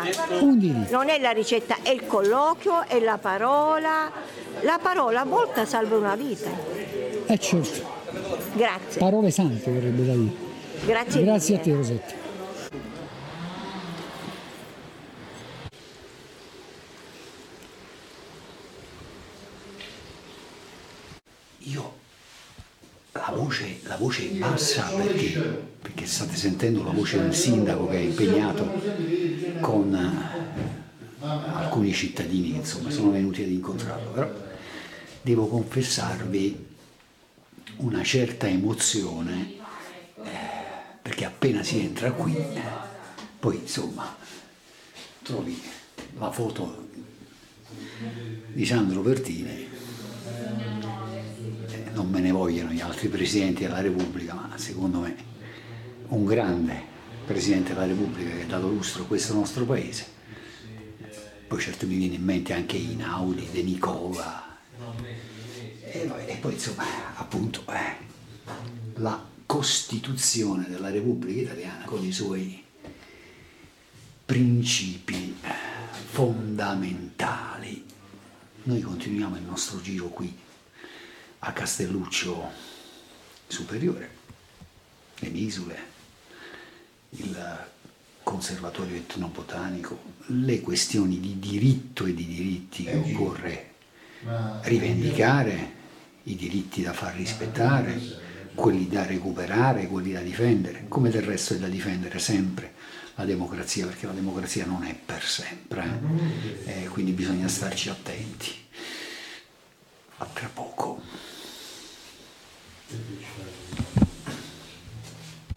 Non 0.90 1.10
è 1.10 1.20
la 1.20 1.32
ricetta, 1.32 1.78
è 1.82 1.90
il 1.90 2.08
colloquio, 2.08 2.86
è 2.88 3.00
la 3.00 3.18
parola 3.18 4.12
la 4.64 4.80
parola 4.82 5.22
a 5.22 5.26
volte 5.26 5.66
salva 5.66 5.98
una 5.98 6.16
vita. 6.16 6.50
Eh 7.26 7.38
certo. 7.40 7.90
Grazie. 8.54 9.00
Parole 9.00 9.32
sante 9.32 9.72
vorrebbe 9.72 10.06
da 10.06 10.14
dire. 10.14 10.34
Grazie. 10.86 11.24
Grazie 11.24 11.56
a 11.56 11.60
te 11.60 11.76
Rosetta. 11.76 12.14
Io 21.60 21.94
la 23.14 23.32
voce, 23.36 23.80
la 23.84 23.96
voce 23.98 24.30
è 24.30 24.34
bassa 24.34 24.90
perché, 24.96 25.40
perché 25.82 26.06
state 26.06 26.36
sentendo 26.36 26.84
la 26.84 26.92
voce 26.92 27.20
del 27.20 27.34
sindaco 27.34 27.88
che 27.88 27.98
è 27.98 28.02
impegnato 28.02 28.70
con 29.62 29.96
eh, 29.96 31.28
alcuni 31.54 31.94
cittadini 31.94 32.52
che 32.52 32.58
insomma 32.58 32.90
sono 32.90 33.12
venuti 33.12 33.44
ad 33.44 33.50
incontrarlo, 33.50 34.10
però 34.10 34.50
devo 35.22 35.48
confessarvi 35.48 36.70
una 37.78 38.04
certa 38.04 38.48
emozione 38.48 39.54
eh, 40.24 40.30
perché 41.02 41.26
appena 41.26 41.64
si 41.64 41.80
entra 41.80 42.12
qui, 42.12 42.36
eh, 42.36 42.62
poi 43.40 43.58
insomma 43.58 44.16
trovi 45.22 45.62
la 46.18 46.32
foto 46.32 46.90
di 48.54 48.66
Sandro 48.66 49.02
Pertini, 49.02 49.50
eh, 49.50 49.70
non 51.94 52.10
me 52.10 52.20
ne 52.20 52.32
vogliono 52.32 52.72
gli 52.72 52.82
altri 52.82 53.08
presidenti 53.08 53.64
della 53.64 53.82
Repubblica, 53.82 54.34
ma 54.34 54.58
secondo 54.58 55.00
me 55.00 55.16
un 56.08 56.26
grande 56.26 56.90
presidente 57.26 57.74
della 57.74 57.86
Repubblica 57.86 58.36
che 58.36 58.44
ha 58.44 58.48
dato 58.48 58.68
lustro 58.68 59.04
a 59.04 59.06
questo 59.06 59.34
nostro 59.34 59.66
paese. 59.66 60.20
Poi 61.48 61.60
certo 61.60 61.86
mi 61.86 61.96
viene 61.96 62.16
in 62.16 62.24
mente 62.24 62.54
anche 62.54 62.78
Inaudi, 62.78 63.50
De 63.52 63.62
Nicola, 63.62 64.51
poi 66.42 66.54
insomma, 66.54 66.84
appunto, 67.18 67.64
eh, 67.72 67.96
la 68.96 69.24
Costituzione 69.46 70.68
della 70.68 70.90
Repubblica 70.90 71.42
Italiana 71.42 71.86
con 71.86 72.04
i 72.04 72.12
suoi 72.12 72.64
principi 74.26 75.38
eh, 75.40 75.50
fondamentali. 76.10 77.86
Noi 78.64 78.82
continuiamo 78.82 79.36
il 79.36 79.44
nostro 79.44 79.80
giro 79.82 80.08
qui 80.08 80.36
a 81.40 81.54
Castelluccio 81.54 82.50
Superiore, 83.48 84.10
le 85.20 85.30
Misule, 85.30 85.80
il 87.12 87.68
Conservatorio 88.24 88.96
Etnobotanico, 88.96 90.00
le 90.28 90.62
questioni 90.62 91.20
di 91.20 91.38
diritto 91.38 92.06
e 92.06 92.16
di 92.16 92.26
diritti 92.26 92.84
che 92.84 92.96
occorre 92.96 93.74
rivendicare, 94.62 95.81
i 96.24 96.36
diritti 96.36 96.82
da 96.82 96.94
far 96.94 97.16
rispettare, 97.16 98.00
quelli 98.54 98.88
da 98.88 99.06
recuperare, 99.06 99.88
quelli 99.88 100.12
da 100.12 100.20
difendere, 100.20 100.86
come 100.88 101.10
del 101.10 101.24
resto 101.24 101.54
è 101.54 101.58
da 101.58 101.68
difendere 101.68 102.20
sempre 102.20 102.74
la 103.16 103.26
democrazia, 103.26 103.86
perché 103.86 104.06
la 104.06 104.14
democrazia 104.14 104.66
non 104.66 104.84
è 104.84 104.96
per 105.06 105.24
sempre, 105.24 105.84
eh? 106.66 106.84
Eh, 106.84 106.88
quindi 106.88 107.12
bisogna 107.12 107.48
starci 107.48 107.90
attenti. 107.90 108.50
A 110.18 110.28
tra 110.34 110.50
poco. 110.54 111.02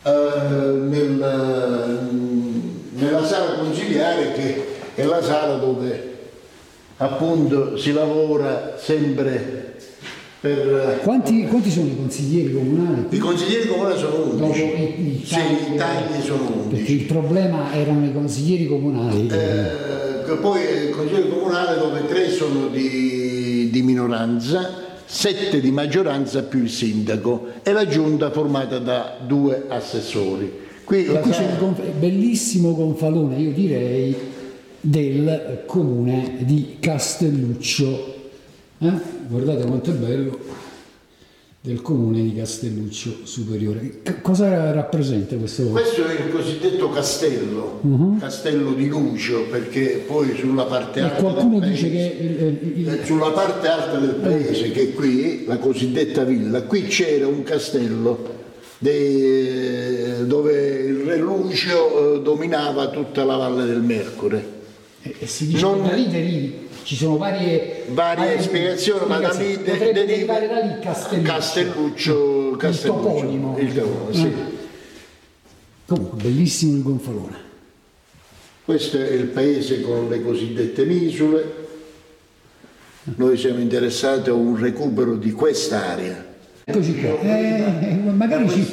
Uh, 0.03 0.87
nel, 0.89 2.11
nella 2.93 3.27
sala 3.27 3.59
consigliare 3.59 4.33
che 4.33 4.77
è 4.95 5.05
la 5.05 5.23
sala 5.23 5.57
dove 5.57 6.13
appunto 6.99 7.77
si 7.79 7.93
lavora 7.93 8.79
sempre 8.79 9.74
per... 10.45 11.01
Quanti, 11.03 11.47
quanti 11.47 11.71
sono 11.71 11.87
i 11.87 11.97
consiglieri 11.97 12.53
comunali? 12.53 13.07
I 13.09 13.17
consiglieri 13.17 13.67
comunali 13.67 13.99
sono 13.99 14.25
11. 14.25 14.61
I, 14.61 14.65
i, 14.65 15.27
tagli, 15.27 15.57
sì, 15.57 15.73
i 15.73 15.77
tagli 15.77 16.23
sono 16.23 16.43
11. 16.65 16.69
Perché 16.69 16.93
il 16.93 17.05
problema 17.05 17.73
erano 17.73 18.05
i 18.05 18.13
consiglieri 18.13 18.67
comunali. 18.67 19.27
Eh, 19.29 20.35
poi 20.43 20.61
il 20.61 20.91
consigliere 20.91 21.31
comunale 21.31 21.79
dove 21.79 22.07
tre 22.07 22.29
sono 22.29 22.67
di, 22.67 23.71
di 23.73 23.83
minoranza 23.83 24.83
sette 25.07 25.61
di 25.61 25.71
maggioranza 25.71 26.43
più 26.43 26.63
il 26.63 26.71
sindaco 26.71 27.47
e 27.63 27.73
la 27.73 27.87
giunta 27.87 28.31
formata 28.31 28.79
da 28.79 29.17
due 29.27 29.65
assessori. 29.69 30.53
Qui, 30.85 31.07
qui 31.07 31.31
c'è 31.31 31.45
il 31.45 31.59
gonf- 31.59 31.91
bellissimo 31.99 32.75
gonfalone, 32.75 33.37
io 33.37 33.53
direi, 33.53 34.15
del 34.79 35.63
comune 35.65 36.37
di 36.41 36.77
Castelluccio. 36.81 38.13
Eh? 38.87 39.01
Guardate 39.29 39.65
quanto 39.65 39.91
è 39.91 39.95
bello 39.95 40.39
del 41.63 41.81
comune 41.81 42.23
di 42.23 42.35
Castelluccio 42.35 43.21
Superiore. 43.23 44.01
C- 44.03 44.21
cosa 44.21 44.71
rappresenta 44.73 45.35
questo? 45.37 45.63
Questo 45.69 46.05
è 46.05 46.21
il 46.21 46.31
cosiddetto 46.31 46.91
castello, 46.91 47.79
uh-huh. 47.81 48.19
castello 48.19 48.75
di 48.75 48.87
Lucio, 48.87 49.47
perché 49.51 50.05
poi 50.07 50.37
sulla 50.37 50.65
parte 50.65 51.01
alta. 51.01 51.17
E 51.17 51.21
qualcuno 51.21 51.61
dice 51.61 51.91
che. 51.91 52.17
Il, 52.21 52.81
il... 52.81 52.89
Eh, 52.89 53.05
sulla 53.07 53.31
parte 53.31 53.67
alta 53.67 53.99
del 53.99 54.17
paese, 54.17 54.73
che 54.73 54.93
qui, 54.93 55.47
la 55.47 55.57
cosiddetta 55.57 56.25
villa, 56.25 56.65
qui 56.65 56.83
c'era 56.83 57.27
un 57.27 57.43
castello 57.45 58.43
de... 58.77 60.27
dove 60.27 60.53
il 60.53 60.97
re 60.97 61.17
Lucio 61.17 62.17
eh, 62.17 62.23
dominava 62.23 62.89
tutta 62.89 63.25
la 63.25 63.37
valle 63.37 63.65
del 63.65 63.81
Mercure. 63.81 64.53
E, 65.01 65.15
e 65.19 65.27
si 65.27 65.47
dice 65.47 65.63
non... 65.63 65.83
da 65.83 65.95
lì 65.95 66.09
derivi 66.09 66.64
ci 66.85 66.97
sono 66.97 67.17
varie, 67.17 67.85
varie 67.89 68.41
spiegazioni, 68.43 69.07
ma 69.07 69.19
da 69.19 69.33
lì 69.33 69.57
potrebbe 69.57 70.05
derivare 70.05 70.47
da 70.47 70.61
lì 70.61 70.79
Castelluccio. 70.81 71.33
Castelluccio, 71.33 72.57
Castelluccio 72.59 73.07
il 73.07 73.15
toponimo. 73.15 73.59
Il 73.59 73.75
toponimo 73.75 74.13
sì. 74.13 74.27
Ah. 74.27 74.53
Comunque, 75.87 76.23
bellissimo 76.23 76.77
il 76.77 76.83
gonfalone. 76.83 77.37
Questo 78.65 78.99
è 78.99 79.11
il 79.11 79.27
paese 79.27 79.81
con 79.81 80.09
le 80.09 80.23
cosiddette 80.23 80.85
misure. 80.85 81.63
Noi 83.17 83.37
siamo 83.39 83.61
interessati 83.61 84.29
a 84.29 84.35
un 84.35 84.59
recupero 84.59 85.17
di 85.17 85.33
quest'area. 85.33 86.33
Eccoci 86.65 86.99
qua, 86.99 87.21
eh, 87.21 87.97
magari 88.15 88.49
ci, 88.49 88.67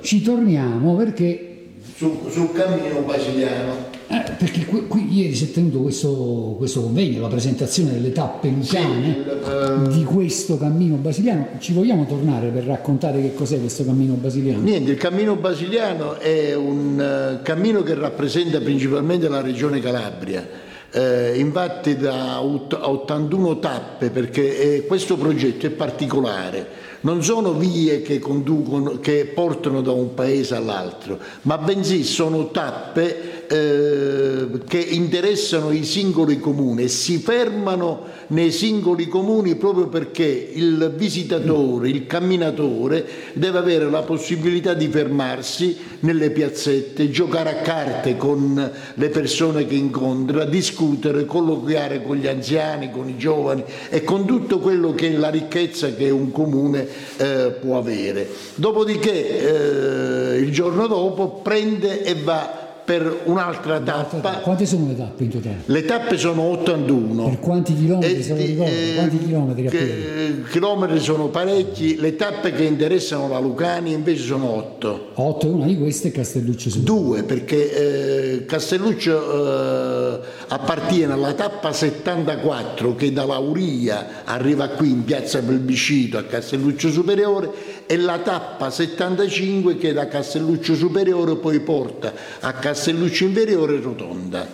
ci, 0.00 0.22
torniamo 0.22 0.96
perché... 0.96 1.50
Su, 1.94 2.26
sul 2.28 2.52
cammino 2.52 3.00
basiliano 3.00 3.90
eh, 4.06 4.32
perché 4.36 4.66
qui, 4.66 4.86
qui, 4.86 5.18
ieri 5.18 5.34
si 5.34 5.44
è 5.44 5.50
tenuto 5.50 5.78
questo, 5.78 6.54
questo, 6.58 6.82
convegno, 6.82 7.22
la 7.22 7.28
presentazione 7.28 7.92
delle 7.92 8.12
tappe 8.12 8.48
lucane 8.48 9.24
sì, 9.24 9.50
uh... 9.50 9.88
di 9.88 10.04
questo 10.04 10.58
cammino 10.58 10.96
basiliano. 10.96 11.48
Ci 11.58 11.72
vogliamo 11.72 12.04
tornare 12.06 12.48
per 12.48 12.64
raccontare 12.64 13.22
che 13.22 13.34
cos'è 13.34 13.58
questo 13.58 13.84
cammino 13.84 14.14
basiliano? 14.14 14.62
Niente, 14.62 14.90
il 14.90 14.98
cammino 14.98 15.36
basiliano 15.36 16.18
è 16.18 16.54
un 16.54 17.38
uh, 17.38 17.42
cammino 17.42 17.82
che 17.82 17.94
rappresenta 17.94 18.60
principalmente 18.60 19.28
la 19.28 19.40
regione 19.40 19.80
Calabria. 19.80 20.72
Eh, 20.96 21.38
infatti 21.38 21.96
da 21.96 22.40
81 22.40 23.58
tappe 23.58 24.10
perché 24.10 24.76
eh, 24.76 24.86
questo 24.86 25.16
progetto 25.16 25.66
è 25.66 25.70
particolare 25.70 26.92
non 27.04 27.22
sono 27.22 27.52
vie 27.52 28.02
che, 28.02 28.18
conducono, 28.18 28.98
che 28.98 29.26
portano 29.26 29.80
da 29.82 29.92
un 29.92 30.14
paese 30.14 30.54
all'altro, 30.54 31.18
ma 31.42 31.58
bensì 31.58 32.02
sono 32.02 32.50
tappe 32.50 33.33
eh, 33.48 34.48
che 34.66 34.78
interessano 34.78 35.70
i 35.70 35.84
singoli 35.84 36.38
comuni 36.38 36.84
e 36.84 36.88
si 36.88 37.18
fermano 37.18 38.02
nei 38.28 38.50
singoli 38.50 39.06
comuni 39.08 39.56
proprio 39.56 39.88
perché 39.88 40.24
il 40.24 40.92
visitatore, 40.96 41.88
il 41.88 42.06
camminatore 42.06 43.04
deve 43.34 43.58
avere 43.58 43.90
la 43.90 44.02
possibilità 44.02 44.74
di 44.74 44.88
fermarsi 44.88 45.76
nelle 46.00 46.30
piazzette, 46.30 47.10
giocare 47.10 47.50
a 47.50 47.62
carte 47.62 48.16
con 48.16 48.70
le 48.94 49.08
persone 49.08 49.66
che 49.66 49.74
incontra, 49.74 50.44
discutere, 50.44 51.24
colloquiare 51.24 52.02
con 52.02 52.16
gli 52.16 52.26
anziani, 52.26 52.90
con 52.90 53.08
i 53.08 53.16
giovani 53.16 53.64
e 53.88 54.02
con 54.04 54.24
tutto 54.24 54.58
quello 54.58 54.94
che 54.94 55.12
è 55.12 55.16
la 55.16 55.30
ricchezza 55.30 55.92
che 55.94 56.10
un 56.10 56.30
comune 56.30 56.86
eh, 57.16 57.54
può 57.60 57.78
avere. 57.78 58.28
Dopodiché 58.54 60.32
eh, 60.32 60.38
il 60.38 60.50
giorno 60.52 60.86
dopo 60.86 61.40
prende 61.42 62.02
e 62.02 62.14
va 62.14 62.63
per 62.84 63.22
un'altra 63.24 63.80
tappa. 63.80 64.32
Quante 64.40 64.66
sono 64.66 64.88
le 64.88 64.96
tappe 64.96 65.24
in 65.24 65.30
totale? 65.30 65.62
Le 65.64 65.84
tappe 65.84 66.18
sono 66.18 66.42
81. 66.42 67.24
Per 67.24 67.40
quanti 67.40 67.74
chilometri, 67.74 68.22
se 68.22 68.34
lo 68.34 68.36
ricordo? 68.36 68.72
Eh, 68.72 68.94
quanti 68.94 69.18
chilometri? 69.18 69.68
Che, 69.68 70.42
chilometri 70.50 71.00
sono 71.00 71.28
parecchi, 71.28 71.96
le 71.98 72.14
tappe 72.14 72.52
che 72.52 72.64
interessano 72.64 73.28
la 73.28 73.38
Lucani 73.38 73.92
invece 73.92 74.24
sono 74.24 74.54
8. 74.54 75.08
8 75.14 75.46
e 75.46 75.50
una 75.50 75.64
di 75.64 75.78
queste 75.78 76.08
è 76.08 76.12
Castelluccio 76.12 76.68
Superiore. 76.68 77.02
Due, 77.02 77.22
perché 77.22 78.34
eh, 78.34 78.44
Castelluccio 78.44 80.12
eh, 80.12 80.20
appartiene 80.48 81.14
alla 81.14 81.32
tappa 81.32 81.72
74 81.72 82.94
che 82.94 83.12
da 83.12 83.24
Lauria 83.24 84.24
arriva 84.24 84.68
qui 84.68 84.90
in 84.90 85.04
piazza 85.04 85.40
Plebiscito 85.40 86.18
a 86.18 86.24
Castelluccio 86.24 86.90
Superiore 86.90 87.50
e 87.86 87.96
la 87.96 88.18
tappa 88.18 88.68
75 88.68 89.78
che 89.78 89.94
da 89.94 90.06
Castelluccio 90.06 90.74
Superiore 90.74 91.36
poi 91.36 91.60
porta 91.60 92.12
a 92.40 92.52
Castelluccio 92.52 92.72
Inferiore 92.76 93.80
Rotonda. 93.80 94.46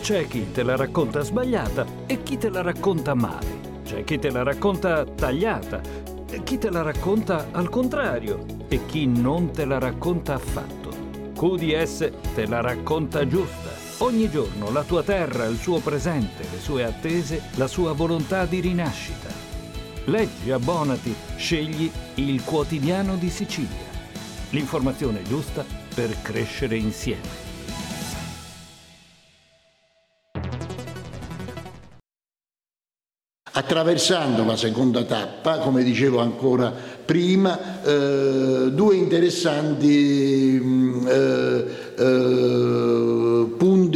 C'è 0.00 0.28
chi 0.28 0.52
te 0.52 0.62
la 0.62 0.76
racconta 0.76 1.20
sbagliata 1.22 1.84
e 2.06 2.22
chi 2.22 2.38
te 2.38 2.48
la 2.48 2.62
racconta 2.62 3.14
male. 3.14 3.82
C'è 3.84 4.04
chi 4.04 4.18
te 4.18 4.30
la 4.30 4.42
racconta 4.44 5.04
tagliata, 5.04 5.80
e 6.30 6.42
chi 6.42 6.58
te 6.58 6.70
la 6.70 6.82
racconta 6.82 7.48
al 7.50 7.68
contrario 7.68 8.44
e 8.68 8.86
chi 8.86 9.06
non 9.06 9.50
te 9.50 9.64
la 9.64 9.78
racconta 9.78 10.34
affatto. 10.34 10.90
QDS 11.34 12.10
te 12.34 12.46
la 12.46 12.60
racconta 12.60 13.26
giusta. 13.26 13.70
Ogni 14.04 14.30
giorno 14.30 14.70
la 14.70 14.84
tua 14.84 15.02
terra, 15.02 15.46
il 15.46 15.58
suo 15.58 15.80
presente, 15.80 16.44
le 16.50 16.60
sue 16.60 16.84
attese, 16.84 17.42
la 17.56 17.66
sua 17.66 17.92
volontà 17.92 18.46
di 18.46 18.60
rinascita. 18.60 19.43
Leggi, 20.06 20.50
abbonati, 20.50 21.14
scegli 21.36 21.90
il 22.16 22.44
quotidiano 22.44 23.16
di 23.16 23.30
Sicilia. 23.30 23.92
L'informazione 24.50 25.22
giusta 25.22 25.64
per 25.94 26.20
crescere 26.20 26.76
insieme. 26.76 27.44
attraversando 33.56 34.44
la 34.44 34.56
seconda 34.56 35.04
tappa, 35.04 35.58
come 35.58 35.84
dicevo 35.84 36.18
ancora 36.18 36.72
prima, 37.04 37.82
eh, 37.84 38.70
due 38.72 38.96
interessanti 38.96 40.60
mm, 40.60 41.06
eh, 41.06 41.64
eh, 41.96 43.46
punti 43.56 43.93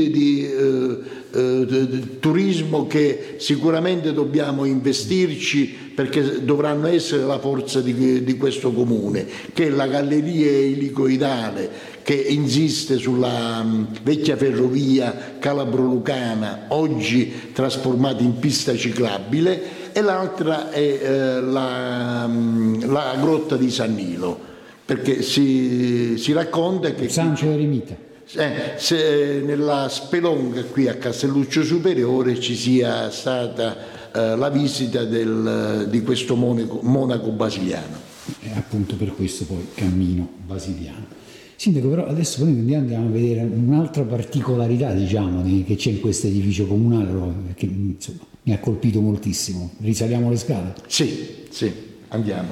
eh, 1.38 2.18
turismo 2.18 2.86
che 2.86 3.36
sicuramente 3.38 4.12
dobbiamo 4.12 4.64
investirci 4.64 5.86
perché 5.94 6.44
dovranno 6.44 6.86
essere 6.86 7.24
la 7.24 7.38
forza 7.38 7.80
di, 7.80 8.22
di 8.22 8.36
questo 8.36 8.72
comune, 8.72 9.26
che 9.52 9.66
è 9.66 9.68
la 9.68 9.86
galleria 9.88 10.48
elicoidale 10.48 11.96
che 12.04 12.14
insiste 12.14 12.96
sulla 12.96 13.60
um, 13.62 13.86
vecchia 14.02 14.36
ferrovia 14.36 15.36
calabro-lucana, 15.38 16.66
oggi 16.68 17.50
trasformata 17.52 18.22
in 18.22 18.38
pista 18.38 18.74
ciclabile, 18.76 19.92
e 19.92 20.00
l'altra 20.00 20.70
è 20.70 20.80
eh, 20.80 21.40
la, 21.42 22.24
um, 22.26 22.90
la, 22.90 23.16
grotta 23.20 23.56
di 23.56 23.70
San 23.70 23.94
Nilo, 23.94 24.38
perché 24.84 25.20
si, 25.20 26.14
si 26.16 26.32
racconta 26.32 26.94
che... 26.94 27.08
Sancio 27.08 27.50
Eremita 27.50 28.06
eh, 28.34 28.74
se 28.76 29.42
nella 29.44 29.88
spelonga 29.88 30.64
qui 30.64 30.86
a 30.86 30.96
Castelluccio 30.96 31.62
Superiore 31.62 32.38
ci 32.38 32.54
sia 32.54 33.10
stata 33.10 33.76
eh, 34.12 34.36
la 34.36 34.50
visita 34.50 35.04
del, 35.04 35.86
di 35.88 36.02
questo 36.02 36.36
monaco, 36.36 36.80
monaco 36.82 37.30
basiliano. 37.30 38.06
E 38.42 38.50
appunto 38.54 38.96
per 38.96 39.14
questo 39.14 39.46
poi 39.46 39.68
cammino 39.74 40.28
basiliano. 40.44 41.16
Sindaco, 41.56 41.88
però 41.88 42.06
adesso 42.06 42.44
noi 42.44 42.74
andiamo 42.74 43.08
a 43.08 43.10
vedere 43.10 43.40
un'altra 43.40 44.02
particolarità 44.02 44.92
diciamo, 44.92 45.42
che 45.64 45.74
c'è 45.74 45.90
in 45.90 46.00
questo 46.00 46.26
edificio 46.26 46.66
comunale 46.66 47.54
che 47.54 47.64
insomma, 47.64 48.20
mi 48.42 48.52
ha 48.52 48.58
colpito 48.58 49.00
moltissimo. 49.00 49.70
Risaliamo 49.80 50.30
le 50.30 50.36
scale? 50.36 50.74
Sì, 50.86 51.46
sì, 51.50 51.72
andiamo. 52.08 52.50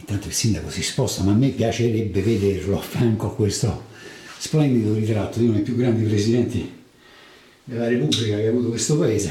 Intanto 0.00 0.26
il 0.26 0.34
sindaco 0.34 0.70
si 0.70 0.82
sposta, 0.82 1.22
ma 1.22 1.30
a 1.30 1.34
me 1.34 1.50
piacerebbe 1.50 2.22
vederlo 2.22 2.78
a 2.78 2.82
fianco 2.82 3.26
a 3.26 3.34
questo 3.34 3.88
splendido 4.40 4.94
ritratto 4.94 5.38
di 5.38 5.44
uno 5.44 5.56
dei 5.56 5.62
più 5.62 5.76
grandi 5.76 6.02
presidenti 6.02 6.72
della 7.62 7.88
Repubblica 7.88 8.36
che 8.36 8.46
ha 8.46 8.48
avuto 8.48 8.70
questo 8.70 8.96
paese, 8.96 9.30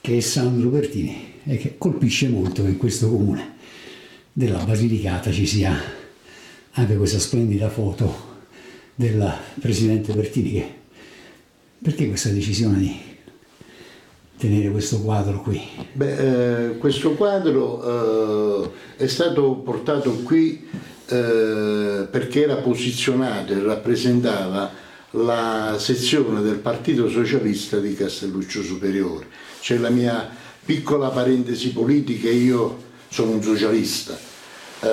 che 0.00 0.16
è 0.16 0.20
Sandro 0.20 0.70
Pertini, 0.70 1.34
e 1.44 1.56
che 1.56 1.78
colpisce 1.78 2.28
molto 2.28 2.64
che 2.64 2.70
in 2.70 2.76
questo 2.78 3.08
comune 3.08 3.54
della 4.32 4.58
Basilicata 4.64 5.30
ci 5.30 5.46
sia 5.46 5.80
anche 6.72 6.96
questa 6.96 7.20
splendida 7.20 7.68
foto 7.68 8.30
del 8.96 9.32
presidente 9.60 10.12
Pertini. 10.12 10.50
Che, 10.50 10.74
perché 11.80 12.08
questa 12.08 12.30
decisione 12.30 12.78
di 12.78 13.00
tenere 14.36 14.68
questo 14.72 15.00
quadro 15.00 15.42
qui? 15.42 15.62
Beh, 15.92 16.70
eh, 16.70 16.78
questo 16.78 17.12
quadro 17.12 18.64
eh, 18.64 18.70
è 18.96 19.06
stato 19.06 19.54
portato 19.54 20.10
qui 20.22 20.90
eh, 21.12 22.06
perché 22.10 22.44
era 22.44 22.56
posizionato 22.56 23.52
e 23.52 23.62
rappresentava 23.62 24.70
la 25.10 25.76
sezione 25.78 26.40
del 26.40 26.56
Partito 26.56 27.10
Socialista 27.10 27.78
di 27.78 27.92
Castelluccio 27.94 28.62
Superiore. 28.62 29.26
C'è 29.60 29.76
la 29.76 29.90
mia 29.90 30.26
piccola 30.64 31.10
parentesi 31.10 31.72
politica, 31.72 32.30
io 32.30 32.78
sono 33.10 33.32
un 33.32 33.42
socialista. 33.42 34.18
Eh, 34.80 34.88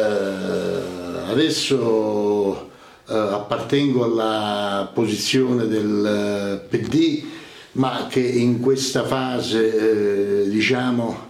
adesso 1.27 2.69
eh, 3.07 3.15
appartengo 3.15 4.03
alla 4.03 4.91
posizione 4.93 5.67
del 5.67 6.65
PD, 6.67 7.23
ma 7.73 8.07
che 8.09 8.19
in 8.19 8.59
questa 8.59 9.05
fase 9.05 10.43
eh, 10.43 10.49
diciamo 10.49 11.27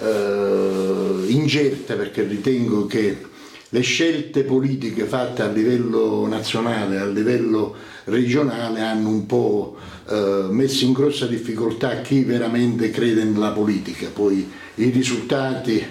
eh, 0.00 1.24
incerta 1.28 1.94
perché 1.94 2.24
ritengo 2.24 2.86
che 2.86 3.32
le 3.74 3.80
scelte 3.80 4.44
politiche 4.44 5.02
fatte 5.02 5.42
a 5.42 5.48
livello 5.48 6.28
nazionale, 6.28 7.00
a 7.00 7.06
livello 7.06 7.74
regionale 8.04 8.80
hanno 8.82 9.08
un 9.08 9.26
po' 9.26 9.76
eh, 10.08 10.46
messo 10.48 10.84
in 10.84 10.92
grossa 10.92 11.26
difficoltà 11.26 12.00
chi 12.00 12.22
veramente 12.22 12.90
crede 12.90 13.24
nella 13.24 13.50
politica, 13.50 14.06
poi 14.12 14.48
i 14.76 14.90
risultati 14.90 15.84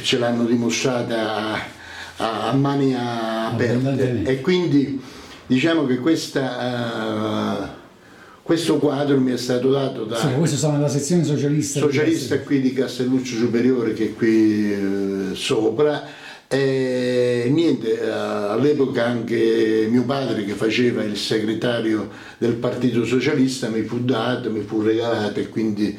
ce 0.00 0.18
l'hanno 0.18 0.44
dimostrata 0.44 1.54
a, 2.18 2.50
a 2.50 2.52
mani 2.52 2.94
aperte. 2.94 4.22
E 4.22 4.40
quindi 4.40 5.00
diciamo 5.44 5.86
che 5.86 5.98
questa, 5.98 7.66
uh, 7.66 8.42
questo 8.44 8.76
quadro 8.76 9.18
mi 9.18 9.32
è 9.32 9.36
stato 9.36 9.70
dato 9.70 10.04
da... 10.04 10.18
Sì, 10.18 10.28
questo 10.38 10.56
sta 10.56 10.70
nella 10.70 10.88
sezione 10.88 11.24
socialista. 11.24 11.80
Socialista 11.80 12.38
qui 12.38 12.60
di 12.60 12.72
Castelluccio 12.72 13.34
Superiore 13.34 13.92
che 13.92 14.04
è 14.04 14.14
qui 14.14 14.72
uh, 14.72 15.34
sopra 15.34 16.22
e 16.48 17.48
niente, 17.50 18.00
eh, 18.00 18.08
all'epoca 18.08 19.04
anche 19.04 19.86
mio 19.90 20.04
padre 20.04 20.44
che 20.44 20.52
faceva 20.52 21.02
il 21.02 21.16
segretario 21.16 22.10
del 22.38 22.54
Partito 22.54 23.04
Socialista 23.04 23.68
mi 23.68 23.82
fu 23.82 24.00
dato, 24.04 24.50
mi 24.50 24.60
fu 24.60 24.82
regalato 24.82 25.40
e 25.40 25.48
quindi 25.48 25.98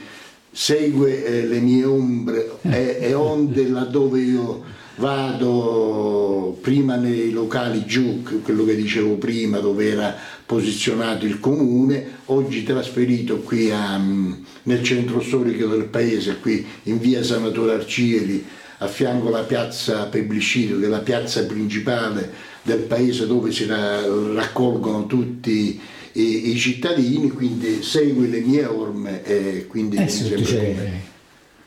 segue 0.52 1.26
eh, 1.26 1.46
le 1.46 1.60
mie 1.60 1.84
ombre 1.84 2.60
e, 2.62 2.98
e 3.02 3.14
onde 3.14 3.68
laddove 3.68 4.22
io 4.22 4.64
vado 4.98 6.58
prima 6.62 6.96
nei 6.96 7.32
locali 7.32 7.86
giù, 7.86 8.24
quello 8.42 8.64
che 8.64 8.76
dicevo 8.76 9.16
prima, 9.16 9.60
dove 9.60 9.90
era 9.90 10.16
posizionato 10.46 11.26
il 11.26 11.40
comune, 11.40 12.20
oggi 12.26 12.64
trasferito 12.64 13.40
qui 13.40 13.72
a, 13.72 13.98
mm, 13.98 14.34
nel 14.66 14.84
centro 14.84 15.22
storico 15.22 15.68
del 15.68 15.86
paese, 15.86 16.40
qui 16.40 16.66
in 16.84 17.00
via 17.00 17.24
Sanatore 17.24 17.74
Arcieri, 17.74 18.46
a 18.80 18.88
fianco 18.88 19.28
alla 19.28 19.44
piazza 19.44 20.06
Plebiscito, 20.06 20.80
che 20.80 20.86
è 20.86 20.90
la 20.90 21.00
piazza 21.00 21.46
principale 21.46 22.32
del 22.62 22.80
paese 22.80 23.26
dove 23.28 23.52
si 23.52 23.66
raccolgono 23.66 25.06
tutti 25.06 25.80
i, 26.14 26.50
i 26.50 26.58
cittadini, 26.58 27.30
quindi 27.30 27.84
segui 27.84 28.30
le 28.30 28.42
mie 28.42 28.66
orme 28.66 29.24
e 29.24 29.66
quindi 29.68 29.98
eh, 29.98 30.08
sempre 30.08 31.14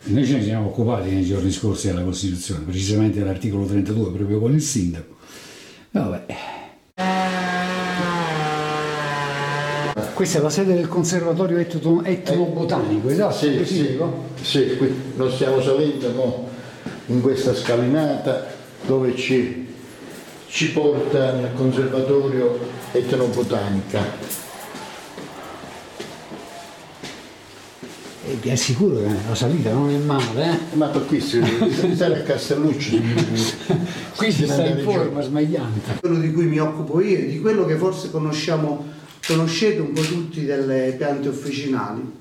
noi 0.01 0.24
ce 0.24 0.36
ne 0.36 0.42
siamo 0.42 0.68
occupati 0.68 1.11
nei 1.11 1.24
giorni 1.24 1.51
scorsi 1.51 1.88
della 1.88 2.03
Costituzione, 2.03 2.64
precisamente 2.64 3.18
dell'articolo 3.18 3.66
32, 3.66 4.12
proprio 4.12 4.38
con 4.38 4.55
il 4.55 4.62
sindaco. 4.62 5.16
Vabbè. 5.90 6.24
Questa 10.19 10.41
è 10.41 10.43
la 10.43 10.51
sede 10.51 10.75
del 10.75 10.89
conservatorio 10.89 11.59
etnobotanico, 11.59 13.09
esatto? 13.09 13.37
Sì, 13.37 13.64
sì, 13.64 13.97
sì, 14.43 14.77
qui 14.77 14.93
non 15.14 15.31
stiamo 15.31 15.62
salendo 15.62 16.12
no? 16.12 16.49
in 17.07 17.21
questa 17.21 17.55
scalinata 17.55 18.45
dove 18.85 19.14
ci, 19.14 19.73
ci 20.49 20.73
porta 20.73 21.35
nel 21.35 21.51
conservatorio 21.55 22.59
etnobotanica. 22.91 24.03
E 28.27 28.41
è 28.43 28.57
sicuro 28.57 28.97
che 28.97 29.14
la 29.29 29.35
salita 29.37 29.71
non 29.71 29.89
è 29.89 29.99
male, 29.99 30.51
eh? 30.51 30.77
Ma 30.77 30.89
per 30.89 31.07
qui 31.07 31.21
si 31.21 31.41
stare 31.95 32.19
a 32.19 32.23
Castelluccio. 32.25 32.97
qui 34.16 34.33
si 34.33 34.49
sta 34.49 34.66
in 34.66 34.83
forma 34.83 35.21
smagliante. 35.21 36.01
Quello 36.01 36.19
di 36.19 36.33
cui 36.33 36.47
mi 36.47 36.59
occupo 36.59 37.01
io 37.01 37.19
è 37.19 37.23
di 37.23 37.41
quello 37.41 37.64
che 37.64 37.77
forse 37.77 38.11
conosciamo, 38.11 38.85
conoscete 39.29 39.81
un 39.81 39.93
po' 39.93 40.01
tutti 40.01 40.45
delle 40.45 40.95
piante 40.99 41.29
officinali 41.29 42.18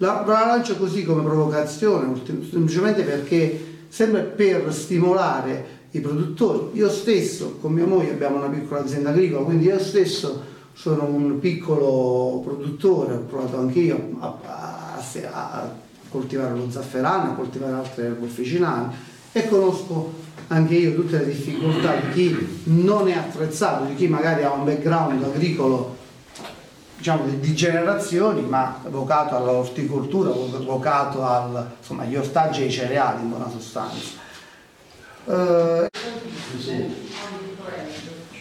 la, 0.00 0.24
la 0.26 0.46
lancio 0.46 0.76
così 0.76 1.04
come 1.04 1.22
provocazione, 1.22 2.18
semplicemente 2.24 3.02
perché 3.02 3.84
sempre 3.88 4.22
per 4.22 4.72
stimolare 4.72 5.78
i 5.90 6.00
produttori. 6.00 6.78
Io 6.78 6.88
stesso, 6.88 7.58
con 7.60 7.72
mia 7.72 7.86
moglie, 7.86 8.12
abbiamo 8.12 8.36
una 8.36 8.48
piccola 8.48 8.80
azienda 8.80 9.10
agricola, 9.10 9.44
quindi 9.44 9.66
io 9.66 9.78
stesso 9.78 10.42
sono 10.72 11.04
un 11.04 11.38
piccolo 11.38 12.40
produttore, 12.42 13.14
ho 13.14 13.24
provato 13.28 13.58
anche 13.58 13.80
io 13.80 14.16
a, 14.20 14.38
a, 14.42 15.02
a 15.32 15.74
coltivare 16.08 16.56
lo 16.56 16.70
zafferano, 16.70 17.32
a 17.32 17.34
coltivare 17.34 17.72
altre 17.74 18.06
erbe 18.06 18.24
officinali 18.24 18.94
e 19.32 19.48
conosco 19.48 20.12
anche 20.52 20.74
io 20.74 20.94
tutte 20.94 21.18
le 21.18 21.26
difficoltà 21.26 21.94
di 21.94 22.10
chi 22.12 22.60
non 22.64 23.08
è 23.08 23.12
attrezzato, 23.12 23.84
di 23.84 23.94
chi 23.94 24.08
magari 24.08 24.42
ha 24.42 24.50
un 24.50 24.64
background 24.64 25.22
agricolo 25.22 25.96
diciamo, 26.96 27.24
di 27.26 27.54
generazioni, 27.54 28.42
ma 28.42 28.82
vocato 28.88 29.36
all'orticoltura, 29.36 30.30
vocato 30.30 31.24
al, 31.24 31.70
insomma, 31.78 32.02
agli 32.02 32.16
ortaggi 32.16 32.62
e 32.62 32.64
ai 32.64 32.70
cereali 32.70 33.22
in 33.22 33.28
buona 33.28 33.48
sostanza. 33.48 34.18
Uh, 35.24 35.86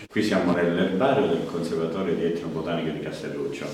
Qui 0.10 0.24
siamo 0.24 0.54
nell'erbario 0.54 1.28
del 1.28 1.46
Conservatorio 1.46 2.16
di 2.16 2.24
Etnobotanica 2.24 2.90
di 2.90 3.02
Castelluccio. 3.02 3.68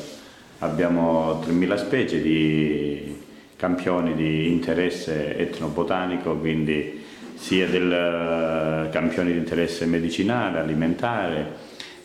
Abbiamo 0.60 1.42
3.000 1.42 1.78
specie 1.78 2.22
di 2.22 3.24
campioni 3.56 4.14
di 4.14 4.52
interesse 4.52 5.38
etnobotanico, 5.38 6.36
quindi 6.36 7.05
sia 7.36 7.68
del 7.68 7.92
eh, 7.92 8.90
campioni 8.90 9.32
di 9.32 9.38
interesse 9.38 9.86
medicinale, 9.86 10.60
alimentare, 10.60 11.46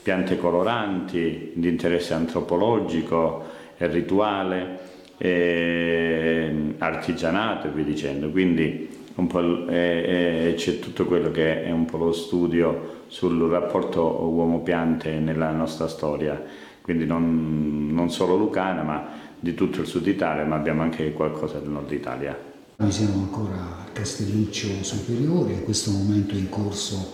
piante 0.02 0.36
coloranti 0.36 1.52
di 1.54 1.68
interesse 1.68 2.14
antropologico 2.14 3.44
e 3.76 3.86
rituale, 3.86 4.78
e 5.16 6.74
artigianato 6.78 7.66
e 7.66 7.70
via 7.70 7.84
dicendo. 7.84 8.30
Quindi 8.30 8.88
c'è 9.14 10.78
tutto 10.78 11.04
quello 11.04 11.30
che 11.30 11.62
è 11.64 11.70
un 11.70 11.84
po' 11.84 11.98
lo 11.98 12.12
studio 12.12 13.04
sul 13.08 13.38
rapporto 13.50 14.00
uomo-piante 14.00 15.18
nella 15.18 15.50
nostra 15.50 15.88
storia, 15.88 16.42
quindi 16.80 17.04
non, 17.04 17.90
non 17.92 18.10
solo 18.10 18.36
lucana 18.36 18.82
ma 18.82 19.08
di 19.38 19.54
tutto 19.54 19.80
il 19.82 19.86
sud 19.86 20.06
Italia, 20.06 20.44
ma 20.44 20.56
abbiamo 20.56 20.80
anche 20.82 21.12
qualcosa 21.12 21.58
del 21.58 21.68
nord 21.68 21.90
Italia. 21.90 22.49
Noi 22.80 22.92
siamo 22.92 23.24
ancora 23.24 23.84
Castelluccio 23.92 24.68
Superiore, 24.80 25.52
in 25.52 25.64
questo 25.64 25.90
momento 25.90 26.34
è 26.34 26.38
in 26.38 26.48
corso 26.48 27.12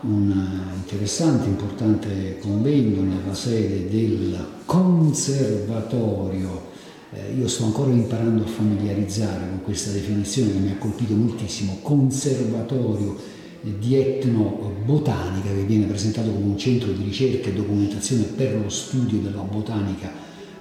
un 0.00 0.34
interessante, 0.74 1.46
importante 1.46 2.38
convegno 2.40 3.02
nella 3.02 3.34
sede 3.34 3.88
del 3.88 4.36
conservatorio. 4.64 6.72
Eh, 7.12 7.34
io 7.38 7.46
sto 7.46 7.66
ancora 7.66 7.92
imparando 7.92 8.42
a 8.42 8.48
familiarizzare 8.48 9.48
con 9.48 9.62
questa 9.62 9.92
definizione 9.92 10.50
che 10.50 10.58
mi 10.58 10.72
ha 10.72 10.76
colpito 10.76 11.14
moltissimo, 11.14 11.78
conservatorio 11.80 13.16
di 13.60 13.94
etnobotanica 13.94 15.54
che 15.54 15.62
viene 15.62 15.86
presentato 15.86 16.32
come 16.32 16.46
un 16.46 16.58
centro 16.58 16.90
di 16.90 17.04
ricerca 17.04 17.48
e 17.48 17.52
documentazione 17.52 18.24
per 18.24 18.60
lo 18.60 18.68
studio 18.68 19.20
della 19.20 19.42
botanica 19.42 20.10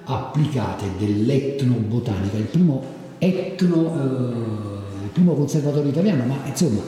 applicata 0.04 0.86
e 0.86 0.90
dell'etnobotanica, 1.00 2.38
il 2.38 2.44
primo 2.44 3.02
etno, 3.24 3.94
eh, 3.96 5.04
il 5.04 5.10
primo 5.12 5.34
conservatorio 5.34 5.90
italiano, 5.90 6.26
ma 6.26 6.38
insomma 6.46 6.82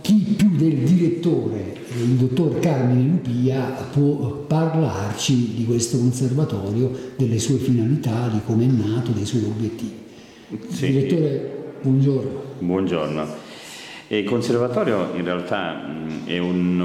chi 0.00 0.34
più 0.36 0.56
del 0.56 0.78
direttore, 0.78 1.76
il 1.96 2.14
dottor 2.16 2.58
Carmine 2.58 3.08
Lupia, 3.10 3.60
può 3.92 4.44
parlarci 4.46 5.54
di 5.54 5.64
questo 5.64 5.98
conservatorio, 5.98 6.90
delle 7.16 7.38
sue 7.38 7.56
finalità, 7.56 8.28
di 8.28 8.40
come 8.44 8.64
è 8.64 8.68
nato, 8.68 9.12
dei 9.12 9.26
suoi 9.26 9.44
obiettivi. 9.44 9.94
Sì. 10.68 10.86
Direttore, 10.90 11.74
buongiorno. 11.82 12.42
Buongiorno. 12.58 13.26
Il 14.08 14.24
conservatorio 14.24 15.12
in 15.14 15.24
realtà 15.24 15.84
è 16.24 16.38
una 16.38 16.84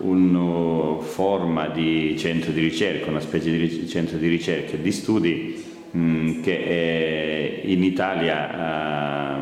un 0.00 1.00
forma 1.00 1.68
di 1.68 2.16
centro 2.18 2.52
di 2.52 2.60
ricerca, 2.60 3.10
una 3.10 3.20
specie 3.20 3.50
di 3.50 3.88
centro 3.88 4.18
di 4.18 4.28
ricerca 4.28 4.72
e 4.72 4.80
di 4.80 4.92
studi 4.92 5.64
che 5.90 7.60
in 7.64 7.82
Italia 7.82 9.38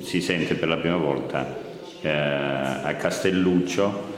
si 0.00 0.20
sente 0.20 0.54
per 0.54 0.68
la 0.68 0.76
prima 0.76 0.96
volta 0.96 1.66
eh, 2.00 2.08
a 2.08 2.94
Castelluccio 2.94 4.14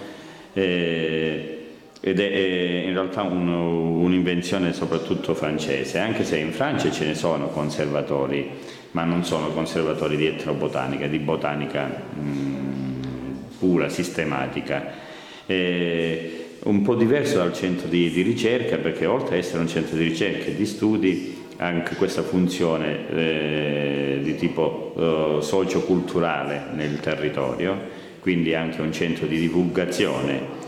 eh, 0.53 1.67
ed 2.01 2.21
è, 2.21 2.31
è, 2.31 2.87
in 2.87 2.93
realtà 2.93 3.23
un, 3.23 3.49
un'invenzione 3.49 4.73
soprattutto 4.73 5.35
francese, 5.35 5.99
anche 5.99 6.25
se 6.25 6.39
in 6.39 6.53
Francia 6.53 6.91
ce 6.91 7.07
ne 7.07 7.15
sono 7.15 7.49
conservatori, 7.49 8.51
ma 8.93 9.05
non 9.05 9.25
sono 9.25 9.49
conservatori 9.49 10.17
di 10.17 10.27
etnobotanica, 10.27 11.07
di 11.07 11.19
botanica 11.19 11.87
mh, 11.87 13.59
pura, 13.59 13.89
sistematica. 13.89 15.09
Eh, 15.47 16.40
un 16.63 16.83
po' 16.83 16.95
diverso 16.95 17.39
dal 17.39 17.55
centro 17.55 17.89
di, 17.89 18.11
di 18.11 18.23
ricerca 18.23 18.77
perché 18.77 19.07
oltre 19.07 19.37
ad 19.37 19.43
essere 19.43 19.61
un 19.61 19.69
centro 19.69 19.97
di 19.97 20.05
ricerca 20.05 20.47
e 20.47 20.55
di 20.55 20.67
studi 20.67 21.39
ha 21.57 21.67
anche 21.67 21.95
questa 21.95 22.23
funzione 22.23 23.09
eh, 23.11 24.21
di 24.23 24.35
tipo 24.37 24.95
eh, 24.97 25.43
socioculturale 25.43 26.65
nel 26.75 27.01
territorio, 27.01 27.79
quindi 28.21 28.55
anche 28.55 28.81
un 28.81 28.93
centro 28.93 29.27
di 29.27 29.39
divulgazione 29.39 30.59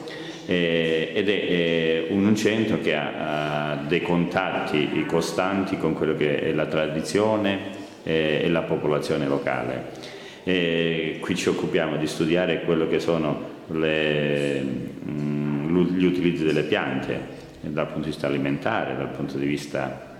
eh, 0.47 1.13
ed 1.15 1.29
è 1.29 1.33
eh, 1.33 2.07
un 2.11 2.35
centro 2.37 2.81
che 2.81 2.95
ha, 2.95 3.71
ha, 3.71 3.77
dei 3.77 4.03
contatti 4.03 5.05
costanti 5.07 5.79
con 5.79 5.95
quello 5.95 6.15
che 6.15 6.41
è 6.41 6.53
la 6.53 6.67
tradizione 6.67 7.59
eh, 8.03 8.41
e 8.45 8.49
la 8.49 8.63
popolazione 8.63 9.27
locale. 9.27 10.11
qui 10.43 11.37
ci 11.37 11.49
occupiamo 11.49 11.97
di 11.97 12.07
studiare 12.07 12.63
quello 12.63 12.89
che 12.89 12.99
sono 12.99 13.51
le, 13.69 14.61
mh, 14.61 15.52
gli 15.81 16.05
utilizzi 16.05 16.45
delle 16.45 16.63
piante 16.63 17.41
dal 17.61 17.87
punto 17.87 18.05
di 18.05 18.11
vista 18.11 18.27
alimentare, 18.27 18.97
dal 18.97 19.11
punto 19.11 19.39
di 19.39 19.47
vista 19.47 20.11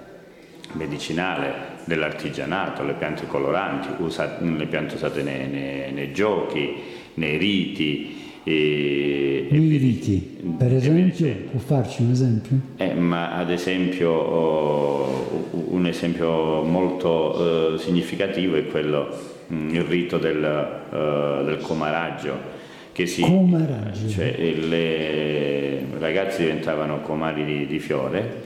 medicinale, 0.73 1.71
dell'artigianato, 1.85 2.85
le 2.85 2.95
piante 2.95 3.27
coloranti, 3.27 3.89
usate, 4.03 4.45
le 4.45 4.67
piante 4.67 4.95
usate 4.95 5.23
nei, 5.23 5.49
nei, 5.49 5.93
nei 5.93 6.13
giochi, 6.13 6.75
nei 7.15 7.37
riti, 7.37 8.21
e, 8.45 9.47
Lui 9.51 9.77
riti, 9.77 10.41
per 10.59 10.75
esempio, 10.75 11.33
può 11.51 11.61
farci 11.61 12.03
un 12.03 12.11
esempio? 12.11 12.57
Eh, 12.77 12.93
ma 12.95 13.37
ad 13.37 13.51
esempio, 13.51 14.11
oh, 14.11 15.51
un 15.69 15.87
esempio 15.87 16.63
molto 16.63 17.75
uh, 17.75 17.77
significativo 17.77 18.57
è 18.57 18.67
quello, 18.67 19.17
um, 19.47 19.69
il 19.73 19.83
rito 19.83 20.19
del, 20.19 20.39
uh, 20.39 21.45
del 21.45 21.59
comaraggio. 21.61 22.61
Che 22.93 23.07
si, 23.07 23.23
comaraggio. 23.23 24.09
Cioè, 24.09 24.37
le 24.39 25.85
ragazzi 25.99 26.43
diventavano 26.43 27.01
comari 27.01 27.45
di, 27.45 27.67
di 27.67 27.79
fiore 27.79 28.43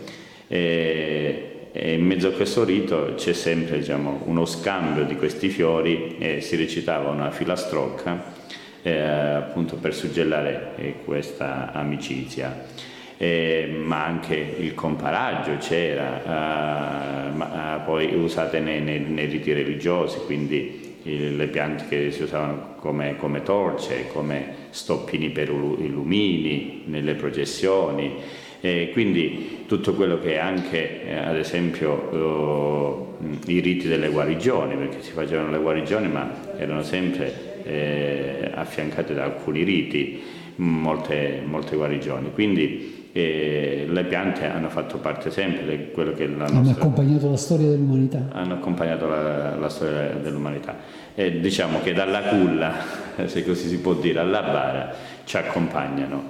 e, 0.46 1.68
e, 1.72 1.94
in 1.94 2.04
mezzo 2.04 2.28
a 2.28 2.30
questo 2.30 2.64
rito 2.64 3.14
c'è 3.16 3.32
sempre 3.32 3.78
diciamo, 3.78 4.22
uno 4.26 4.44
scambio 4.44 5.04
di 5.04 5.16
questi 5.16 5.48
fiori 5.48 6.16
e 6.18 6.40
si 6.40 6.54
recitava 6.54 7.10
una 7.10 7.30
filastrocca 7.32 8.34
eh, 8.82 8.98
appunto 9.00 9.76
per 9.76 9.92
suggellare 9.92 10.72
eh, 10.76 10.94
questa 11.04 11.72
amicizia. 11.72 12.84
Eh, 13.18 13.80
ma 13.82 14.04
anche 14.04 14.56
il 14.58 14.74
comparaggio 14.74 15.56
c'era, 15.56 16.22
eh, 16.22 17.30
ma, 17.30 17.76
eh, 17.76 17.84
poi 17.84 18.14
usate 18.14 18.60
nei, 18.60 18.80
nei, 18.82 19.00
nei, 19.00 19.26
riti 19.26 19.52
religiosi, 19.52 20.18
quindi 20.26 20.84
le 21.02 21.46
piante 21.46 21.86
che 21.88 22.10
si 22.10 22.22
usavano 22.22 22.75
come, 22.86 23.16
come 23.16 23.42
torce, 23.42 24.06
come 24.12 24.54
stoppini 24.70 25.30
per 25.30 25.48
i 25.48 25.88
lumini, 25.88 26.82
nelle 26.86 27.14
processioni. 27.14 28.14
E 28.60 28.90
quindi 28.92 29.64
tutto 29.66 29.94
quello 29.94 30.20
che 30.20 30.34
è 30.34 30.38
anche, 30.38 31.04
eh, 31.04 31.16
ad 31.16 31.36
esempio, 31.36 33.08
eh, 33.48 33.52
i 33.52 33.60
riti 33.60 33.88
delle 33.88 34.08
guarigioni, 34.08 34.76
perché 34.76 35.02
si 35.02 35.10
facevano 35.10 35.50
le 35.50 35.58
guarigioni, 35.58 36.08
ma 36.08 36.54
erano 36.56 36.82
sempre 36.82 37.64
eh, 37.64 38.50
affiancate 38.54 39.14
da 39.14 39.24
alcuni 39.24 39.64
riti, 39.64 40.22
molte, 40.56 41.42
molte 41.44 41.74
guarigioni. 41.74 42.30
Quindi 42.32 43.05
eh, 43.16 43.86
le 43.88 44.04
piante 44.04 44.44
hanno 44.44 44.68
fatto 44.68 44.98
parte 44.98 45.30
sempre 45.30 45.64
di 45.64 45.90
quello 45.90 46.12
che 46.12 46.24
è 46.24 46.26
la 46.26 46.44
nostra... 46.44 46.58
Hanno 46.58 46.70
accompagnato 46.70 47.30
la 47.30 47.36
storia 47.36 47.68
dell'umanità. 47.68 48.28
Hanno 48.32 48.54
accompagnato 48.54 49.08
la, 49.08 49.56
la 49.56 49.68
storia 49.70 50.10
dell'umanità. 50.22 50.76
E 51.14 51.40
diciamo 51.40 51.80
che 51.80 51.94
dalla 51.94 52.20
culla, 52.22 52.74
se 53.24 53.42
così 53.42 53.68
si 53.68 53.78
può 53.78 53.94
dire, 53.94 54.18
alla 54.18 54.42
bara 54.42 54.94
ci 55.24 55.38
accompagnano. 55.38 56.24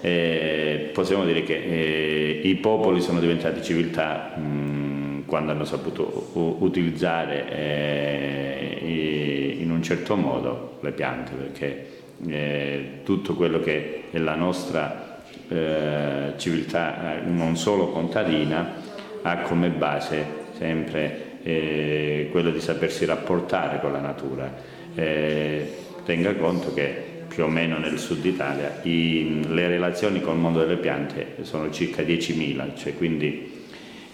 Eh, 0.00 0.90
possiamo 0.92 1.24
dire 1.24 1.44
che 1.44 1.54
eh, 1.54 2.40
i 2.42 2.56
popoli 2.56 3.00
sono 3.00 3.20
diventati 3.20 3.62
civiltà 3.62 4.34
mh, 4.36 5.26
quando 5.26 5.52
hanno 5.52 5.64
saputo 5.64 6.30
u- 6.32 6.56
utilizzare 6.64 7.48
eh, 7.48 9.56
in 9.60 9.70
un 9.70 9.82
certo 9.84 10.16
modo 10.16 10.78
le 10.80 10.90
piante, 10.90 11.32
perché 11.32 11.86
eh, 12.26 12.88
tutto 13.04 13.34
quello 13.34 13.60
che 13.60 14.02
è 14.10 14.18
la 14.18 14.34
nostra 14.34 15.03
eh, 15.48 16.32
civiltà, 16.36 17.16
eh, 17.16 17.20
non 17.24 17.56
solo 17.56 17.88
contadina, 17.88 18.74
ha 19.22 19.38
come 19.38 19.68
base 19.68 20.42
sempre 20.56 21.32
quello 21.44 22.50
di 22.50 22.60
sapersi 22.60 23.04
rapportare 23.04 23.78
con 23.78 23.92
la 23.92 24.00
natura. 24.00 24.50
tenga 24.94 26.34
conto 26.36 26.72
che 26.72 27.14
più 27.28 27.44
o 27.44 27.48
meno 27.48 27.78
nel 27.78 27.98
sud 27.98 28.24
Italia, 28.24 28.80
i, 28.82 29.44
le 29.48 29.66
relazioni 29.66 30.20
con 30.20 30.34
il 30.34 30.40
mondo 30.40 30.60
delle 30.60 30.76
piante 30.76 31.36
sono 31.42 31.70
circa 31.70 32.02
10.000, 32.02 32.76
cioè 32.76 32.94
quindi 32.96 33.50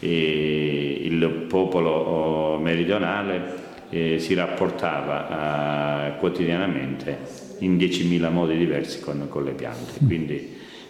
eh, 0.00 1.00
il 1.02 1.28
popolo 1.46 1.90
oh, 1.90 2.58
meridionale 2.58 3.58
eh, 3.90 4.18
si 4.18 4.32
rapportava 4.32 6.14
eh, 6.14 6.18
quotidianamente 6.18 7.18
in 7.58 7.76
10.000 7.76 8.32
modi 8.32 8.56
diversi 8.56 9.00
con, 9.00 9.26
con 9.28 9.44
le 9.44 9.52
piante. 9.52 9.98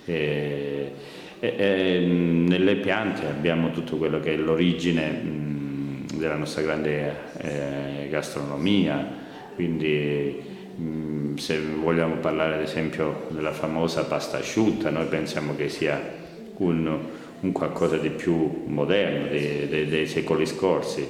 Mm. 0.02 0.04
Quindi, 0.04 0.92
eh, 1.40 2.04
nelle 2.06 2.76
piante 2.76 3.26
abbiamo 3.26 3.70
tutto 3.70 3.96
quello 3.96 4.20
che 4.20 4.34
è 4.34 4.36
l'origine 4.36 5.10
mh, 5.10 6.18
della 6.18 6.36
nostra 6.36 6.62
grande 6.62 7.14
eh, 7.38 8.08
gastronomia, 8.10 9.06
quindi 9.54 10.58
Mm, 10.80 11.36
se 11.36 11.60
vogliamo 11.60 12.16
parlare 12.16 12.54
ad 12.54 12.62
esempio 12.62 13.26
della 13.28 13.52
famosa 13.52 14.04
pasta 14.04 14.38
asciutta, 14.38 14.88
noi 14.88 15.06
pensiamo 15.06 15.54
che 15.54 15.68
sia 15.68 16.00
un, 16.56 16.98
un 17.40 17.52
qualcosa 17.52 17.98
di 17.98 18.08
più 18.08 18.64
moderno 18.66 19.28
dei, 19.28 19.68
dei, 19.68 19.86
dei, 19.86 20.06
secoli 20.06 20.46
scorsi. 20.46 21.06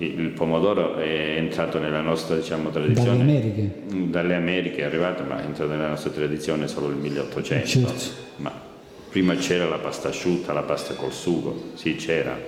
Il 0.00 0.30
pomodoro 0.30 0.96
è 0.96 1.36
entrato 1.36 1.78
nella 1.78 2.00
nostra 2.00 2.36
diciamo, 2.36 2.70
tradizione. 2.70 3.18
Dalle 3.18 3.22
Americhe. 3.22 3.70
Dalle 3.88 4.34
Americhe 4.34 4.78
è 4.78 4.84
arrivato, 4.84 5.24
ma 5.24 5.42
è 5.42 5.44
entrato 5.44 5.70
nella 5.70 5.88
nostra 5.88 6.10
tradizione 6.10 6.68
solo 6.68 6.88
nel 6.88 6.96
1800. 6.96 7.66
Certo. 7.66 8.04
Ma 8.36 8.52
prima 9.10 9.34
c'era 9.34 9.68
la 9.68 9.78
pasta 9.78 10.08
asciutta, 10.08 10.52
la 10.52 10.62
pasta 10.62 10.94
col 10.94 11.12
sugo, 11.12 11.72
sì 11.74 11.96
c'era, 11.96 12.38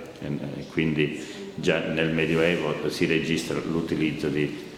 quindi 0.73 1.21
già 1.55 1.81
nel 1.81 2.11
Medioevo 2.13 2.89
si 2.89 3.05
registra 3.05 3.59
l'utilizzo 3.69 4.29
di 4.29 4.71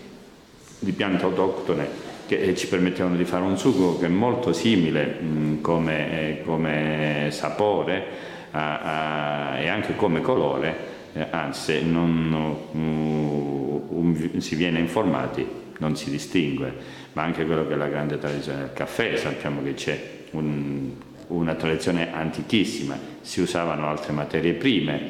di 0.85 0.93
piante 0.93 1.25
autoctone 1.25 2.13
che 2.27 2.39
eh, 2.39 2.55
ci 2.55 2.69
permettevano 2.69 3.17
di 3.17 3.25
fare 3.25 3.43
un 3.43 3.59
sugo 3.59 3.99
che 3.99 4.07
è 4.07 4.09
molto 4.09 4.53
simile 4.53 5.05
mh, 5.07 5.61
come, 5.61 6.39
eh, 6.39 6.43
come, 6.43 7.29
sapore 7.31 8.05
a, 8.53 9.51
a, 9.51 9.59
e 9.59 9.69
anche 9.69 9.97
come 9.97 10.21
colore, 10.21 10.93
eh, 11.15 11.27
anzi 11.31 11.85
non 11.85 12.59
um, 12.73 14.39
si 14.39 14.55
viene 14.55 14.79
informati 14.79 15.63
non 15.79 15.97
si 15.97 16.11
distingue, 16.11 16.73
ma 17.13 17.23
anche 17.23 17.45
quello 17.45 17.67
che 17.67 17.75
è 17.75 17.77
la 17.77 17.89
grande 17.89 18.19
tradizione 18.19 18.61
del 18.61 18.73
caffè, 18.73 19.17
sappiamo 19.17 19.63
che 19.63 19.75
c'è 19.75 20.01
un, 20.33 20.91
una 21.29 21.55
tradizione 21.55 22.13
antichissima, 22.13 22.97
si 23.21 23.41
usavano 23.41 23.89
altre 23.89 24.13
materie 24.13 24.53
prime, 24.53 25.01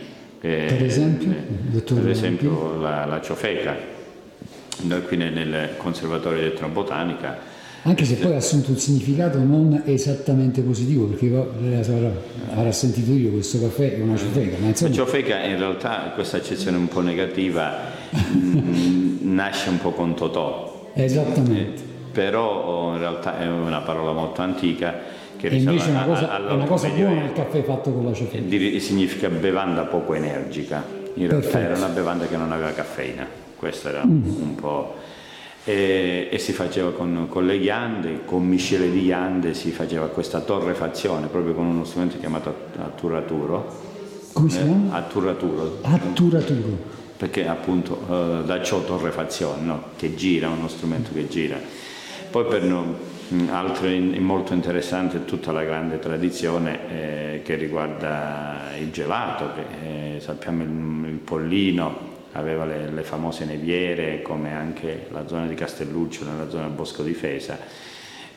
eh, 0.41 0.67
per 0.69 0.83
esempio, 0.83 1.35
per 1.85 2.09
esempio 2.09 2.77
la, 2.81 3.05
la 3.05 3.21
ciofeca. 3.21 3.93
Noi 4.83 5.03
qui 5.05 5.17
nel 5.17 5.75
Conservatorio 5.77 6.41
di 6.41 6.47
Etnobotanica 6.47 7.39
anche 7.87 8.05
se 8.05 8.17
poi 8.17 8.33
ha 8.33 8.37
assunto 8.37 8.71
un 8.71 8.79
significato 8.79 9.39
non 9.39 9.83
esattamente 9.85 10.63
positivo, 10.63 11.07
perché 11.07 11.35
avrà, 11.35 12.13
avrà 12.55 12.73
sentito 12.73 13.13
io 13.13 13.31
questo 13.31 13.61
caffè 13.61 13.97
è 13.97 14.01
una 14.01 14.17
ciofeca. 14.17 14.57
Ma 14.59 14.69
insomma... 14.69 14.91
La 14.91 14.97
ciofeca 14.97 15.43
in 15.45 15.59
realtà, 15.59 16.13
questa 16.15 16.39
accezione 16.39 16.77
un 16.77 16.89
po' 16.89 17.01
negativa, 17.01 17.77
mm, 18.17 19.19
nasce 19.35 19.69
un 19.69 19.79
po' 19.79 19.93
con 19.93 20.15
Totò. 20.15 20.91
Esattamente. 20.95 21.81
Eh, 21.81 21.93
però 22.13 22.93
in 22.93 22.99
realtà 22.99 23.39
è 23.39 23.47
una 23.47 23.81
parola 23.81 24.13
molto 24.13 24.41
antica 24.41 24.95
che 25.37 25.49
e 25.49 25.57
invece 25.57 25.91
una 25.91 26.05
cosa, 26.05 26.49
è 26.49 26.53
una 26.53 26.65
cosa 26.65 26.89
buona 26.89 27.25
il 27.25 27.33
caffè 27.33 27.63
fatto 27.65 27.93
con 27.93 28.05
la 28.05 28.13
ciofeca. 28.13 28.81
Significa 28.81 29.29
bevanda 29.29 29.83
poco 29.83 30.15
energica. 30.15 30.83
In 31.15 31.29
realtà 31.29 31.49
Perfetto. 31.49 31.65
era 31.65 31.77
una 31.77 31.95
bevanda 31.95 32.27
che 32.27 32.37
non 32.37 32.51
aveva 32.51 32.71
caffeina 32.73 33.43
questo 33.65 33.89
era 33.89 34.05
mm. 34.05 34.43
un 34.43 34.55
po'... 34.55 34.95
E, 35.67 36.29
e, 36.31 36.39
si 36.39 36.53
faceva 36.53 36.93
con, 36.93 37.27
con, 37.31 37.47
le 37.47 37.59
ghiande, 37.59 38.25
con 38.27 38.47
miscele 38.47 38.91
di 38.91 39.05
ghiande 39.05 39.55
si 39.55 39.71
faceva 39.71 40.09
questa 40.09 40.41
torrefazione 40.41 41.29
proprio 41.29 41.55
con 41.55 41.65
uno 41.65 41.85
strumento 41.85 42.19
chiamato 42.19 42.55
atturaturo. 42.77 43.93
Come 44.35 44.51
si 44.51 44.59
chiama? 44.59 44.95
Eh, 44.95 44.99
atturaturo. 44.99 45.79
Atturaturo. 45.81 46.93
Perché 47.17 47.47
appunto 47.47 47.99
eh, 48.11 48.45
da 48.45 48.63
ciò 48.63 48.85
torrefazione, 48.85 49.63
no? 49.63 49.83
che 49.97 50.15
gira, 50.15 50.49
uno 50.49 50.69
strumento 50.69 51.11
che 51.15 51.29
gira. 51.29 51.59
Poi 52.31 52.45
per 52.45 52.65
no, 52.65 52.97
altro 53.51 53.89
molto 54.19 54.53
interessante 54.53 55.19
è 55.19 55.25
tutta 55.25 55.53
la 55.53 55.63
grande 55.63 55.99
tradizione 55.99 56.79
eh, 56.91 57.43
che 57.43 57.55
riguarda 57.55 58.73
il 58.79 58.91
gelato, 58.91 59.51
che 59.55 60.17
eh, 60.17 60.21
sappiamo 60.21 60.63
il, 60.63 61.09
il 61.09 61.19
pollino, 61.19 62.13
aveva 62.35 62.65
le, 62.65 62.91
le, 62.91 63.03
famose 63.03 63.45
neviere 63.45 64.23
come 64.23 64.53
anche 64.53 65.07
la 65.11 65.27
zona 65.27 65.47
di 65.47 65.55
Castelluccio 65.55 66.25
nella 66.25 66.49
zona 66.49 66.65
del 66.65 66.73
Bosco 66.73 67.03
Difesa 67.03 67.59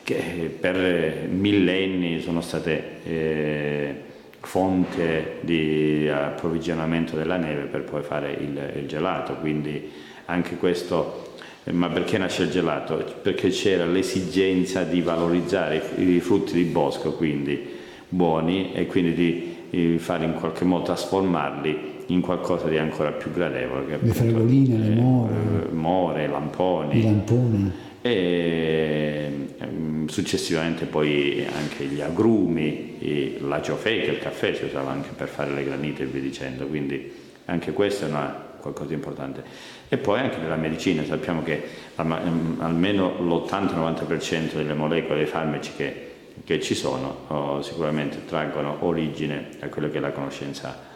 che 0.02 0.56
per 0.58 1.26
millenni 1.28 2.20
sono 2.20 2.40
state 2.40 3.02
eh, 3.04 4.02
fonte 4.40 5.38
di 5.40 6.08
approvvigionamento 6.08 7.14
della 7.14 7.36
neve 7.36 7.64
per 7.64 7.82
poi 7.82 8.02
fare 8.02 8.32
il, 8.32 8.72
il 8.76 8.86
gelato, 8.86 9.34
quindi 9.34 9.90
anche 10.24 10.56
questo 10.56 11.26
ma 11.72 11.88
perché 11.88 12.16
nasce 12.16 12.44
il 12.44 12.50
gelato? 12.50 13.04
Perché 13.20 13.50
c'era 13.50 13.84
l'esigenza 13.84 14.84
di 14.84 15.02
valorizzare 15.02 15.82
i, 15.96 16.18
frutti 16.20 16.54
di 16.54 16.64
bosco, 16.64 17.12
quindi 17.12 17.76
buoni, 18.08 18.72
e 18.72 18.86
quindi 18.86 19.12
di, 19.12 19.56
di 19.68 19.98
fare 19.98 20.24
in 20.24 20.32
qualche 20.34 20.64
modo 20.64 20.84
trasformarli 20.84 21.97
in 22.08 22.20
qualcosa 22.20 22.68
di 22.68 22.78
ancora 22.78 23.12
più 23.12 23.32
gradevole. 23.32 23.86
Che 23.86 23.98
le 24.00 24.12
fregoline, 24.12 24.78
le 24.78 24.94
more. 24.94 25.32
Eh, 25.34 25.72
more, 25.72 26.26
lamponi. 26.26 26.98
I 26.98 27.02
lamponi. 27.02 27.72
E 28.00 29.48
ehm, 29.58 30.06
successivamente 30.06 30.86
poi 30.86 31.44
anche 31.52 31.84
gli 31.84 32.00
agrumi, 32.00 33.36
la 33.40 33.60
ciofeca, 33.60 34.10
il 34.10 34.18
caffè 34.18 34.54
si 34.54 34.64
usava 34.64 34.90
anche 34.90 35.10
per 35.14 35.28
fare 35.28 35.50
le 35.50 35.64
granite 35.64 36.04
e 36.04 36.06
via 36.06 36.22
dicendo, 36.22 36.66
quindi 36.66 37.12
anche 37.46 37.72
questo 37.72 38.06
è 38.06 38.08
una, 38.08 38.46
qualcosa 38.60 38.88
di 38.88 38.94
importante. 38.94 39.42
E 39.88 39.98
poi 39.98 40.20
anche 40.20 40.38
nella 40.38 40.56
medicina 40.56 41.04
sappiamo 41.04 41.42
che 41.42 41.62
ehm, 41.96 42.56
almeno 42.60 43.20
l'80-90% 43.20 44.54
delle 44.54 44.74
molecole 44.74 45.16
dei 45.16 45.26
farmaci 45.26 45.72
che, 45.76 46.06
che 46.42 46.60
ci 46.60 46.74
sono 46.74 47.24
oh, 47.26 47.62
sicuramente 47.62 48.24
traggono 48.24 48.78
origine 48.80 49.48
da 49.58 49.68
quello 49.68 49.90
che 49.90 49.98
è 49.98 50.00
la 50.00 50.12
conoscenza 50.12 50.87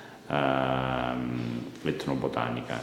etnobotanica. 1.83 2.81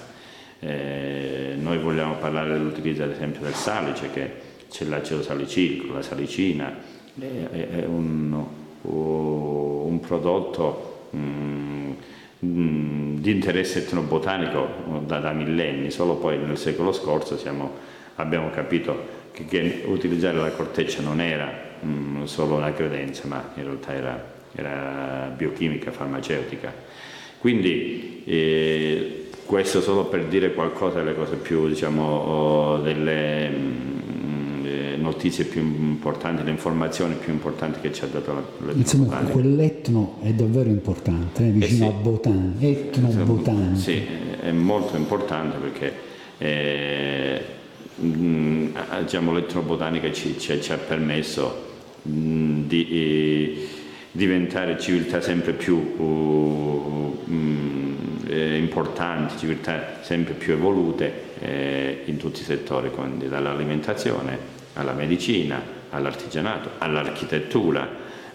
Eh, 0.60 1.56
noi 1.58 1.78
vogliamo 1.78 2.16
parlare 2.16 2.52
dell'utilizzo 2.52 3.04
ad 3.04 3.12
esempio 3.12 3.42
del 3.42 3.54
salice, 3.54 4.12
che 4.12 4.32
c'è 4.70 4.86
l'acido 4.86 5.22
salicilco, 5.22 5.94
la 5.94 6.02
salicina, 6.02 6.76
è, 7.18 7.50
è 7.50 7.86
un, 7.86 8.46
un, 8.82 10.00
prodotto 10.00 11.08
mh, 11.12 11.20
mh, 12.40 13.20
di 13.20 13.32
interesse 13.32 13.80
etnobotanico 13.80 15.02
da, 15.06 15.20
da, 15.20 15.32
millenni, 15.32 15.92
solo 15.92 16.16
poi 16.16 16.38
nel 16.38 16.58
secolo 16.58 16.92
scorso 16.92 17.38
siamo, 17.38 17.72
abbiamo 18.16 18.50
capito 18.50 19.18
che, 19.32 19.46
che, 19.46 19.84
utilizzare 19.88 20.38
la 20.38 20.52
corteccia 20.52 21.02
non 21.02 21.20
era 21.20 21.52
mh, 21.80 22.26
solo 22.26 22.56
una 22.56 22.72
credenza, 22.74 23.28
ma 23.28 23.52
in 23.56 23.64
realtà 23.64 23.94
era, 23.94 24.24
era 24.54 25.34
biochimica, 25.36 25.92
farmaceutica. 25.92 26.89
Quindi 27.40 28.24
eh, 28.26 29.30
questo 29.46 29.82
solo 29.82 30.06
per 30.06 30.26
dire 30.26 30.54
qualcosa 30.54 31.00
delle 31.00 31.16
cose 31.16 31.36
più, 31.36 31.68
diciamo, 31.68 32.80
delle 32.84 33.50
mh, 33.50 34.02
mm, 34.14 34.66
eh, 34.66 34.96
notizie 34.98 35.46
più 35.46 35.62
importanti, 35.62 36.44
le 36.44 36.52
informazioni 36.52 37.16
più 37.16 37.32
importanti 37.34 37.80
che 37.80 37.92
ci 37.92 38.04
ha 38.04 38.08
dato 38.08 38.34
la 38.34 38.72
Insomma, 38.74 39.18
quell'etno 39.22 40.18
è 40.22 40.34
davvero 40.34 40.70
importante, 40.70 41.48
eh, 41.48 41.52
vicino 41.52 41.86
eh 41.86 41.90
sì. 41.90 41.96
a 41.96 42.00
Botan, 42.00 42.56
etno-botanico. 42.60 43.76
Sì, 43.80 44.04
è 44.40 44.52
molto 44.52 44.98
importante 44.98 45.58
perché 45.58 45.94
eh, 46.38 47.42
mm, 48.04 48.68
diciamo, 49.02 49.34
l'etnobotanica 49.34 50.12
ci, 50.12 50.38
ci, 50.38 50.62
ci, 50.62 50.72
ha 50.72 50.78
permesso 50.78 51.66
mh, 52.04 52.12
mm, 52.12 52.68
di 52.68 52.88
eh, 52.92 53.68
diventare 54.20 54.78
civiltà 54.78 55.22
sempre 55.22 55.54
più 55.54 55.76
uh, 55.76 57.24
um, 57.26 58.20
eh, 58.28 58.58
importanti, 58.58 59.38
civiltà 59.38 60.00
sempre 60.02 60.34
più 60.34 60.52
evolute 60.52 61.12
eh, 61.40 62.02
in 62.04 62.18
tutti 62.18 62.42
i 62.42 62.44
settori, 62.44 62.92
quindi 62.92 63.30
dall'alimentazione 63.30 64.58
alla 64.74 64.92
medicina, 64.92 65.62
all'artigianato, 65.90 66.72
all'architettura. 66.80 67.88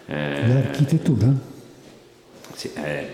Eh, 0.07 0.49
L'architettura? 0.49 1.33
Sì, 2.55 2.71
eh, 2.83 3.09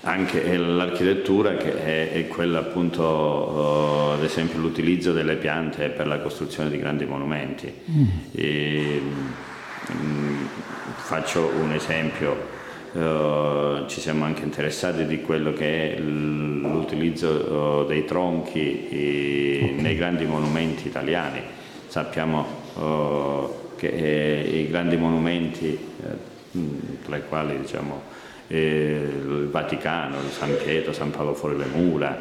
anche 0.00 0.56
l'architettura 0.56 1.56
che 1.56 1.84
è, 1.84 2.12
è 2.12 2.26
quella 2.26 2.60
appunto, 2.60 3.02
uh, 3.02 4.12
ad 4.14 4.24
esempio 4.24 4.58
l'utilizzo 4.58 5.12
delle 5.12 5.36
piante 5.36 5.90
per 5.90 6.06
la 6.06 6.20
costruzione 6.20 6.70
di 6.70 6.78
grandi 6.78 7.04
monumenti. 7.04 7.70
Mm. 7.90 8.04
E, 8.32 9.02
um, 9.02 9.32
faccio 10.96 11.50
un 11.60 11.72
esempio, 11.72 12.56
Uh, 12.90 13.86
ci 13.86 14.00
siamo 14.00 14.24
anche 14.24 14.44
interessati 14.44 15.04
di 15.04 15.20
quello 15.20 15.52
che 15.52 15.94
è 15.94 16.00
l'utilizzo 16.00 17.82
uh, 17.82 17.86
dei 17.86 18.06
tronchi 18.06 18.58
i, 18.58 19.74
nei 19.78 19.94
grandi 19.94 20.24
monumenti 20.24 20.88
italiani. 20.88 21.42
Sappiamo 21.86 22.46
uh, 22.76 23.74
che 23.76 23.88
eh, 23.88 24.60
i 24.60 24.68
grandi 24.68 24.96
monumenti, 24.96 25.78
tra 27.04 27.18
i 27.18 27.22
quali 27.28 27.60
diciamo, 27.60 28.02
eh, 28.48 28.56
il 28.56 29.48
Vaticano, 29.50 30.16
il 30.20 30.30
San 30.30 30.56
Pietro, 30.56 30.94
San 30.94 31.10
Paolo 31.10 31.34
fuori 31.34 31.58
le 31.58 31.66
mura, 31.66 32.18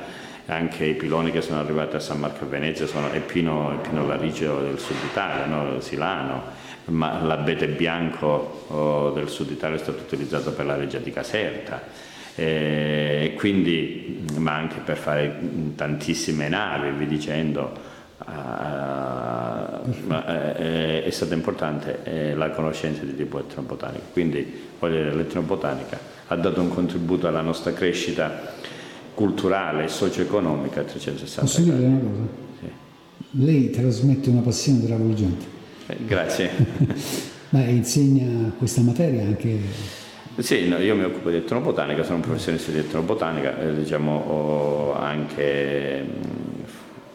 anche 0.48 0.84
i 0.84 0.96
piloni 0.96 1.32
che 1.32 1.42
sono 1.42 1.60
arrivati 1.60 1.96
a 1.96 2.00
San 2.00 2.20
Marco 2.20 2.44
e 2.44 2.48
Venezia 2.48 2.86
sono 2.88 3.10
è 3.12 3.22
Pino, 3.22 3.82
Lariceo 4.06 4.60
del 4.60 4.80
sud 4.80 4.98
Italia, 5.10 5.46
no? 5.46 5.80
Silano 5.80 6.66
ma 6.88 7.22
l'abete 7.22 7.68
bianco 7.68 8.66
oh, 8.68 9.12
del 9.12 9.30
sud 9.30 9.52
Italia 9.52 9.76
è 9.76 9.80
stato 9.80 10.00
utilizzato 10.00 10.52
per 10.52 10.66
la 10.66 10.76
reggia 10.76 11.00
di 11.00 11.12
Caserta, 11.12 11.82
eh, 12.36 13.34
quindi, 13.36 14.26
ma 14.38 14.54
anche 14.54 14.80
per 14.80 14.98
fare 14.98 15.40
tantissime 15.76 16.50
navi, 16.50 16.90
vi 16.92 17.08
dicendo. 17.08 17.96
Uh, 18.20 19.94
è, 20.24 21.04
è, 21.06 21.10
stata 21.12 21.36
importante 21.36 22.00
eh, 22.04 22.34
la 22.34 22.50
conoscenza 22.50 23.04
di 23.04 23.16
tipo 23.16 23.40
etnobotanico, 23.40 24.06
quindi 24.12 24.70
voglio 24.80 24.96
dire, 24.96 25.14
l'etnobotanica 25.14 25.98
ha 26.28 26.36
dato 26.36 26.60
un 26.60 26.70
contributo 26.70 27.28
alla 27.28 27.42
nostra 27.42 27.74
crescita 27.74 28.54
culturale 29.14 29.86
e 29.86 29.88
socio-economica 29.88 30.82
a 30.82 30.84
360 30.84 31.42
Posso 31.42 31.62
dire 31.62 31.76
una 31.78 32.00
cosa? 32.00 32.28
Sì. 32.60 33.44
Lei 33.44 33.70
trasmette 33.70 34.30
una 34.30 34.42
passione 34.42 34.86
travolgente. 34.86 35.57
Grazie. 35.96 36.50
Ma 37.50 37.64
insegna 37.64 38.52
questa 38.58 38.82
materia 38.82 39.24
anche? 39.24 39.60
Sì, 40.40 40.68
no, 40.68 40.78
io 40.78 40.96
mi 40.96 41.04
occupo 41.04 41.30
di 41.30 41.38
etnobotanica, 41.38 42.04
sono 42.04 42.16
un 42.16 42.22
professionista 42.22 42.72
di 42.72 42.80
etnobotanica, 42.80 43.60
eh, 43.60 43.74
diciamo 43.76 44.94
anche 44.96 46.06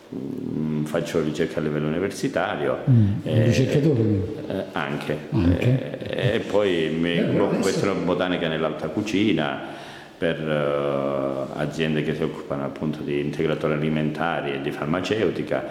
mh, 0.09 0.17
mm, 0.19 0.85
faccio 0.85 1.23
ricerca 1.23 1.61
a 1.61 1.63
livello 1.63 1.87
universitario. 1.87 2.79
Mm, 2.91 3.13
eh, 3.23 3.45
ricercatore? 3.45 4.03
Eh, 4.49 4.65
anche. 4.73 5.19
anche. 5.31 5.99
Eh, 5.99 6.35
e 6.37 6.41
poi 6.41 6.97
mi 6.99 7.19
occupo 7.39 7.69
di 7.69 7.77
etnobotanica 7.77 8.49
nell'alta 8.49 8.89
cucina 8.89 9.81
per 10.23 10.39
uh, 10.41 11.59
aziende 11.59 12.05
che 12.05 12.15
si 12.15 12.23
occupano 12.23 12.65
appunto 12.65 13.01
di 13.03 13.19
integratori 13.19 13.73
alimentari 13.73 14.53
e 14.53 14.61
di 14.61 14.71
farmaceutica 14.71 15.65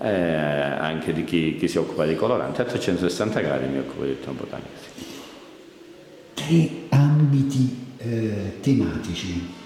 eh, 0.00 0.10
anche 0.10 1.12
di 1.12 1.24
chi, 1.24 1.56
chi, 1.56 1.68
si 1.68 1.78
occupa 1.78 2.06
di 2.06 2.14
coloranti. 2.14 2.60
A 2.60 2.64
360 2.64 3.40
gradi 3.40 3.66
mi 3.66 3.78
occupo 3.78 4.04
di 4.04 4.10
etnobotanica. 4.10 4.68
Tre 6.34 6.70
ambiti 6.90 7.76
eh, 7.98 8.58
tematici. 8.60 9.60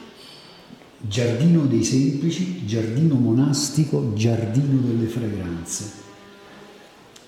Giardino 0.99 1.66
dei 1.66 1.85
semplici, 1.85 2.66
giardino 2.66 3.14
monastico, 3.14 4.12
giardino 4.14 4.81
delle 4.81 5.07
fragranze. 5.07 6.05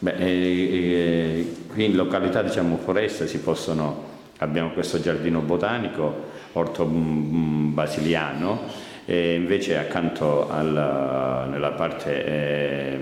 Beh, 0.01 0.17
eh, 0.17 0.27
eh, 0.27 1.55
qui 1.69 1.85
in 1.85 1.97
località 1.97 2.43
diciamo 2.43 2.77
foreste 2.77 3.27
si 3.27 3.39
possono, 3.39 4.05
abbiamo 4.39 4.71
questo 4.71 5.01
giardino 5.01 5.41
botanico, 5.41 6.27
orto 6.53 6.85
basiliano, 6.85 8.87
e 9.11 9.37
invece 9.37 9.79
accanto 9.79 10.51
alla, 10.51 11.47
nella 11.51 11.71
parte 11.71 12.27
eh, 12.27 12.99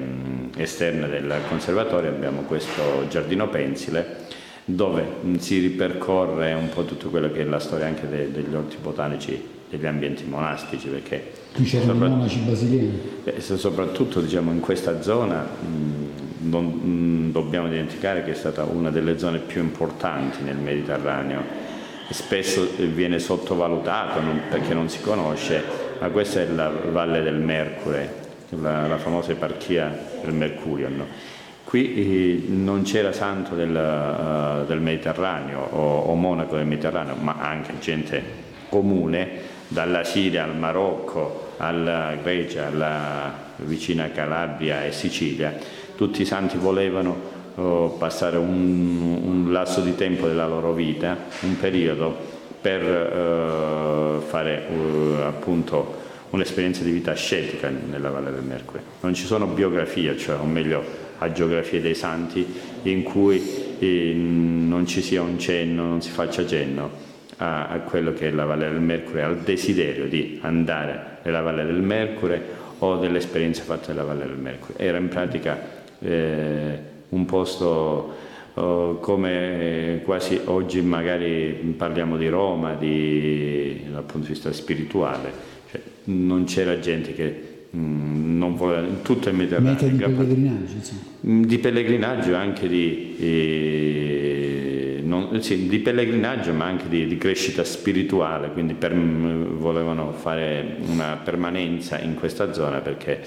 esterna 0.57 1.09
del 1.09 1.35
conservatorio 1.49 2.11
abbiamo 2.11 2.43
questo 2.43 3.09
giardino 3.09 3.49
pensile 3.49 4.19
dove 4.65 5.05
si 5.39 5.59
ripercorre 5.59 6.53
un 6.53 6.69
po' 6.69 6.85
tutto 6.85 7.09
quello 7.09 7.33
che 7.33 7.41
è 7.41 7.45
la 7.45 7.59
storia 7.59 7.87
anche 7.87 8.09
de, 8.09 8.31
degli 8.31 8.55
orti 8.55 8.77
botanici 8.81 9.55
degli 9.69 9.85
ambienti 9.85 10.23
monastici 10.29 10.87
perché 10.87 11.33
qui 11.53 11.65
c'erano 11.65 12.07
i 12.07 12.09
monaci 12.09 12.39
basiliani. 12.39 13.01
eh, 13.25 13.41
soprattutto 13.41 14.21
diciamo, 14.21 14.53
in 14.53 14.61
questa 14.61 15.03
zona 15.03 15.41
mh, 15.43 16.49
non 16.49 16.67
mh, 16.67 17.33
dobbiamo 17.33 17.67
dimenticare 17.67 18.23
che 18.23 18.31
è 18.31 18.35
stata 18.37 18.63
una 18.63 18.91
delle 18.91 19.19
zone 19.19 19.39
più 19.39 19.61
importanti 19.61 20.45
nel 20.45 20.57
Mediterraneo. 20.57 21.65
Spesso 22.09 22.65
viene 22.95 23.19
sottovalutato 23.19 24.21
non, 24.21 24.43
perché 24.49 24.73
non 24.73 24.89
si 24.89 25.01
conosce 25.01 25.86
ma 26.01 26.09
questa 26.09 26.41
è 26.41 26.47
la 26.47 26.69
valle 26.69 27.23
del 27.23 27.37
Mercure, 27.37 28.25
la, 28.51 28.87
la 28.87 28.99
famosa 28.99 29.33
eparchia 29.33 29.97
del 30.23 30.33
Mercurio. 30.33 30.89
No? 30.89 31.07
Qui 31.65 31.95
eh, 31.95 32.45
non 32.49 32.83
c'era 32.83 33.13
santo 33.13 33.55
del, 33.57 33.71
uh, 33.71 34.65
del 34.67 34.81
Mediterraneo 34.81 35.61
o, 35.61 35.99
o, 36.03 36.15
monaco 36.15 36.55
del 36.55 36.65
Mediterraneo, 36.65 37.17
ma 37.17 37.39
anche 37.41 37.73
gente 37.81 38.23
comune, 38.69 39.55
dalla 39.69 40.05
Siria 40.05 40.45
al 40.45 40.57
Marocco, 40.57 41.55
alla 41.57 42.15
Grecia, 42.23 42.67
alla 42.67 43.33
vicina 43.57 44.11
Calabria 44.11 44.85
e 44.85 44.93
Sicilia. 44.93 45.57
Tutti 45.97 46.23
i 46.23 46.25
santi 46.25 46.57
volevano 46.57 47.17
oh, 47.57 47.89
passare 47.91 48.37
un, 48.37 49.19
un, 49.25 49.53
lasso 49.53 49.81
di 49.81 49.97
tempo 49.97 50.29
della 50.29 50.47
loro 50.47 50.73
vita, 50.73 51.17
un 51.41 51.59
periodo, 51.59 52.17
per 52.61 52.83
eh, 52.83 54.21
fare 54.27 54.69
eh, 54.69 55.23
appunto 55.23 56.05
un'esperienza 56.31 56.83
di 56.83 56.91
vita 56.91 57.13
ascetica 57.13 57.69
nella 57.69 58.11
Valle 58.11 58.31
del 58.31 58.43
Mercurio. 58.43 58.83
Non 59.01 59.15
ci 59.15 59.25
sono 59.25 59.47
biografie, 59.47 60.17
cioè, 60.17 60.37
o 60.37 60.45
meglio, 60.45 60.83
agiografie 61.19 61.81
dei 61.81 61.95
santi 61.95 62.47
in 62.83 63.03
cui 63.03 63.77
eh, 63.79 64.13
non 64.15 64.87
ci 64.87 65.03
sia 65.03 65.23
un 65.23 65.39
cenno, 65.39 65.85
non 65.85 66.03
si 66.03 66.11
faccia 66.11 66.47
cenno 66.47 67.05
a, 67.39 67.69
a, 67.69 67.79
quello 67.81 68.13
che 68.13 68.29
è 68.29 68.31
la 68.31 68.45
Valle 68.45 68.69
del 68.71 68.81
Mercurio, 68.81 69.25
al 69.25 69.39
desiderio 69.39 70.07
di 70.09 70.39
andare 70.43 71.19
nella 71.23 71.41
Valle 71.41 71.65
del 71.65 71.81
Mercurio 71.81 72.65
o 72.79 72.97
delle 72.97 73.19
esperienze 73.19 73.63
fatte 73.63 73.89
nella 73.89 74.05
Valle 74.05 74.27
del 74.27 74.37
Mercurio. 74.37 74.77
Era 74.79 74.99
in 74.99 75.09
pratica 75.09 75.59
eh, 76.01 76.79
un 77.09 77.25
posto 77.25 78.15
oh, 78.57 78.99
come 78.99 80.01
quasi 80.05 80.41
oggi 80.45 80.81
magari 80.83 81.75
parliamo 81.77 82.17
di 82.17 82.29
Roma 82.29 82.75
di, 82.75 83.83
dal 83.91 84.05
punto 84.05 84.27
di 84.27 84.33
vista 84.33 84.53
spirituale, 84.53 85.33
cioè, 85.71 85.81
non 86.05 86.45
c'era 86.45 86.79
gente 86.79 87.13
che 87.13 87.69
mm, 87.77 88.39
non 88.39 88.57
voleva, 88.57 88.87
tutto 89.03 89.29
il 89.29 89.35
Mediterraneo. 89.35 89.73
Meta 89.73 89.87
di 89.87 89.99
pellegrinaggio, 89.99 90.75
insomma. 90.75 91.01
Di 91.21 91.59
pellegrinaggio 91.59 92.35
anche 92.35 92.69
di... 92.69 93.17
Eh, 93.19 95.01
non, 95.05 95.41
sì, 95.41 95.69
di 95.69 95.79
pellegrinaggio 95.79 96.53
ma 96.53 96.65
anche 96.65 96.89
di, 96.89 97.07
di 97.07 97.17
crescita 97.17 97.63
spirituale, 97.63 98.51
quindi 98.51 98.75
per, 98.75 98.93
volevano 98.95 100.13
fare 100.13 100.77
una 100.89 101.21
permanenza 101.23 102.01
in 102.01 102.15
questa 102.15 102.53
zona 102.53 102.81
perché 102.81 103.23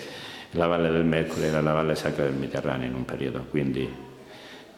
la 0.52 0.68
Valle 0.68 0.90
del 0.90 1.06
Mercurio 1.06 1.48
era 1.48 1.62
la 1.62 1.74
Valle 1.74 1.96
Sacra 1.96 2.26
del 2.26 2.34
Mediterraneo 2.34 2.88
in 2.88 2.96
un 2.96 3.06
periodo, 3.06 3.46
quindi 3.50 3.88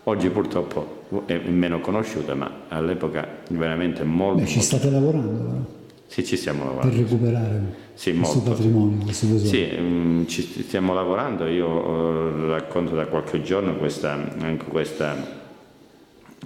oggi 0.03 0.29
purtroppo 0.29 1.03
è 1.25 1.37
meno 1.37 1.79
conosciuta 1.79 2.33
ma 2.35 2.63
all'epoca 2.69 3.27
veramente 3.49 4.03
molto... 4.03 4.41
Beh, 4.41 4.47
ci 4.47 4.61
state 4.61 4.89
lavorando 4.89 5.29
però? 5.29 5.79
Sì, 6.11 6.25
ci 6.25 6.35
stiamo 6.35 6.65
lavorando. 6.65 6.93
Per 6.93 7.03
recuperare 7.03 7.61
sì, 7.93 8.13
questo 8.13 8.35
molto. 8.39 8.51
patrimonio, 8.51 9.03
questo 9.05 9.27
tesoro? 9.27 9.47
Sì, 9.47 9.69
um, 9.77 10.27
ci 10.27 10.41
stiamo 10.41 10.93
lavorando, 10.93 11.47
io 11.47 11.69
uh, 11.69 12.49
racconto 12.49 12.95
da 12.95 13.05
qualche 13.05 13.41
giorno 13.41 13.77
questa, 13.77 14.11
anche 14.39 14.65
questa 14.65 15.15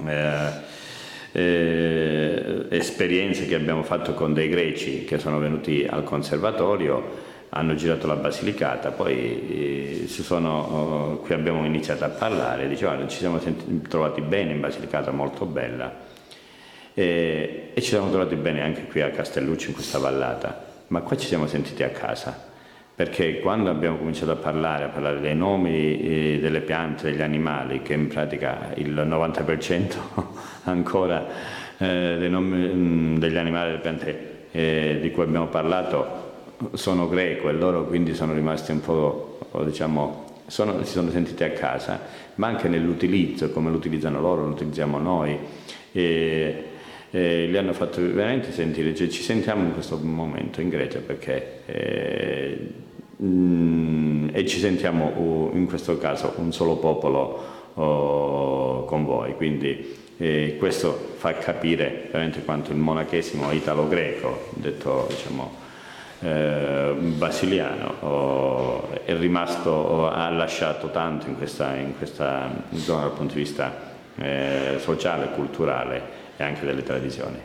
eh, 0.05 0.49
eh, 1.31 2.65
esperienze 2.69 3.47
che 3.47 3.55
abbiamo 3.55 3.81
fatto 3.81 4.13
con 4.13 4.33
dei 4.33 4.49
greci 4.49 5.03
che 5.03 5.17
sono 5.17 5.39
venuti 5.39 5.83
al 5.89 6.03
conservatorio 6.03 7.03
hanno 7.57 7.73
girato 7.75 8.05
la 8.05 8.15
Basilicata, 8.15 8.91
poi 8.91 10.03
eh, 10.03 10.07
sono, 10.07 10.59
oh, 10.59 11.17
qui 11.19 11.33
abbiamo 11.33 11.65
iniziato 11.65 12.03
a 12.03 12.09
parlare, 12.09 12.67
dicevano 12.67 13.07
ci 13.07 13.17
siamo 13.17 13.39
trovati 13.87 14.19
bene 14.19 14.51
in 14.51 14.59
Basilicata, 14.59 15.11
molto 15.11 15.45
bella, 15.45 15.93
e, 16.93 17.71
e, 17.73 17.81
ci 17.81 17.89
siamo 17.89 18.09
trovati 18.09 18.35
bene 18.35 18.61
anche 18.61 18.87
qui 18.87 19.01
a 19.01 19.09
Castelluccio 19.09 19.69
in 19.69 19.73
questa 19.73 19.99
vallata, 19.99 20.65
ma 20.87 20.99
qua 20.99 21.15
ci 21.15 21.27
siamo 21.27 21.47
sentiti 21.47 21.83
a 21.83 21.89
casa 21.89 22.53
perché 22.93 23.39
quando 23.41 23.69
abbiamo 23.69 23.97
cominciato 23.97 24.31
a 24.31 24.37
parlare, 24.37 24.85
a 24.85 24.87
parlare 24.87 25.19
dei 25.19 25.35
nomi 25.35 25.99
eh, 25.99 26.39
delle 26.39 26.61
piante, 26.61 27.11
degli 27.11 27.21
animali, 27.21 27.81
che 27.81 27.93
in 27.93 28.07
pratica 28.07 28.71
il 28.75 28.93
90% 28.93 29.95
ancora 30.63 31.25
eh, 31.77 32.15
dei 32.17 32.29
nomi 32.29 32.57
mm, 32.57 33.17
degli 33.17 33.35
animali 33.35 33.67
e 33.67 33.71
delle 33.71 33.81
piante 33.81 34.47
eh, 34.51 34.99
di 35.01 35.11
cui 35.11 35.23
abbiamo 35.23 35.47
parlato 35.47 36.24
sono 36.73 37.07
greco 37.07 37.49
e 37.49 37.53
loro 37.53 37.85
quindi 37.85 38.13
sono 38.13 38.33
rimasti 38.33 38.71
un 38.71 38.81
po', 38.81 39.39
diciamo, 39.63 40.23
sono, 40.47 40.83
si 40.83 40.91
sono 40.91 41.09
sentiti 41.11 41.43
a 41.43 41.51
casa, 41.51 41.99
ma 42.35 42.47
anche 42.47 42.67
nell'utilizzo, 42.67 43.49
come 43.51 43.69
lo 43.69 43.77
utilizzano 43.77 44.21
loro, 44.21 44.43
lo 44.43 44.51
utilizziamo 44.51 44.97
noi. 44.97 45.37
E, 45.91 46.63
e 47.11 47.47
li 47.47 47.57
hanno 47.57 47.73
fatto 47.73 48.01
veramente 48.01 48.51
sentire, 48.51 48.93
cioè, 48.93 49.07
ci 49.07 49.23
sentiamo 49.23 49.63
in 49.63 49.71
questo 49.73 49.97
momento 49.97 50.59
in 50.59 50.67
Grecia 50.69 50.99
perché 50.99 51.61
eh, 51.65 52.73
mm, 53.23 54.29
e 54.33 54.45
ci 54.45 54.59
sentiamo 54.59 55.49
in 55.53 55.65
questo 55.65 55.97
caso 55.97 56.33
un 56.37 56.51
solo 56.51 56.75
popolo 56.75 57.53
con 57.75 59.03
voi, 59.05 59.35
quindi 59.35 59.95
eh, 60.17 60.55
questo 60.57 60.97
fa 61.17 61.33
capire 61.33 62.07
veramente 62.09 62.43
quanto 62.43 62.71
il 62.71 62.77
monachesimo 62.77 63.51
italo-greco, 63.51 64.47
detto 64.51 65.07
diciamo, 65.09 65.63
basiliano, 66.25 67.93
oh, 67.99 68.89
è 69.03 69.15
rimasto, 69.15 70.09
ha 70.09 70.29
lasciato 70.29 70.89
tanto 70.89 71.27
in 71.27 71.37
questa, 71.37 71.75
in 71.75 71.97
questa, 71.97 72.49
zona 72.75 73.01
dal 73.01 73.11
punto 73.11 73.33
di 73.35 73.41
vista 73.41 73.71
eh, 74.15 74.77
sociale, 74.79 75.29
culturale 75.31 76.01
e 76.37 76.43
anche 76.43 76.65
delle 76.65 76.83
tradizioni. 76.83 77.37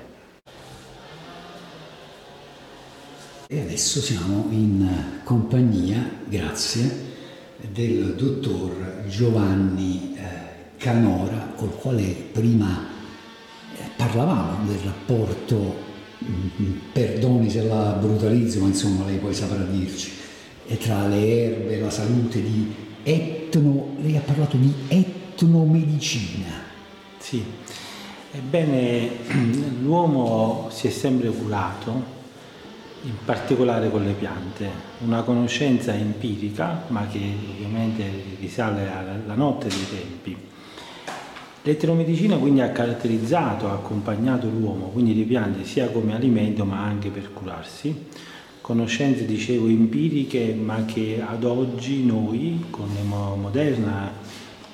E 3.53 3.61
adesso 3.61 4.01
siamo 4.01 4.47
in 4.51 4.89
compagnia, 5.25 6.09
grazie, 6.25 7.09
del 7.57 8.15
dottor 8.15 9.05
Giovanni 9.09 10.17
eh, 10.17 10.79
Canora, 10.79 11.53
col 11.57 11.75
quale 11.75 12.15
prima 12.33 12.87
eh, 13.77 13.83
parlavamo 13.97 14.65
del 14.67 14.79
rapporto, 14.85 15.89
perdoni 16.93 17.51
se 17.51 17.63
la 17.63 17.99
brutalizzo, 18.01 18.61
ma 18.61 18.67
insomma 18.69 19.05
lei 19.07 19.19
poi 19.19 19.35
saprà 19.35 19.63
dirci, 19.65 20.11
tra 20.79 21.07
le 21.07 21.45
erbe 21.45 21.79
la 21.79 21.91
salute 21.91 22.43
di 22.43 22.73
etno, 23.03 23.97
lei 24.01 24.17
ha 24.17 24.21
parlato 24.21 24.57
di 24.57 24.73
etnomedicina. 24.89 26.69
Sì, 27.19 27.43
Ebbene, 28.33 29.11
l'uomo 29.83 30.69
si 30.71 30.87
è 30.87 30.91
sempre 30.91 31.31
curato, 31.31 32.19
in 33.03 33.17
particolare 33.25 33.91
con 33.91 34.05
le 34.05 34.13
piante, 34.13 34.69
una 34.99 35.23
conoscenza 35.23 35.93
empirica, 35.93 36.85
ma 36.89 37.09
che 37.09 37.19
ovviamente 37.19 38.05
risale 38.39 38.89
alla 38.89 39.35
notte 39.35 39.67
dei 39.67 39.87
tempi. 39.89 40.37
L'eteromedicina 41.63 42.37
quindi 42.37 42.63
ha 42.63 42.71
caratterizzato, 42.71 43.69
ha 43.69 43.73
accompagnato 43.73 44.49
l'uomo, 44.49 44.87
quindi 44.87 45.15
le 45.15 45.25
piante 45.25 45.65
sia 45.65 45.89
come 45.91 46.15
alimento 46.15 46.65
ma 46.65 46.83
anche 46.83 47.11
per 47.11 47.35
curarsi, 47.35 48.07
conoscenze 48.63 49.27
dicevo 49.27 49.67
empiriche 49.67 50.55
ma 50.55 50.87
che 50.87 51.23
ad 51.23 51.45
oggi 51.45 52.03
noi 52.03 52.65
con 52.71 52.89
la 52.95 53.35
moderna 53.35 54.11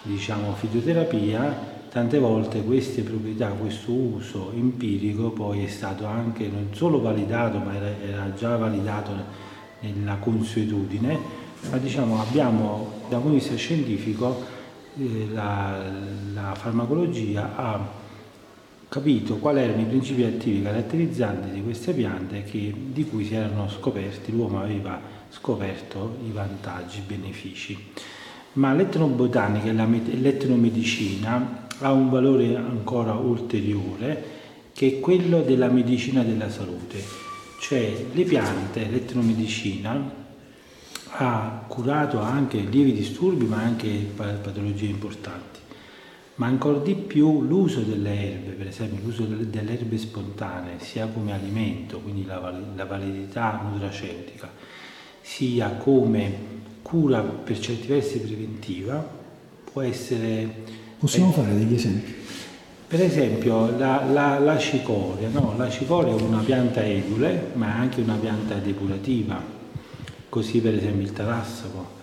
diciamo, 0.02 0.54
fitoterapia 0.54 1.74
tante 1.90 2.20
volte 2.20 2.62
queste 2.62 3.02
proprietà, 3.02 3.48
questo 3.48 3.90
uso 3.90 4.52
empirico 4.54 5.30
poi 5.30 5.64
è 5.64 5.68
stato 5.68 6.06
anche 6.06 6.46
non 6.46 6.68
solo 6.70 7.00
validato, 7.00 7.58
ma 7.58 7.74
era, 7.74 7.90
era 8.00 8.32
già 8.34 8.56
validato 8.56 9.10
nella 9.80 10.16
consuetudine, 10.16 11.18
ma 11.68 11.78
diciamo 11.78 12.20
abbiamo 12.20 12.92
da 13.08 13.16
un 13.16 13.22
punto 13.22 13.28
di 13.28 13.34
vista 13.42 13.56
scientifico 13.56 14.54
la, 15.32 15.82
la 16.32 16.55
farmacologia 16.55 17.55
ha 17.56 18.05
capito 18.89 19.36
quali 19.36 19.60
erano 19.60 19.82
i 19.82 19.86
principi 19.86 20.23
attivi 20.24 20.62
caratterizzanti 20.62 21.51
di 21.51 21.62
queste 21.62 21.93
piante 21.93 22.44
che, 22.44 22.73
di 22.74 23.05
cui 23.05 23.24
si 23.24 23.35
erano 23.35 23.68
scoperti, 23.68 24.32
l'uomo 24.32 24.60
aveva 24.60 24.98
scoperto 25.28 26.16
i 26.27 26.31
vantaggi, 26.31 26.98
i 26.98 27.02
benefici. 27.06 27.93
Ma 28.55 28.73
l'etnobotanica 28.73 29.68
e 29.68 30.16
l'etnomedicina 30.16 31.66
ha 31.81 31.93
un 31.93 32.09
valore 32.09 32.56
ancora 32.56 33.12
ulteriore 33.14 34.35
che 34.73 34.89
è 34.89 35.01
quello 35.01 35.43
della 35.43 35.68
medicina 35.68 36.23
della 36.23 36.48
salute, 36.48 37.02
cioè 37.60 37.93
le 38.12 38.24
piante, 38.24 38.86
l'etnomedicina 38.89 40.24
ha 41.18 41.64
curato 41.66 42.20
anche 42.20 42.59
lievi 42.59 42.93
disturbi 42.93 43.47
ma 43.47 43.59
anche 43.59 43.88
patologie 43.88 44.86
importanti, 44.86 45.60
ma 46.36 46.47
ancora 46.47 46.78
di 46.78 46.94
più 46.94 47.43
l'uso 47.43 47.80
delle 47.80 48.32
erbe, 48.32 48.51
per 48.51 48.66
esempio 48.66 49.02
l'uso 49.02 49.24
delle 49.24 49.72
erbe 49.72 49.97
spontanee 49.97 50.78
sia 50.78 51.06
come 51.06 51.32
alimento, 51.32 52.01
quindi 52.01 52.26
la, 52.26 52.52
la 52.74 52.84
validità 52.84 53.62
nutraceutica, 53.70 54.51
sia 55.22 55.70
come 55.70 56.55
cura 56.82 57.20
per 57.22 57.59
certi 57.59 57.86
versi 57.86 58.20
preventiva, 58.20 59.05
può 59.72 59.80
essere 59.80 60.84
Possiamo 60.98 61.32
fare 61.32 61.55
degli 61.55 61.74
esempi? 61.74 62.14
Per 62.88 63.02
esempio 63.02 63.76
la, 63.76 64.05
la, 64.05 64.38
la 64.38 64.59
cicoria, 64.59 65.28
no? 65.28 65.55
la 65.56 65.68
cicoria 65.68 66.14
è 66.14 66.20
una 66.20 66.43
pianta 66.43 66.84
edule 66.84 67.51
ma 67.55 67.68
è 67.68 67.78
anche 67.78 68.01
una 68.01 68.14
pianta 68.14 68.55
depurativa, 68.56 69.56
così 70.28 70.61
per 70.61 70.74
esempio 70.74 71.03
il 71.03 71.12
tarassaco. 71.12 71.94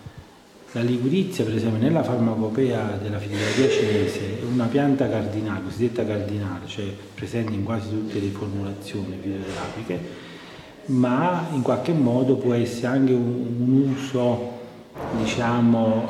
La 0.72 0.82
ligurizia 0.82 1.44
per 1.44 1.56
esempio 1.56 1.80
nella 1.80 2.02
farmacopea 2.02 2.98
della 3.02 3.20
fitoterapia 3.20 3.70
cinese 3.70 4.40
è 4.40 4.44
una 4.44 4.66
pianta 4.66 5.08
cardinale, 5.08 5.64
cosiddetta 5.66 6.04
cardinale, 6.04 6.66
cioè 6.66 6.86
presente 7.14 7.54
in 7.54 7.64
quasi 7.64 7.90
tutte 7.90 8.20
le 8.20 8.30
formulazioni 8.30 9.18
fitoterapiche, 9.22 10.00
ma 10.88 11.48
in 11.54 11.62
qualche 11.62 11.94
modo 11.94 12.38
può 12.38 12.54
essere 12.54 12.88
anche 12.88 13.14
un, 13.14 13.56
un 13.60 13.95
uso 13.95 14.52
diciamo 15.20 16.10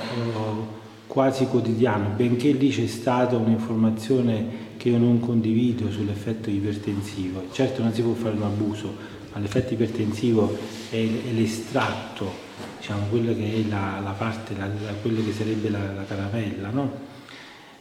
quasi 1.07 1.45
quotidiano, 1.45 2.13
benché 2.15 2.51
lì 2.51 2.69
c'è 2.69 2.87
stata 2.87 3.35
un'informazione 3.35 4.61
che 4.77 4.89
io 4.89 4.97
non 4.97 5.19
condivido 5.19 5.91
sull'effetto 5.91 6.49
ipertensivo. 6.49 7.43
Certo 7.51 7.83
non 7.83 7.93
si 7.93 8.01
può 8.01 8.13
fare 8.13 8.35
un 8.35 8.43
abuso, 8.43 8.93
ma 9.33 9.39
l'effetto 9.39 9.73
ipertensivo 9.73 10.57
è, 10.89 11.03
l'estratto, 11.33 12.31
diciamo, 12.79 13.07
quello 13.09 13.33
che 13.33 13.53
è 13.53 13.67
la, 13.67 13.99
la 14.01 14.11
parte, 14.11 14.55
la, 14.55 14.67
la, 14.67 14.93
quello 15.01 15.23
che 15.23 15.33
sarebbe 15.33 15.69
la, 15.69 15.91
la 15.93 16.05
caramella, 16.05 16.69
no? 16.69 17.11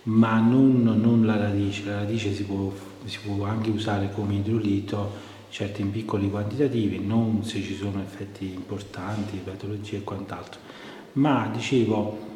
ma 0.04 0.40
non, 0.40 0.82
non, 0.82 1.24
la 1.26 1.36
radice. 1.36 1.84
La 1.84 1.96
radice 1.96 2.32
si 2.32 2.44
può, 2.44 2.72
si 3.04 3.18
può 3.24 3.44
anche 3.44 3.70
usare 3.70 4.10
come 4.12 4.34
idrolito, 4.34 5.30
certo 5.50 5.80
in 5.80 5.90
piccoli 5.90 6.30
quantitativi, 6.30 6.98
non 7.04 7.44
se 7.44 7.60
ci 7.60 7.74
sono 7.74 8.00
effetti 8.00 8.46
importanti, 8.46 9.40
patologie 9.44 9.98
e 9.98 10.04
quant'altro. 10.04 10.60
Ma 11.14 11.50
dicevo, 11.52 12.30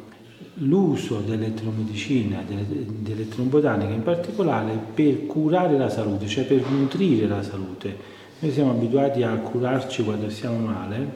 l'uso 0.55 1.19
dell'elettromedicina, 1.19 2.43
dell'elettrobotanica 2.45 3.91
in 3.91 4.03
particolare, 4.03 4.79
per 4.93 5.25
curare 5.25 5.77
la 5.77 5.89
salute, 5.89 6.27
cioè 6.27 6.45
per 6.45 6.69
nutrire 6.69 7.27
la 7.27 7.41
salute. 7.41 8.15
Noi 8.39 8.51
siamo 8.51 8.69
abituati 8.69 9.23
a 9.23 9.31
curarci 9.31 10.03
quando 10.03 10.29
stiamo 10.29 10.59
male, 10.59 11.09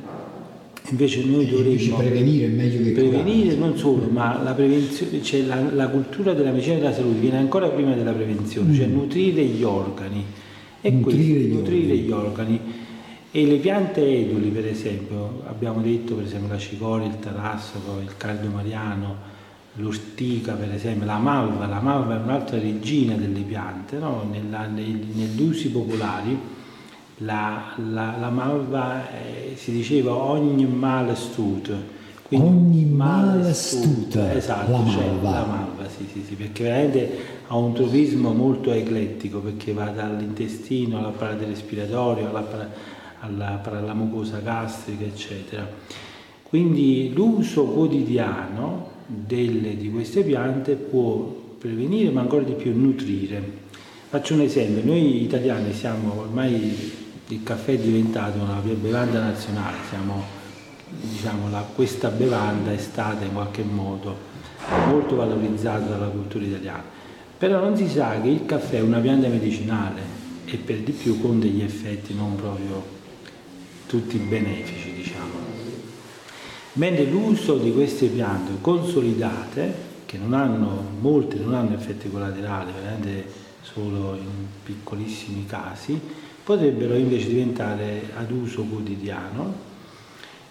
invece 0.90 1.24
noi 1.24 1.48
dovremmo 1.48 1.98
prevenire 1.98 2.48
è 2.48 2.50
meglio 2.50 2.84
che 2.84 2.92
prevenire 2.94 3.56
non 3.58 3.78
solo, 3.78 4.08
ma 4.10 4.42
la 4.42 4.54
prevenzione, 4.54 5.22
cioè 5.22 5.44
la, 5.44 5.62
la, 5.72 5.88
cultura 5.90 6.34
della 6.34 6.50
medicina 6.50 6.78
della 6.78 6.92
salute 6.92 7.20
viene 7.20 7.38
ancora 7.38 7.68
prima 7.68 7.94
della 7.94 8.12
prevenzione, 8.12 8.74
cioè 8.74 8.88
mm. 8.88 8.94
nutrire 8.94 9.44
gli 9.44 9.62
organi. 9.62 10.26
E 10.82 10.90
nutrire, 10.90 11.34
questo, 11.34 11.48
gli, 11.48 11.54
nutrire 11.54 11.94
organi. 11.94 12.02
gli 12.02 12.12
organi. 12.12 12.60
E 13.34 13.46
le 13.46 13.58
piante 13.58 14.04
eduli, 14.04 14.50
per 14.50 14.66
esempio, 14.66 15.44
abbiamo 15.46 15.80
detto 15.80 16.16
per 16.16 16.26
esempio 16.26 16.52
la 16.52 16.58
cicoria, 16.58 17.06
il 17.06 17.20
tarassaco, 17.20 18.00
il 18.02 18.18
caldo 18.18 18.48
mariano, 18.50 19.16
l'ortica 19.76 20.54
per 20.54 20.74
esempio, 20.74 21.06
la 21.06 21.20
malva, 21.20 21.68
la 21.68 21.82
malva 21.82 22.20
è 22.20 22.24
un'altra 22.24 22.58
regina 22.58 23.14
delle 23.14 23.42
piante, 23.42 24.00
no? 24.00 24.28
Nella, 24.28 24.66
negli 24.66 25.40
usi 25.40 25.70
popolari 25.70 26.51
la, 27.24 27.74
la, 27.78 28.16
la 28.20 28.30
malva 28.30 29.10
eh, 29.10 29.56
si 29.56 29.72
diceva 29.72 30.14
ogni 30.14 30.66
male 30.66 31.12
astuto. 31.12 32.00
Ogni 32.34 32.86
male 32.86 33.50
astuto. 33.50 34.26
Esatto, 34.30 34.72
la 34.72 34.90
cioè, 34.90 35.06
malva. 35.06 35.32
la 35.32 35.46
malva, 35.46 35.90
sì, 35.90 36.08
sì, 36.12 36.24
sì, 36.26 36.36
perché 36.36 36.64
veramente 36.64 37.18
ha 37.48 37.58
un 37.58 37.74
tropismo 37.74 38.32
molto 38.32 38.72
eclettico, 38.72 39.40
perché 39.40 39.74
va 39.74 39.86
dall'intestino 39.86 40.98
all'apparato 40.98 41.46
respiratorio, 41.46 42.30
all'apparato 42.30 43.00
alla, 43.22 43.62
alla 43.64 43.94
mucosa 43.94 44.40
gastrica, 44.40 45.04
eccetera. 45.04 45.68
Quindi 46.44 47.12
l'uso 47.14 47.66
quotidiano 47.66 48.90
delle, 49.06 49.76
di 49.78 49.90
queste 49.90 50.24
piante 50.24 50.76
può 50.76 51.40
prevenire, 51.58 52.12
ma 52.12 52.22
ancora 52.22 52.44
di 52.44 52.54
più 52.54 52.76
nutrire. 52.78 53.60
Faccio 54.10 54.34
un 54.34 54.42
esempio, 54.42 54.84
noi 54.84 55.22
italiani 55.24 55.74
siamo 55.74 56.20
ormai 56.20 57.00
il 57.34 57.44
caffè 57.44 57.74
è 57.74 57.78
diventato 57.78 58.40
una 58.40 58.60
bevanda 58.60 59.22
nazionale, 59.22 59.78
siamo, 59.88 60.24
diciamo, 60.90 61.50
la, 61.50 61.66
questa 61.74 62.10
bevanda 62.10 62.74
è 62.74 62.78
stata 62.78 63.24
in 63.24 63.32
qualche 63.32 63.64
modo 63.64 64.30
molto 64.88 65.16
valorizzata 65.16 65.86
dalla 65.86 66.08
cultura 66.08 66.44
italiana, 66.44 66.84
però 67.38 67.62
non 67.62 67.78
si 67.78 67.88
sa 67.88 68.20
che 68.20 68.28
il 68.28 68.46
caffè 68.46 68.78
è 68.78 68.82
una 68.82 69.00
pianta 69.00 69.30
medicinale 69.30 70.20
e 70.46 70.58
per 70.58 70.80
di 70.80 70.92
più 70.92 71.22
con 71.22 71.40
degli 71.40 71.62
effetti 71.62 72.14
non 72.14 72.36
proprio 72.36 73.00
tutti 73.88 74.18
benefici, 74.18 74.94
diciamo. 74.94 75.50
Mentre 76.74 77.06
l'uso 77.06 77.58
di 77.58 77.72
queste 77.72 78.08
piante 78.08 78.54
consolidate, 78.60 79.90
che 80.06 80.18
non 80.18 80.34
hanno, 80.34 80.84
molte 81.00 81.38
non 81.38 81.54
hanno 81.54 81.76
effetti 81.76 82.10
collaterali, 82.10 82.72
veramente 82.74 83.26
solo 83.62 84.16
in 84.16 84.46
piccolissimi 84.64 85.46
casi, 85.46 86.00
potrebbero 86.44 86.96
invece 86.96 87.28
diventare 87.28 88.10
ad 88.16 88.32
uso 88.32 88.64
quotidiano 88.64 89.70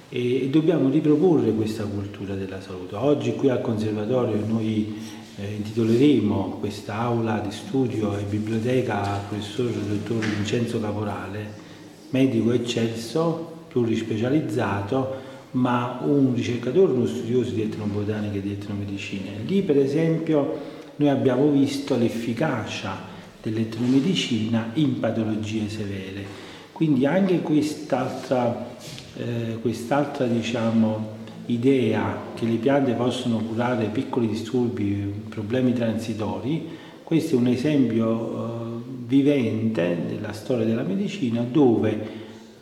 e 0.08 0.48
dobbiamo 0.50 0.88
riproporre 0.88 1.52
questa 1.52 1.84
cultura 1.84 2.34
della 2.34 2.60
salute. 2.60 2.96
Oggi 2.96 3.34
qui 3.34 3.48
al 3.48 3.60
Conservatorio 3.60 4.44
noi 4.46 4.96
eh, 5.36 5.54
intitoleremo 5.54 6.56
questa 6.58 6.98
aula 6.98 7.38
di 7.38 7.52
studio 7.52 8.16
e 8.18 8.22
biblioteca 8.22 9.02
al 9.02 9.20
professor 9.28 9.70
dottor 9.70 10.24
Vincenzo 10.24 10.80
Caporale, 10.80 11.68
medico 12.10 12.52
eccelso, 12.52 13.58
plurispecializzato, 13.68 15.28
ma 15.52 16.00
un 16.04 16.34
ricercatore, 16.34 16.92
uno 16.92 17.06
studioso 17.06 17.52
di 17.52 17.62
etnobotanica 17.62 18.36
e 18.36 18.42
di 18.42 18.52
etnomedicina. 18.52 19.30
Lì 19.44 19.62
per 19.62 19.78
esempio 19.78 20.78
noi 20.96 21.08
abbiamo 21.08 21.50
visto 21.50 21.96
l'efficacia 21.96 23.09
dell'elettromedicina 23.42 24.70
in 24.74 25.00
patologie 25.00 25.68
severe. 25.68 26.24
Quindi 26.72 27.06
anche 27.06 27.40
quest'altra, 27.40 28.68
eh, 29.16 29.58
quest'altra 29.60 30.26
diciamo, 30.26 31.18
idea 31.46 32.16
che 32.34 32.46
le 32.46 32.56
piante 32.56 32.92
possono 32.92 33.38
curare 33.38 33.86
piccoli 33.86 34.28
disturbi, 34.28 35.12
problemi 35.28 35.72
transitori, 35.72 36.68
questo 37.02 37.34
è 37.34 37.38
un 37.38 37.48
esempio 37.48 38.06
eh, 38.06 38.82
vivente 39.06 39.98
della 40.08 40.32
storia 40.32 40.64
della 40.64 40.82
medicina 40.82 41.42
dove 41.42 42.18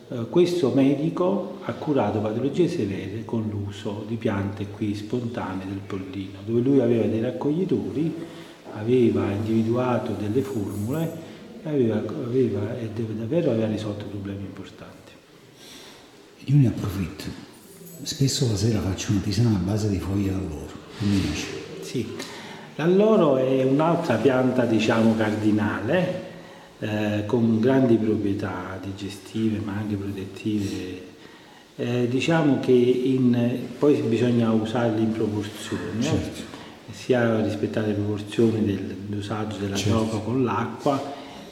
eh, 0.09 0.25
questo 0.27 0.71
medico 0.73 1.59
ha 1.65 1.73
curato 1.73 2.19
patologie 2.19 2.67
severe 2.67 3.23
con 3.25 3.47
l'uso 3.47 4.03
di 4.07 4.15
piante 4.15 4.65
qui 4.67 4.95
spontanee 4.95 5.67
del 5.67 5.81
pollino, 5.85 6.39
dove 6.43 6.61
lui 6.61 6.79
aveva 6.79 7.05
dei 7.05 7.21
raccoglitori 7.21 8.15
aveva 8.73 9.31
individuato 9.31 10.13
delle 10.13 10.41
formule 10.41 11.11
e, 11.63 11.69
aveva, 11.69 11.97
aveva, 11.97 12.77
e 12.77 12.89
davvero 12.93 13.51
aveva 13.51 13.67
risolto 13.67 14.05
problemi 14.05 14.41
importanti. 14.41 15.11
Io 16.45 16.55
ne 16.55 16.67
approfitto. 16.67 17.47
Spesso 18.01 18.47
la 18.47 18.55
sera 18.55 18.79
faccio 18.79 19.11
una 19.11 19.21
tisana 19.21 19.49
a 19.49 19.61
base 19.61 19.89
di 19.89 19.99
foglie 19.99 20.31
d'alloro. 20.31 20.71
Mi 20.99 21.19
dici? 21.19 21.45
Sì, 21.81 22.15
l'alloro 22.75 23.37
è 23.37 23.63
un'altra 23.63 24.15
pianta, 24.15 24.65
diciamo, 24.65 25.15
cardinale, 25.15 26.27
eh, 26.79 27.23
con 27.25 27.59
grandi 27.59 27.97
proprietà 27.97 28.79
digestive 28.81 29.59
ma 29.59 29.73
anche 29.73 29.95
protettive. 29.95 31.07
Eh, 31.75 32.07
diciamo 32.09 32.59
che 32.59 32.71
in, 32.71 33.67
poi 33.77 33.95
bisogna 34.01 34.51
usarli 34.51 35.01
in 35.01 35.11
proporzione. 35.11 36.01
Certo 36.01 36.48
sia 37.09 37.41
rispettare 37.41 37.87
le 37.87 37.93
proporzioni 37.93 38.63
del 38.63 38.95
dosaggio 39.07 39.57
della 39.57 39.75
certo. 39.75 39.97
droga 39.97 40.17
con 40.19 40.43
l'acqua 40.43 41.01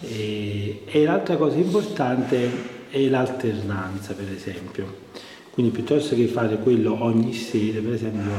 e, 0.02 0.84
e 0.86 1.04
l'altra 1.04 1.36
cosa 1.36 1.58
importante 1.58 2.48
è 2.92 3.08
l'alternanza 3.08 4.14
per 4.14 4.32
esempio 4.32 5.06
quindi 5.50 5.72
piuttosto 5.72 6.14
che 6.14 6.28
fare 6.28 6.60
quello 6.60 7.04
ogni 7.04 7.34
sera 7.34 7.80
per 7.82 7.94
esempio 7.94 8.32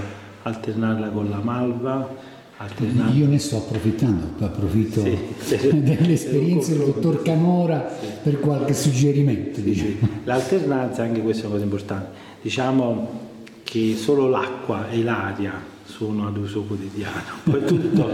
alternarla 0.43 1.09
con 1.09 1.29
la 1.29 1.39
malva 1.39 2.37
Alternare. 2.61 3.17
Io 3.17 3.29
ne 3.29 3.39
sto 3.39 3.59
approfittando, 3.59 4.45
approfitto 4.45 5.05
sì, 5.39 5.79
dell'esperienza 5.81 6.73
del 6.73 6.87
dottor 6.87 7.23
Canora 7.23 7.89
sì. 8.01 8.07
per 8.21 8.41
qualche 8.41 8.75
suggerimento. 8.75 9.61
Diciamo. 9.61 10.09
L'alternanza, 10.25 11.05
anche 11.05 11.23
questa 11.23 11.45
è 11.45 11.47
una 11.47 11.53
cosa 11.55 11.65
importante, 11.65 12.19
diciamo 12.43 13.21
che 13.63 13.95
solo 13.97 14.29
l'acqua 14.29 14.91
e 14.91 15.05
l'aria 15.05 15.77
sono 15.89 16.27
ad 16.27 16.37
uso 16.37 16.63
quotidiano. 16.63 17.43
Tutto... 17.67 18.11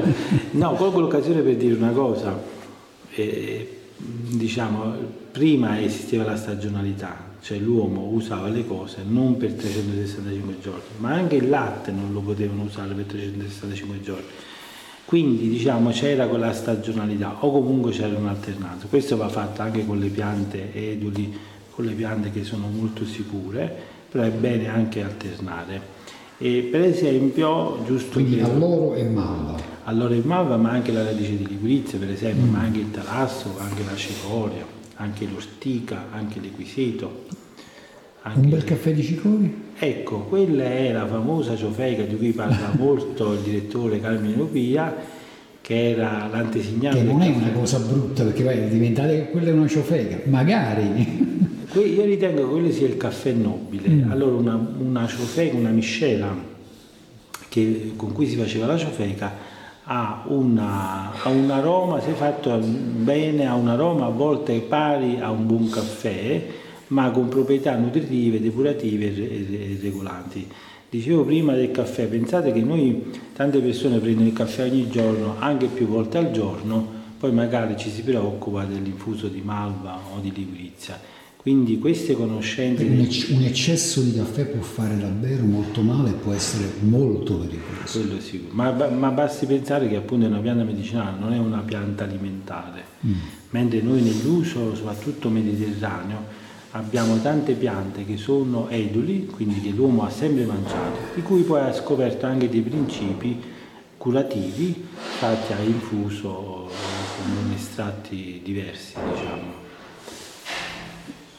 No, 0.52 0.74
colgo 0.74 1.00
l'occasione 1.00 1.40
per 1.40 1.56
dire 1.56 1.74
una 1.74 1.90
cosa. 1.90 2.40
Eh, 3.10 3.80
diciamo, 3.96 4.94
prima 5.30 5.80
esisteva 5.80 6.24
la 6.24 6.36
stagionalità, 6.36 7.16
cioè 7.42 7.58
l'uomo 7.58 8.08
usava 8.12 8.48
le 8.48 8.66
cose 8.66 9.02
non 9.06 9.36
per 9.36 9.52
365 9.52 10.58
giorni, 10.60 10.82
ma 10.98 11.12
anche 11.12 11.36
il 11.36 11.48
latte 11.48 11.90
non 11.90 12.12
lo 12.12 12.20
potevano 12.20 12.62
usare 12.62 12.94
per 12.94 13.04
365 13.04 14.00
giorni. 14.00 14.24
Quindi 15.04 15.48
diciamo 15.48 15.90
c'era 15.90 16.26
quella 16.26 16.52
stagionalità 16.52 17.44
o 17.44 17.52
comunque 17.52 17.90
c'era 17.90 18.16
un'alternanza. 18.16 18.86
Questo 18.88 19.16
va 19.16 19.28
fatto 19.28 19.60
anche 19.60 19.84
con 19.84 19.98
le 19.98 20.08
piante 20.08 20.72
eduli, 20.72 21.36
con 21.70 21.84
le 21.84 21.92
piante 21.92 22.30
che 22.30 22.42
sono 22.42 22.68
molto 22.68 23.04
sicure, 23.04 23.70
però 24.08 24.24
è 24.24 24.30
bene 24.30 24.68
anche 24.68 25.02
alternare. 25.02 25.93
E 26.38 26.68
per 26.70 26.80
esempio, 26.82 27.82
giusto 27.86 28.14
Quindi 28.14 28.36
che, 28.36 28.42
alloro 28.42 28.94
e 28.94 29.04
malva. 29.04 29.56
Alloro 29.84 30.14
e 30.14 30.22
malva, 30.24 30.56
ma 30.56 30.70
anche 30.70 30.92
la 30.92 31.04
radice 31.04 31.36
di 31.36 31.46
liquirizia, 31.46 31.98
per 31.98 32.10
esempio, 32.10 32.44
mm. 32.44 32.50
ma 32.50 32.60
anche 32.60 32.78
il 32.80 32.90
talasso, 32.90 33.56
anche 33.58 33.84
la 33.84 33.94
cicoria, 33.94 34.64
anche 34.96 35.26
l'ortica, 35.30 36.06
anche 36.10 36.40
l'equiseto. 36.40 37.26
Anche 38.22 38.40
Un 38.40 38.48
bel 38.48 38.64
caffè 38.64 38.92
di 38.92 39.02
cicoria? 39.02 39.50
Ecco, 39.78 40.20
quella 40.20 40.64
è 40.64 40.92
la 40.92 41.06
famosa 41.06 41.56
ciofeica 41.56 42.02
di 42.02 42.16
cui 42.16 42.32
parla 42.32 42.72
molto 42.78 43.34
il 43.34 43.40
direttore 43.40 44.00
Carmine 44.00 44.34
Lupia, 44.34 44.94
che 45.60 45.90
era 45.90 46.28
l'antesignano. 46.30 46.96
Che 46.96 47.02
non 47.02 47.22
è 47.22 47.28
una 47.28 47.50
cosa 47.50 47.78
brutta, 47.78 48.24
perché 48.24 48.42
vai, 48.42 48.68
diventate 48.68 49.16
che 49.16 49.30
quella 49.30 49.50
è 49.50 49.52
una 49.52 49.68
ciofeica, 49.68 50.20
magari. 50.24 51.42
Io 51.74 52.04
ritengo 52.04 52.42
che 52.42 52.48
quello 52.48 52.70
sia 52.70 52.86
il 52.86 52.96
caffè 52.96 53.32
nobile. 53.32 53.88
Mm. 53.88 54.10
Allora 54.10 54.36
una, 54.36 54.68
una 54.78 55.06
ciofeca, 55.06 55.56
una 55.56 55.70
miscela 55.70 56.34
che, 57.48 57.92
con 57.96 58.12
cui 58.12 58.26
si 58.26 58.36
faceva 58.36 58.66
la 58.66 58.76
ciofeca 58.76 59.32
ha, 59.84 60.24
una, 60.28 61.12
ha 61.22 61.28
un 61.28 61.50
aroma, 61.50 62.00
se 62.00 62.12
fatto 62.12 62.56
bene, 62.58 63.46
ha 63.46 63.54
un 63.54 63.68
aroma 63.68 64.06
a 64.06 64.10
volte 64.10 64.58
pari 64.60 65.18
a 65.20 65.30
un 65.30 65.46
buon 65.46 65.68
caffè, 65.68 66.46
ma 66.88 67.10
con 67.10 67.28
proprietà 67.28 67.76
nutritive, 67.76 68.40
depurative 68.40 69.06
e 69.06 69.78
regolanti. 69.80 70.48
Dicevo 70.88 71.24
prima 71.24 71.54
del 71.54 71.70
caffè, 71.70 72.06
pensate 72.06 72.52
che 72.52 72.60
noi 72.60 73.10
tante 73.34 73.58
persone 73.58 73.98
prendono 73.98 74.28
il 74.28 74.32
caffè 74.32 74.62
ogni 74.62 74.88
giorno, 74.88 75.34
anche 75.38 75.66
più 75.66 75.86
volte 75.86 76.18
al 76.18 76.30
giorno, 76.30 77.02
poi 77.18 77.32
magari 77.32 77.76
ci 77.76 77.90
si 77.90 78.02
preoccupa 78.02 78.64
dell'infuso 78.64 79.28
di 79.28 79.40
malva 79.42 79.98
o 80.14 80.20
di 80.20 80.32
liquirizia. 80.32 81.13
Quindi 81.44 81.78
queste 81.78 82.14
conoscenze... 82.14 82.84
Un, 82.84 83.00
ecc- 83.00 83.28
un, 83.28 83.42
eccesso 83.42 84.00
di 84.00 84.14
caffè 84.14 84.46
può 84.46 84.62
fare 84.62 84.96
davvero 84.96 85.44
molto 85.44 85.82
male 85.82 86.08
e 86.08 86.12
può 86.14 86.32
essere 86.32 86.64
molto 86.78 87.34
pericoloso. 87.36 88.00
Quello 88.00 88.18
sicuro, 88.18 88.54
ma, 88.54 88.70
ma, 88.88 89.10
basti 89.10 89.44
pensare 89.44 89.86
che 89.86 89.96
appunto 89.96 90.24
è 90.24 90.28
una 90.28 90.38
pianta 90.38 90.64
medicinale, 90.64 91.18
non 91.20 91.34
è 91.34 91.38
una 91.38 91.58
pianta 91.58 92.04
alimentare, 92.04 92.82
mm. 93.06 93.12
mentre 93.50 93.82
noi 93.82 94.00
nell'uso 94.00 94.74
soprattutto 94.74 95.28
mediterraneo 95.28 96.24
abbiamo 96.70 97.20
tante 97.20 97.52
piante 97.52 98.06
che 98.06 98.16
sono 98.16 98.70
eduli, 98.70 99.26
quindi 99.26 99.60
che 99.60 99.68
l'uomo 99.68 100.06
ha 100.06 100.10
sempre 100.10 100.46
mangiato, 100.46 100.96
di 101.14 101.20
cui 101.20 101.42
poi 101.42 101.60
ha 101.60 101.74
scoperto 101.74 102.24
anche 102.24 102.48
dei 102.48 102.62
principi 102.62 103.38
curativi 103.98 104.82
fatti 105.18 105.52
a 105.52 105.60
infuso 105.60 106.70
con 106.70 107.52
estratti 107.54 108.40
diversi, 108.42 108.94
diciamo. 109.12 109.63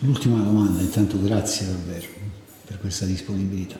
L'ultima 0.05 0.39
domanda, 0.39 0.81
intanto 0.81 1.19
grazie 1.19 1.65
davvero 1.65 2.05
per 2.63 2.79
questa 2.79 3.05
disponibilità. 3.05 3.79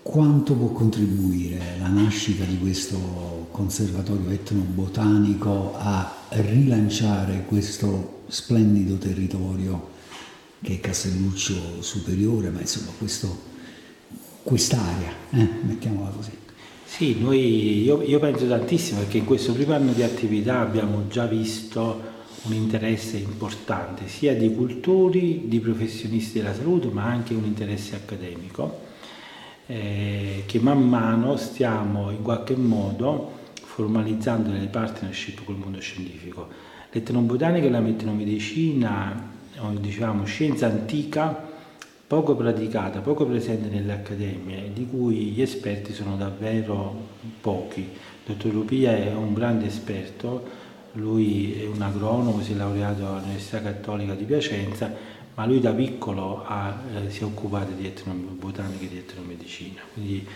Quanto 0.00 0.54
può 0.54 0.68
contribuire 0.68 1.76
la 1.80 1.88
nascita 1.88 2.44
di 2.44 2.58
questo 2.60 3.48
conservatorio 3.50 4.30
etnobotanico 4.30 5.74
a 5.76 6.08
rilanciare 6.28 7.44
questo 7.48 8.22
splendido 8.28 8.96
territorio 8.96 9.90
che 10.62 10.74
è 10.74 10.80
Castelluccio 10.80 11.82
Superiore, 11.82 12.50
ma 12.50 12.60
insomma 12.60 12.92
questo, 12.96 13.36
quest'area, 14.44 15.10
eh? 15.30 15.48
mettiamola 15.62 16.10
così. 16.10 16.30
Sì, 16.84 17.18
noi, 17.18 17.82
io, 17.82 18.02
io 18.02 18.20
penso 18.20 18.46
tantissimo 18.46 19.00
perché 19.00 19.18
in 19.18 19.24
questo 19.24 19.52
primo 19.52 19.74
anno 19.74 19.92
di 19.92 20.04
attività 20.04 20.60
abbiamo 20.60 21.08
già 21.08 21.26
visto 21.26 22.12
un 22.44 22.52
interesse 22.52 23.16
importante 23.16 24.08
sia 24.08 24.34
di 24.34 24.54
cultori, 24.54 25.42
di 25.46 25.60
professionisti 25.60 26.38
della 26.38 26.54
salute, 26.54 26.88
ma 26.88 27.04
anche 27.04 27.34
un 27.34 27.44
interesse 27.44 27.94
accademico 27.96 28.82
eh, 29.66 30.42
che 30.46 30.58
man 30.58 30.86
mano 30.86 31.36
stiamo 31.36 32.10
in 32.10 32.22
qualche 32.22 32.54
modo 32.54 33.32
formalizzando 33.54 34.50
nelle 34.50 34.66
partnership 34.66 35.44
col 35.44 35.56
mondo 35.56 35.80
scientifico. 35.80 36.48
L'etnobotanica 36.90 37.66
e 37.66 37.70
la 37.70 37.80
metnomedicina, 37.80 39.32
o 39.58 39.70
diciamo 39.70 40.24
scienza 40.24 40.66
antica, 40.66 41.52
poco 42.06 42.36
praticata, 42.36 43.00
poco 43.00 43.26
presente 43.26 43.68
nelle 43.68 43.92
accademie, 43.92 44.70
di 44.72 44.86
cui 44.86 45.30
gli 45.30 45.42
esperti 45.42 45.92
sono 45.92 46.16
davvero 46.16 47.08
pochi. 47.40 47.80
Il 47.80 47.88
dottor 48.26 48.52
Lupia 48.52 48.96
è 48.96 49.12
un 49.12 49.32
grande 49.32 49.66
esperto, 49.66 50.62
lui 50.94 51.60
è 51.60 51.66
un 51.66 51.80
agronomo, 51.80 52.42
si 52.42 52.52
è 52.52 52.54
laureato 52.56 53.06
all'Università 53.06 53.60
Cattolica 53.60 54.14
di 54.14 54.24
Piacenza, 54.24 54.92
ma 55.34 55.46
lui 55.46 55.60
da 55.60 55.72
piccolo 55.72 56.44
ha, 56.44 56.78
eh, 56.94 57.10
si 57.10 57.20
è 57.20 57.24
occupato 57.24 57.72
di 57.72 57.86
etnobotanica 57.86 58.84
e 58.84 58.88
di 58.88 58.98
etnomedicina, 58.98 59.80
quindi 59.92 60.26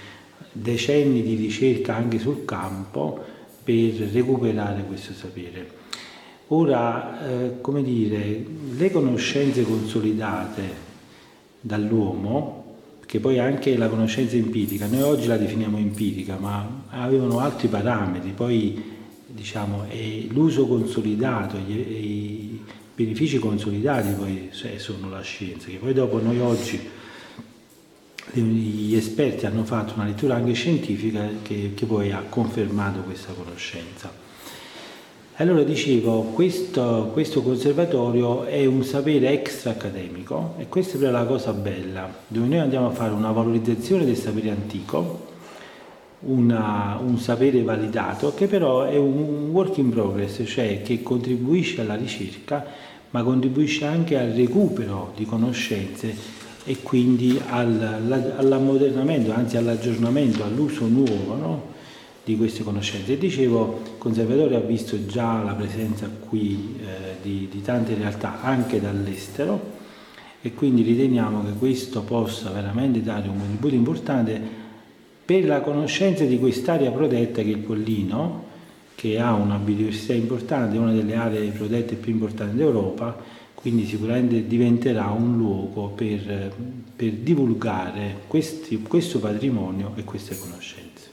decenni 0.53 1.23
di 1.23 1.35
ricerca 1.37 1.95
anche 1.95 2.19
sul 2.19 2.45
campo 2.45 3.25
per 3.63 3.93
recuperare 4.13 4.83
questo 4.85 5.13
sapere. 5.13 5.77
Ora, 6.49 7.29
eh, 7.29 7.61
come 7.61 7.83
dire, 7.83 8.45
le 8.77 8.91
conoscenze 8.91 9.63
consolidate 9.63 10.87
dall'uomo, 11.61 12.65
che 13.05 13.21
poi 13.21 13.39
anche 13.39 13.77
la 13.77 13.89
conoscenza 13.89 14.37
empirica, 14.37 14.87
noi 14.87 15.03
oggi 15.03 15.27
la 15.27 15.37
definiamo 15.37 15.77
empirica, 15.77 16.37
ma 16.39 16.85
avevano 16.89 17.39
altri 17.39 17.69
parametri, 17.69 18.31
poi 18.31 18.97
diciamo, 19.39 19.85
è 19.89 20.25
l'uso 20.31 20.67
consolidato, 20.67 21.57
i 21.57 22.61
benefici 22.95 23.39
consolidati 23.39 24.13
poi 24.13 24.51
sono 24.77 25.09
la 25.09 25.21
scienza, 25.23 25.69
che 25.69 25.77
poi 25.77 25.95
dopo 25.95 26.21
noi 26.21 26.41
oggi 26.41 26.81
gli 28.33 28.95
esperti 28.97 29.47
hanno 29.47 29.65
fatto 29.65 29.95
una 29.95 30.05
lettura 30.05 30.35
anche 30.35 30.53
scientifica 30.53 31.29
che, 31.43 31.73
che 31.75 31.87
poi 31.87 32.11
ha 32.11 32.25
confermato 32.29 33.01
questa 33.01 33.33
conoscenza. 33.33 34.27
Allora 35.37 35.63
dicevo, 35.63 36.23
questo, 36.23 37.11
questo, 37.13 37.43
conservatorio 37.43 38.43
è 38.43 38.67
un 38.67 38.83
sapere 38.83 39.31
extra 39.31 39.71
accademico 39.71 40.55
e 40.59 40.67
questa 40.67 40.99
è 40.99 41.11
la 41.11 41.25
cosa 41.25 41.53
bella, 41.53 42.13
dove 42.27 42.49
noi 42.49 42.59
andiamo 42.59 42.89
a 42.89 42.91
fare 42.91 43.13
una 43.13 43.31
valorizzazione 43.31 44.05
del 44.05 44.17
sapere 44.17 44.51
antico, 44.51 45.37
una, 46.21 46.99
un 47.01 47.19
sapere 47.19 47.63
validato 47.63 48.35
che 48.35 48.47
però 48.47 48.85
è 48.85 48.97
un 48.97 49.51
work 49.51 49.79
in 49.79 49.91
progress, 49.91 50.43
cioè 50.47 50.83
che 50.83 51.03
contribuisce 51.03 51.81
alla 51.81 51.95
ricerca 51.95 52.65
ma 53.11 53.23
contribuisce 53.23 53.87
anche 53.87 54.19
al 54.19 54.31
recupero 54.31 55.13
di 55.17 55.25
conoscenze 55.25 56.15
e 56.65 56.83
quindi 56.83 57.41
al, 57.49 58.35
all'ammodernamento, 58.37 59.33
anzi 59.33 59.57
all'aggiornamento, 59.57 60.45
all'uso 60.45 60.87
nuovo 60.87 61.35
no? 61.35 61.63
di 62.23 62.37
queste 62.37 62.63
conoscenze. 62.63 63.15
E 63.15 63.19
dicevo, 63.19 63.81
il 63.85 63.91
Conservatorio 63.97 64.59
ha 64.59 64.61
visto 64.61 65.07
già 65.07 65.43
la 65.43 65.55
presenza 65.55 66.11
qui 66.29 66.77
eh, 66.81 67.17
di, 67.23 67.49
di 67.51 67.63
tante 67.63 67.95
realtà 67.95 68.43
anche 68.43 68.81
dall'estero 68.81 69.77
e 70.43 70.53
quindi 70.53 70.83
riteniamo 70.83 71.43
che 71.45 71.53
questo 71.53 72.03
possa 72.03 72.51
veramente 72.51 73.03
dare 73.03 73.29
un 73.29 73.39
contributo 73.39 73.75
importante 73.75 74.58
per 75.29 75.45
la 75.45 75.61
conoscenza 75.61 76.25
di 76.25 76.39
quest'area 76.39 76.91
protetta 76.91 77.43
che 77.43 77.49
è 77.49 77.51
il 77.51 77.59
Pollino, 77.59 78.47
che 78.95 79.19
ha 79.19 79.35
una 79.35 79.59
biodiversità 79.59 80.15
importante, 80.15 80.79
una 80.79 80.95
delle 80.95 81.17
aree 81.17 81.51
protette 81.51 81.97
più 81.97 82.13
importanti 82.13 82.57
d'Europa, 82.57 83.15
quindi 83.53 83.85
sicuramente 83.85 84.47
diventerà 84.47 85.09
un 85.09 85.37
luogo 85.37 85.89
per, 85.89 86.51
per 86.97 87.13
divulgare 87.13 88.21
questi, 88.27 88.81
questo 88.81 89.19
patrimonio 89.19 89.93
e 89.97 90.05
queste 90.05 90.35
conoscenze. 90.39 91.11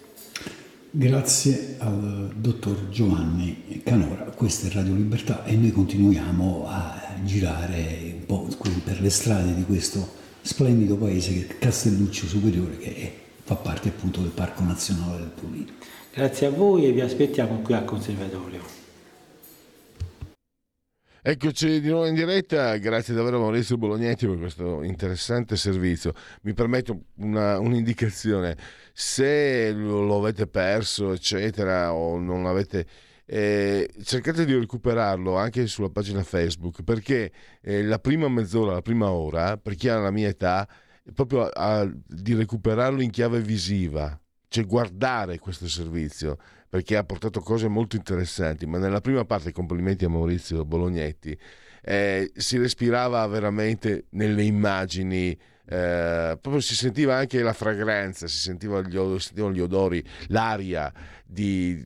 Grazie 0.92 1.76
al 1.80 2.32
dottor 2.38 2.88
Giovanni 2.88 3.82
Canora, 3.84 4.32
questa 4.34 4.70
è 4.70 4.72
Radio 4.72 4.94
Libertà 4.94 5.44
e 5.44 5.58
noi 5.58 5.74
continuiamo 5.74 6.64
a 6.70 7.02
girare 7.26 8.16
un 8.18 8.26
po' 8.26 8.48
per 8.82 9.02
le 9.02 9.10
strade 9.10 9.54
di 9.54 9.66
questo 9.66 10.08
splendido 10.40 10.96
paese 10.96 11.34
che 11.34 11.48
è 11.48 11.58
Castelluccio 11.58 12.28
Superiore 12.28 12.78
che 12.78 12.96
è 12.96 13.24
fa 13.46 13.56
parte 13.56 13.90
appunto 13.90 14.22
del 14.22 14.32
Parco 14.32 14.64
Nazionale 14.64 15.20
del 15.20 15.30
Pulino. 15.30 15.72
Grazie 16.12 16.48
a 16.48 16.50
voi 16.50 16.88
e 16.88 16.92
vi 16.92 17.02
aspettiamo 17.02 17.60
qui 17.60 17.76
al 17.76 17.86
Conservatorio. 17.86 18.64
Eccoci 21.22 21.80
di 21.80 21.90
nuovo 21.90 22.08
in 22.08 22.16
diretta, 22.16 22.76
grazie 22.78 23.14
davvero 23.14 23.38
a 23.38 23.42
Maurizio 23.42 23.78
Bolognetti 23.78 24.26
per 24.26 24.40
questo 24.40 24.82
interessante 24.82 25.58
servizio. 25.58 26.14
Mi 26.42 26.54
permetto 26.54 27.04
una, 27.18 27.60
un'indicazione, 27.60 28.58
se 28.94 29.72
lo, 29.74 30.02
lo, 30.02 30.18
avete 30.18 30.48
perso 30.48 31.14
eccetera 31.14 31.94
o 31.94 32.18
non 32.18 32.44
l'avete... 32.44 32.86
Eh, 33.28 33.90
cercate 34.04 34.46
di 34.46 34.56
recuperarlo 34.56 35.36
anche 35.36 35.66
sulla 35.66 35.90
pagina 35.90 36.22
Facebook 36.22 36.84
perché 36.84 37.32
eh, 37.62 37.84
la 37.84 37.98
prima 37.98 38.28
mezz'ora, 38.28 38.74
la 38.74 38.82
prima 38.84 39.10
ora, 39.10 39.58
per 39.58 39.74
chi 39.74 39.90
ha 39.90 39.98
la 39.98 40.12
mia 40.12 40.28
età, 40.28 40.68
proprio 41.14 41.48
a, 41.48 41.90
di 42.08 42.34
recuperarlo 42.34 43.02
in 43.02 43.12
chiave 43.12 43.40
visiva, 43.40 44.20
cioè 44.48 44.66
guardare 44.66 45.40
questo 45.40 45.68
servizio, 45.68 46.38
perché 46.70 46.98
ha 46.98 47.04
portato 47.04 47.40
cose 47.40 47.68
molto 47.68 47.96
interessanti, 47.96 48.66
ma 48.66 48.78
nella 48.78 49.02
prima 49.02 49.26
parte, 49.26 49.52
complimenti 49.52 50.06
a 50.06 50.10
Maurizio 50.10 50.66
Bolognetti, 50.66 51.38
eh, 51.82 52.32
si 52.36 52.58
respirava 52.58 53.26
veramente 53.28 54.06
nelle 54.12 54.44
immagini, 54.44 55.32
eh, 55.68 56.38
proprio 56.42 56.60
si 56.60 56.76
sentiva 56.76 57.16
anche 57.16 57.42
la 57.42 57.54
fragranza, 57.54 58.28
si, 58.28 58.38
sentiva 58.38 58.82
gli, 58.82 58.98
si 59.20 59.28
sentivano 59.28 59.54
gli 59.54 59.60
odori, 59.60 60.04
l'aria 60.28 60.92
di, 61.24 61.86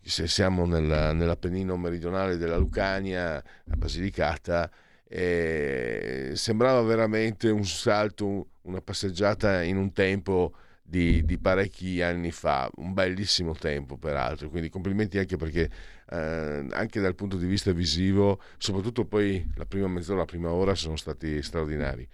se 0.00 0.26
siamo 0.26 0.66
nella, 0.66 1.12
nell'Appennino 1.12 1.76
meridionale 1.76 2.36
della 2.36 2.56
Lucania, 2.56 3.36
a 3.36 3.76
Basilicata, 3.76 4.70
eh, 5.16 6.32
sembrava 6.34 6.82
veramente 6.82 7.48
un 7.48 7.64
salto, 7.64 8.48
una 8.62 8.80
passeggiata 8.80 9.62
in 9.62 9.76
un 9.76 9.92
tempo 9.92 10.54
di, 10.82 11.24
di, 11.24 11.38
parecchi 11.38 12.02
anni 12.02 12.32
fa, 12.32 12.68
un 12.78 12.94
bellissimo 12.94 13.54
tempo 13.54 13.96
peraltro, 13.96 14.50
quindi 14.50 14.68
complimenti 14.70 15.18
anche 15.18 15.36
perché 15.36 15.70
eh, 16.10 16.66
anche 16.68 17.00
dal 17.00 17.14
punto 17.14 17.36
di 17.36 17.46
vista 17.46 17.70
visivo, 17.70 18.40
soprattutto 18.58 19.04
poi 19.04 19.48
la 19.54 19.66
prima 19.66 19.86
mezz'ora, 19.86 20.18
la 20.18 20.24
prima 20.24 20.50
ora 20.50 20.74
sono 20.74 20.96
stati 20.96 21.40
straordinari. 21.42 22.06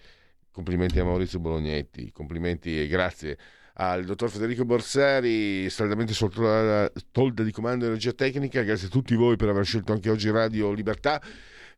Complimenti 0.53 0.99
a 0.99 1.05
Maurizio 1.05 1.39
Bolognetti, 1.39 2.13
complimenti 2.13 2.83
e 2.83 2.87
grazie 2.87 3.39
al 3.75 4.05
dottor 4.05 4.29
Federico 4.29 4.67
Borsari, 4.67 5.71
saldamente 5.71 6.13
sotto 6.13 6.43
la 6.43 6.93
tolda 7.11 7.43
di 7.43 7.51
comando 7.51 7.87
energia 7.87 8.13
tecnica. 8.13 8.61
Grazie 8.61 8.89
a 8.89 8.91
tutti 8.91 9.15
voi 9.15 9.37
per 9.37 9.49
aver 9.49 9.65
scelto 9.65 9.95
anche 9.95 10.11
oggi 10.11 10.29
Radio 10.31 10.71
Libertà. 10.73 11.23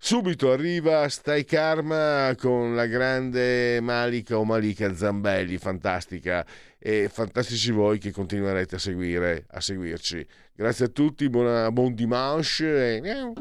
Subito 0.05 0.51
arriva 0.51 1.09
Stai 1.09 1.45
Karma 1.45 2.35
con 2.37 2.75
la 2.75 2.87
grande 2.87 3.81
Malika 3.81 4.37
o 4.37 4.45
Malika 4.45 4.93
Zambelli, 4.97 5.59
fantastica 5.59 6.45
e 6.77 7.09
fantastici 7.09 7.71
voi 7.71 7.99
che 7.99 8.11
continuerete 8.11 8.75
a 8.75 8.79
seguire, 8.81 9.47
a 9.49 9.61
seguirci. 9.61 10.27
Grazie 10.55 10.87
a 10.87 10.89
tutti, 10.89 11.31
buona, 11.31 11.71
buon 11.71 11.95
dimanche 11.95 12.97
e... 12.97 13.33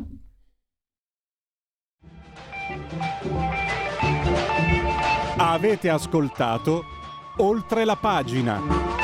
Avete 5.38 5.90
ascoltato 5.90 6.84
oltre 7.38 7.86
la 7.86 7.96
pagina. 7.96 9.01